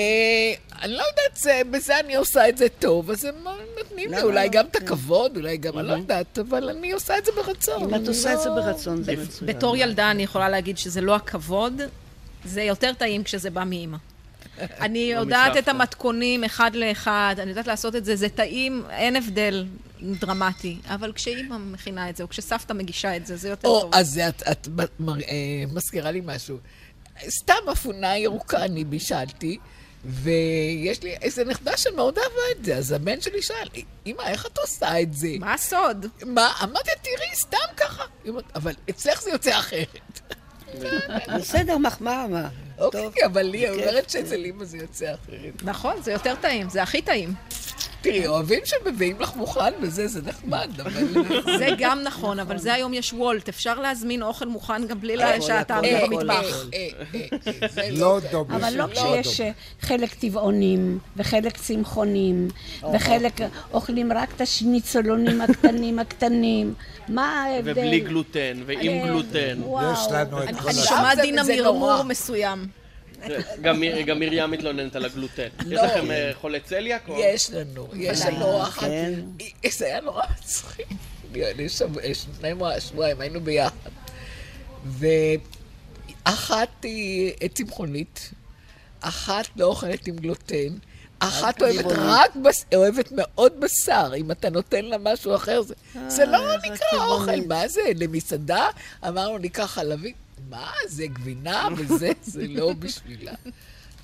אני 0.81 0.91
לא 0.93 1.03
יודעת, 1.09 1.37
זה- 1.37 1.61
בזה 1.71 1.99
אני 1.99 2.15
עושה 2.15 2.49
את 2.49 2.57
זה 2.57 2.67
טוב, 2.79 3.11
אז 3.11 3.25
הם 3.25 3.35
נותנים 3.77 4.11
לי 4.11 4.21
אולי 4.21 4.45
לא? 4.45 4.51
גם 4.51 4.65
את 4.65 4.75
הכבוד, 4.75 5.37
אולי 5.37 5.57
גם, 5.57 5.79
אני 5.79 5.87
לא 5.87 5.93
יודעת, 5.93 6.39
אבל 6.39 6.69
אני 6.69 6.91
עושה 6.91 7.17
את 7.17 7.25
זה 7.25 7.31
ברצון. 7.35 7.81
אם 7.83 7.89
את 7.89 7.93
אני 7.93 8.07
עושה 8.07 8.33
את 8.33 8.39
זה 8.41 8.49
לא- 8.49 8.55
ברצון, 8.55 9.03
זה 9.03 9.13
מצוין. 9.15 9.55
בתור 9.55 9.77
ילדה 9.77 10.11
אני 10.11 10.23
יכולה 10.23 10.49
להגיד 10.49 10.77
שזה 10.77 11.01
לא 11.01 11.15
הכבוד, 11.15 11.81
זה 12.45 12.61
יותר 12.63 12.93
טעים 12.93 13.23
כשזה 13.23 13.49
בא 13.49 13.63
מאימא. 13.63 13.97
אני 14.81 15.13
לא 15.15 15.19
יודעת 15.19 15.57
את. 15.57 15.67
המתכונים 15.67 16.43
אחד 16.43 16.71
לאחד, 16.75 17.35
אני 17.39 17.49
יודעת 17.49 17.67
לעשות 17.67 17.95
את 17.95 18.05
זה, 18.05 18.15
זה 18.15 18.29
טעים, 18.29 18.83
אין 18.89 19.15
הבדל 19.15 19.65
דרמטי. 20.01 20.77
אבל 20.87 21.11
כשאימא 21.13 21.57
מכינה 21.57 22.09
את 22.09 22.15
זה, 22.17 22.23
או 22.23 22.29
כשסבתא 22.29 22.73
מגישה 22.73 23.15
את 23.15 23.25
זה, 23.25 23.35
זה 23.37 23.49
יותר 23.49 23.67
או, 23.67 23.81
טוב. 23.81 23.91
אז 23.95 24.19
את, 24.29 24.43
את 24.51 24.67
אה, 25.09 25.13
מזכירה 25.73 26.11
לי 26.11 26.21
משהו. 26.25 26.57
סתם 27.29 27.69
אפונה 27.71 28.17
ירוקה 28.17 28.65
אני 28.65 28.83
בישלתי, 28.83 29.57
ויש 30.05 31.03
לי 31.03 31.15
איזה 31.21 31.45
נכדה 31.45 31.77
שמאוד 31.77 32.17
אהבה 32.17 32.59
את 32.59 32.65
זה, 32.65 32.75
אז 32.75 32.91
הבן 32.91 33.21
שלי 33.21 33.41
שאל, 33.41 33.67
אמא, 34.05 34.21
איך 34.21 34.45
את 34.45 34.57
עושה 34.57 35.01
את 35.01 35.13
זה? 35.13 35.27
מה 35.39 35.53
הסוד? 35.53 36.05
מה? 36.25 36.53
אמרתי, 36.63 36.91
תראי, 37.01 37.35
סתם 37.35 37.57
ככה. 37.77 38.03
אבל 38.55 38.73
אצלך 38.89 39.21
זה 39.21 39.29
יוצא 39.29 39.59
אחרת. 39.59 40.19
בסדר, 41.39 41.77
מחמאה, 41.77 42.27
מה? 42.27 42.49
אוקיי, 42.77 43.09
אבל 43.25 43.53
היא 43.53 43.67
בכיף. 43.69 43.79
אומרת 43.81 44.09
שאצל 44.09 44.45
אמא 44.45 44.65
זה 44.65 44.77
יוצא 44.77 45.13
אחרת. 45.13 45.63
נכון, 45.63 46.01
זה 46.01 46.11
יותר 46.11 46.35
טעים, 46.41 46.69
זה 46.69 46.83
הכי 46.83 47.01
טעים. 47.01 47.33
תראי, 48.01 48.27
אוהבים 48.27 48.59
שמביאים 48.65 49.19
לך 49.19 49.35
מוכן 49.35 49.73
וזה, 49.81 50.07
זה 50.07 50.21
נחמד, 50.25 50.69
אבל... 50.79 50.91
זה 51.57 51.67
גם 51.79 52.01
נכון, 52.03 52.39
אבל 52.39 52.57
זה 52.57 52.73
היום 52.73 52.93
יש 52.93 53.13
וולט, 53.13 53.49
אפשר 53.49 53.79
להזמין 53.79 54.21
אוכל 54.23 54.45
מוכן 54.47 54.87
גם 54.87 54.99
בלי 55.01 55.15
שאתה 55.41 55.77
עומד 55.77 55.89
במטבח. 56.09 56.65
אה, 56.73 56.87
אה, 57.15 57.21
אה, 57.77 57.89
לא 57.91 58.19
דומה. 58.31 58.55
אבל 58.57 58.73
לא 58.77 58.85
כשיש 58.93 59.41
אה, 59.41 59.51
חלק 59.81 60.13
טבעונים, 60.13 60.99
וחלק 61.17 61.57
צמחונים, 61.57 62.47
וחלק 62.93 63.33
אוכלים 63.73 64.11
רק 64.11 64.29
את 64.35 64.41
השניצולונים 64.41 65.41
הקטנים 65.41 65.99
הקטנים. 65.99 66.73
מה 67.07 67.43
ההבדל? 67.43 67.71
ובלי 67.71 67.99
גלוטן, 67.99 68.63
ועם 68.65 68.79
אה, 68.89 69.05
גלוטן. 69.05 69.61
יש 69.93 70.11
לנו 70.11 70.43
את 70.43 70.47
אני 70.47 70.57
כל 70.59 70.69
אני 70.69 70.79
ה... 70.79 70.83
שומעת 70.83 71.15
זה- 71.15 71.21
דינה 71.21 71.43
זה 71.43 71.55
מרמור 71.55 71.91
נורא. 71.93 72.03
מסוים. 72.03 72.80
גם 73.61 73.79
מרים 74.19 74.51
מתלוננת 74.51 74.95
על 74.95 75.05
הגלוטן. 75.05 75.47
יש 75.59 75.65
לא. 75.67 75.83
לכם 75.85 76.11
אה, 76.11 76.31
חולי 76.41 76.59
צליאק? 76.59 77.09
יש 77.17 77.51
לנו, 77.51 77.87
יש. 77.93 78.21
לנו 78.21 78.63
אחת. 78.63 78.81
כן. 78.87 79.13
זה 79.71 79.85
היה 79.85 80.01
נורא 80.01 80.23
מצחיק. 80.39 80.87
לפני 81.35 82.49
שבועיים 82.79 83.21
היינו 83.21 83.41
ביחד. 83.41 83.75
ואחת 86.25 86.83
היא 86.83 87.33
צמחונית, 87.53 88.31
אחת 89.01 89.45
לא 89.55 89.65
אוכלת 89.65 90.07
עם 90.07 90.15
גלוטן, 90.15 90.67
אחת 91.19 91.61
אוהבת. 91.61 91.85
רק, 91.87 92.35
בס- 92.35 92.65
אוהבת 92.75 93.09
מאוד 93.11 93.53
בשר, 93.59 94.11
אם 94.17 94.31
אתה 94.31 94.49
נותן 94.49 94.85
לה 94.85 94.97
משהו 94.97 95.35
אחר, 95.35 95.61
זה, 95.61 95.73
זה 96.07 96.25
לא 96.25 96.37
אה, 96.51 96.57
נקרא. 96.57 97.05
אוכל, 97.07 97.41
מה 97.47 97.67
זה, 97.67 97.81
למסעדה? 97.95 98.67
אמרנו, 99.07 99.37
ניקח 99.37 99.65
חלבית. 99.65 100.15
מה, 100.51 100.71
זה 100.87 101.07
גבינה 101.07 101.67
וזה, 101.77 102.11
זה 102.21 102.47
לא 102.47 102.73
בשבילה. 102.73 103.33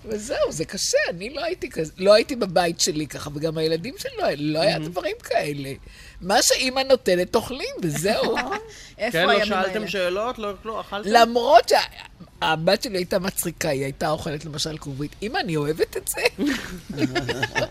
וזהו, 0.05 0.51
זה 0.51 0.65
קשה, 0.65 0.97
אני 1.09 1.29
לא 1.29 1.43
הייתי 1.43 1.69
כזה, 1.69 1.91
לא 1.97 2.13
הייתי 2.13 2.35
בבית 2.35 2.79
שלי 2.79 3.07
ככה, 3.07 3.29
וגם 3.33 3.57
הילדים 3.57 3.95
שלי 3.97 4.11
לא, 4.17 4.27
לא 4.37 4.59
היה 4.59 4.79
דברים 4.79 5.15
כאלה. 5.23 5.73
מה 6.21 6.35
שאימא 6.41 6.79
נותנת, 6.79 7.35
אוכלים, 7.35 7.75
וזהו. 7.81 8.35
כן, 9.11 9.27
לא 9.27 9.45
שאלתם 9.45 9.87
שאלות? 9.87 10.37
לא, 10.39 10.53
לא, 10.65 10.81
אכלתם? 10.81 11.09
למרות 11.09 11.69
שהבת 11.69 12.83
שלי 12.83 12.97
הייתה 12.97 13.19
מצחיקה, 13.19 13.69
היא 13.69 13.83
הייתה 13.83 14.09
אוכלת 14.09 14.45
למשל 14.45 14.77
כרובית. 14.77 15.15
אמא, 15.21 15.39
אני 15.39 15.55
אוהבת 15.55 15.97
את 15.97 16.07
זה. 16.07 16.21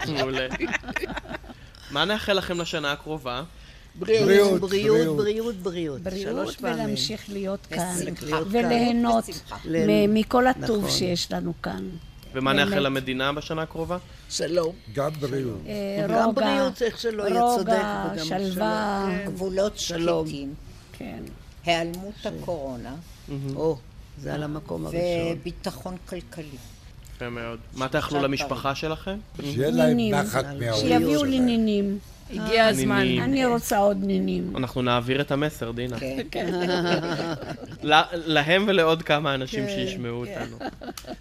מעולה. 0.12 0.46
מה 1.90 2.04
נאחל 2.04 2.32
לכם 2.32 2.60
לשנה 2.60 2.92
הקרובה? 2.92 3.42
בריאות, 3.98 4.60
בריאות, 4.60 5.16
בריאות, 5.16 5.56
בריאות, 5.56 6.00
בריאות. 6.00 6.56
ולהמשיך 6.60 7.24
להיות 7.28 7.66
כאן. 7.70 7.94
וליהנות 8.50 9.24
מכל 10.08 10.46
הטוב 10.46 10.78
נכון. 10.78 10.90
שיש 10.90 11.32
לנו 11.32 11.52
כאן. 11.62 11.88
ומה. 12.34 12.52
נאחל 12.52 12.78
למדינה 12.78 13.32
בשנה 13.32 13.62
הקרובה? 13.62 13.98
שלום. 14.30 14.74
גם 14.94 15.10
בריאות. 15.20 15.60
אה, 15.66 16.06
גם 16.08 16.34
בריאות, 16.34 16.82
איך 16.82 16.98
שלא 17.00 17.22
יהיה 17.22 17.40
צודק, 17.56 17.72
רוגע, 17.72 18.24
שלווה. 18.24 19.08
שלום. 19.10 19.34
גבולות 19.34 19.78
שלום. 19.78 20.26
שקטים. 20.26 20.54
כן. 20.92 21.22
היעלמות 21.64 22.14
הקורונה. 22.24 22.94
או, 23.54 23.76
זה 24.18 24.34
על 24.34 24.42
המקום 24.42 24.86
הראשון. 24.86 25.00
וביטחון 25.32 25.96
כלכלי. 26.08 26.44
יפה 27.16 27.28
מאוד. 27.28 27.58
מה 27.74 27.88
תאכלו 27.88 28.22
למשפחה 28.22 28.74
שלכם? 28.74 29.18
שיהיה 29.40 29.70
להם. 29.70 29.98
נחת 29.98 30.44
מההורים 30.44 30.88
שיביאו 30.88 31.24
לי 31.24 31.36
שלהם. 31.36 31.46
נינים. 31.46 31.98
הגיע 32.30 32.66
הזמן. 32.66 32.98
נינים. 32.98 33.22
אני 33.22 33.46
רוצה 33.46 33.78
עוד 33.78 33.96
נינים. 34.04 34.56
אנחנו 34.56 34.82
נעביר 34.82 35.20
את 35.20 35.30
המסר, 35.32 35.70
דינה. 35.70 35.96
כן. 36.30 36.46
ל- 37.82 38.02
להם 38.12 38.64
ולעוד 38.68 39.02
כמה 39.02 39.34
אנשים 39.34 39.66
כן, 39.66 39.72
שישמעו 39.74 40.24
כן. 40.26 40.46
אותנו. 40.52 40.70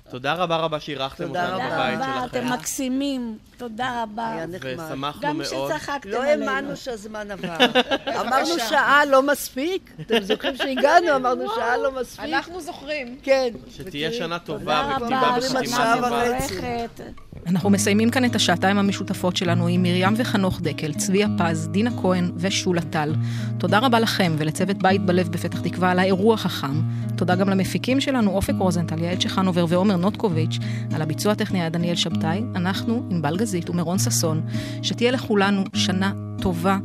תודה 0.10 0.34
רבה 0.34 0.56
רבה 0.58 0.80
שאירחתם 0.80 1.28
תודה 1.28 1.44
אותנו 1.54 1.60
תודה 1.70 1.76
בבית 1.76 1.96
רבה, 2.00 2.14
שלכם. 2.24 2.26
אתם 2.40 2.54
מקסימים. 2.54 3.38
תודה 3.58 4.04
רבה. 4.04 4.32
היה 4.32 4.46
נחמד. 4.46 4.72
ושמחנו 4.92 5.22
גם 5.22 5.38
מאוד. 5.38 5.72
שצחקתם 5.72 6.10
לא 6.10 6.24
עלינו. 6.24 6.52
האמנו 6.52 6.76
שהזמן 6.78 7.32
עבר. 7.32 7.56
אמרנו 8.22 8.60
שעה 8.70 9.06
לא 9.06 9.24
מספיק. 9.24 9.92
אתם 10.02 10.24
זוכרים 10.24 10.58
שהגענו, 10.58 11.16
אמרנו 11.16 11.46
שעה 11.56 11.78
לא 11.78 11.92
מספיק. 12.02 12.26
אנחנו 12.26 12.62
זוכרים. 12.62 13.18
כן. 13.24 13.50
שתהיה 13.70 14.14
שנה 14.14 14.40
תודה 14.40 14.60
טובה 14.60 14.98
וכתיבה 14.98 15.22
רבה, 15.38 15.42
שנה 15.68 15.96
טובה. 15.96 17.04
אנחנו 17.48 17.70
מסיימים 17.70 18.10
כאן 18.10 18.26
את 18.26 18.36
השעתיים 18.36 18.78
המשותפות 18.78 19.36
שלנו 19.36 19.68
עם 19.68 19.84
מרים 19.84 20.14
וחנוך 20.18 20.62
דקל, 20.62 20.94
צבי 20.94 21.24
הפז, 21.24 21.68
דינה 21.72 21.92
כהן 22.02 22.32
ושולה 22.36 22.82
טל. 22.82 23.16
תודה 23.58 23.80
רבה 23.80 24.00
לכם 24.00 24.36
ולצוות 24.38 24.78
בית 24.78 25.06
בלב 25.06 25.28
בפתח 25.28 25.62
תקווה 25.62 25.92
על 25.92 26.00
האירוע 26.00 26.34
החכם. 26.34 26.82
תודה 27.16 27.36
גם 27.36 27.50
למפיקים 27.50 28.02
שלנו, 28.02 28.32
אופק 28.32 28.54
רוזנטל, 28.60 29.04
יעל 29.04 29.18
צ'חנובר 29.18 29.66
ועומר 29.70 29.96
נוטקוביץ', 29.96 30.58
על 30.94 31.02
הביצוע 31.02 31.32
הטכני 31.32 31.60
היה 31.60 31.70
דניאל 31.70 31.96
שבתאי, 31.96 32.44
אנחנו, 32.56 33.08
ענבל 33.12 33.38
גזית 33.38 33.70
ומרון 33.70 34.00
ששון, 34.00 34.42
שתהיה 34.82 35.12
לכולנו 35.12 35.64
שנה 35.74 36.12
טובה, 36.42 36.78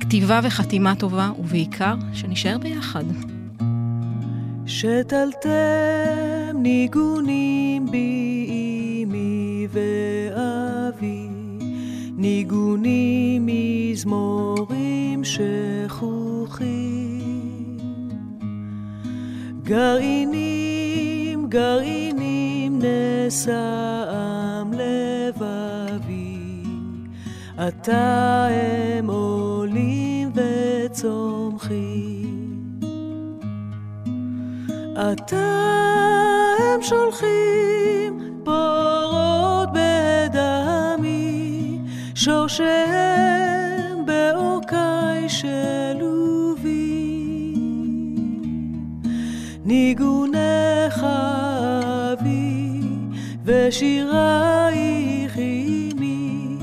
כתיבה 0.00 0.40
וחתימה 0.42 0.94
טובה, 0.94 1.30
ובעיקר, 1.38 1.94
שנישאר 2.12 2.58
ביחד. 2.58 3.04
שתלתם 4.66 5.48
ניגונים 6.62 7.90
בי 7.90 8.67
ואבי, 9.70 11.28
ניגונים 12.16 13.46
מזמורים 13.46 15.24
שכוחים. 15.24 16.98
גרעינים, 19.62 21.46
גרעינים 21.48 22.78
נשאם 22.78 24.72
לבבי, 24.72 26.38
עתה 27.56 28.48
הם 28.50 29.10
עולים 29.10 30.30
וצומחים. 30.34 32.18
עתה 34.96 35.68
הם 36.58 36.82
שולחים 36.82 38.40
פורות 38.44 39.37
בדמי, 40.38 41.78
שורשיהם 42.14 44.06
בעורקי 44.06 45.28
שלובי. 45.28 46.74
ניגונך 49.64 51.06
אבי 52.12 52.80
ושירייך 53.44 55.36
עמי, 55.36 56.58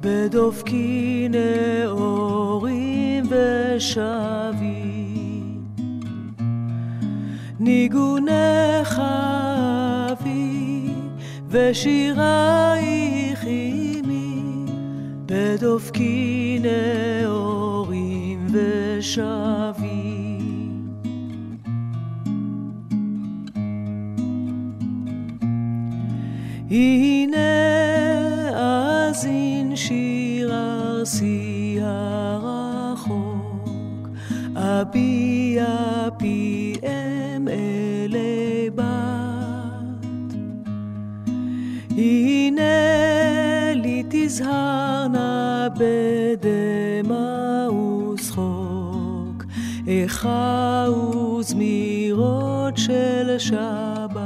בדופקי 0.00 1.28
נאורים 1.30 3.24
ושבי. 3.30 4.80
ניגונך 7.60 9.02
אבי 10.10 10.59
ושירייך 11.50 13.44
עמי, 13.46 14.64
בדופקי 15.26 16.60
נאורים 16.62 18.46
ושבי. 18.52 20.30
הנה 26.70 27.36
אזין 28.54 29.76
שיר 29.76 30.52
ארסי 30.54 31.78
הרחוק, 31.82 33.20
אביע 34.56 35.66
פיהם 36.18 37.48
אלי 37.48 37.79
הנה 42.00 42.62
לי 43.74 44.02
תזהרנה 44.08 45.68
בדמע 45.76 47.68
ושחוק, 48.14 49.44
איכה 49.86 50.86
וזמירות 51.38 52.76
של 52.76 53.38
שבת. 53.38 54.20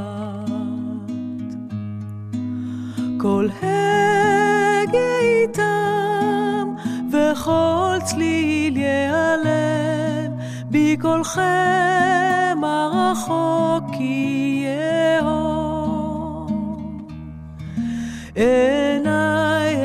כל 3.19 3.49
הגה 3.63 5.19
איתם, 5.21 6.75
וכל 7.11 7.97
צליל 8.05 8.77
ייעלם, 8.77 10.33
בקולכם 10.71 12.61
הרחוק 12.63 13.91
יהום. 14.01 15.44
עיניי 18.35 19.77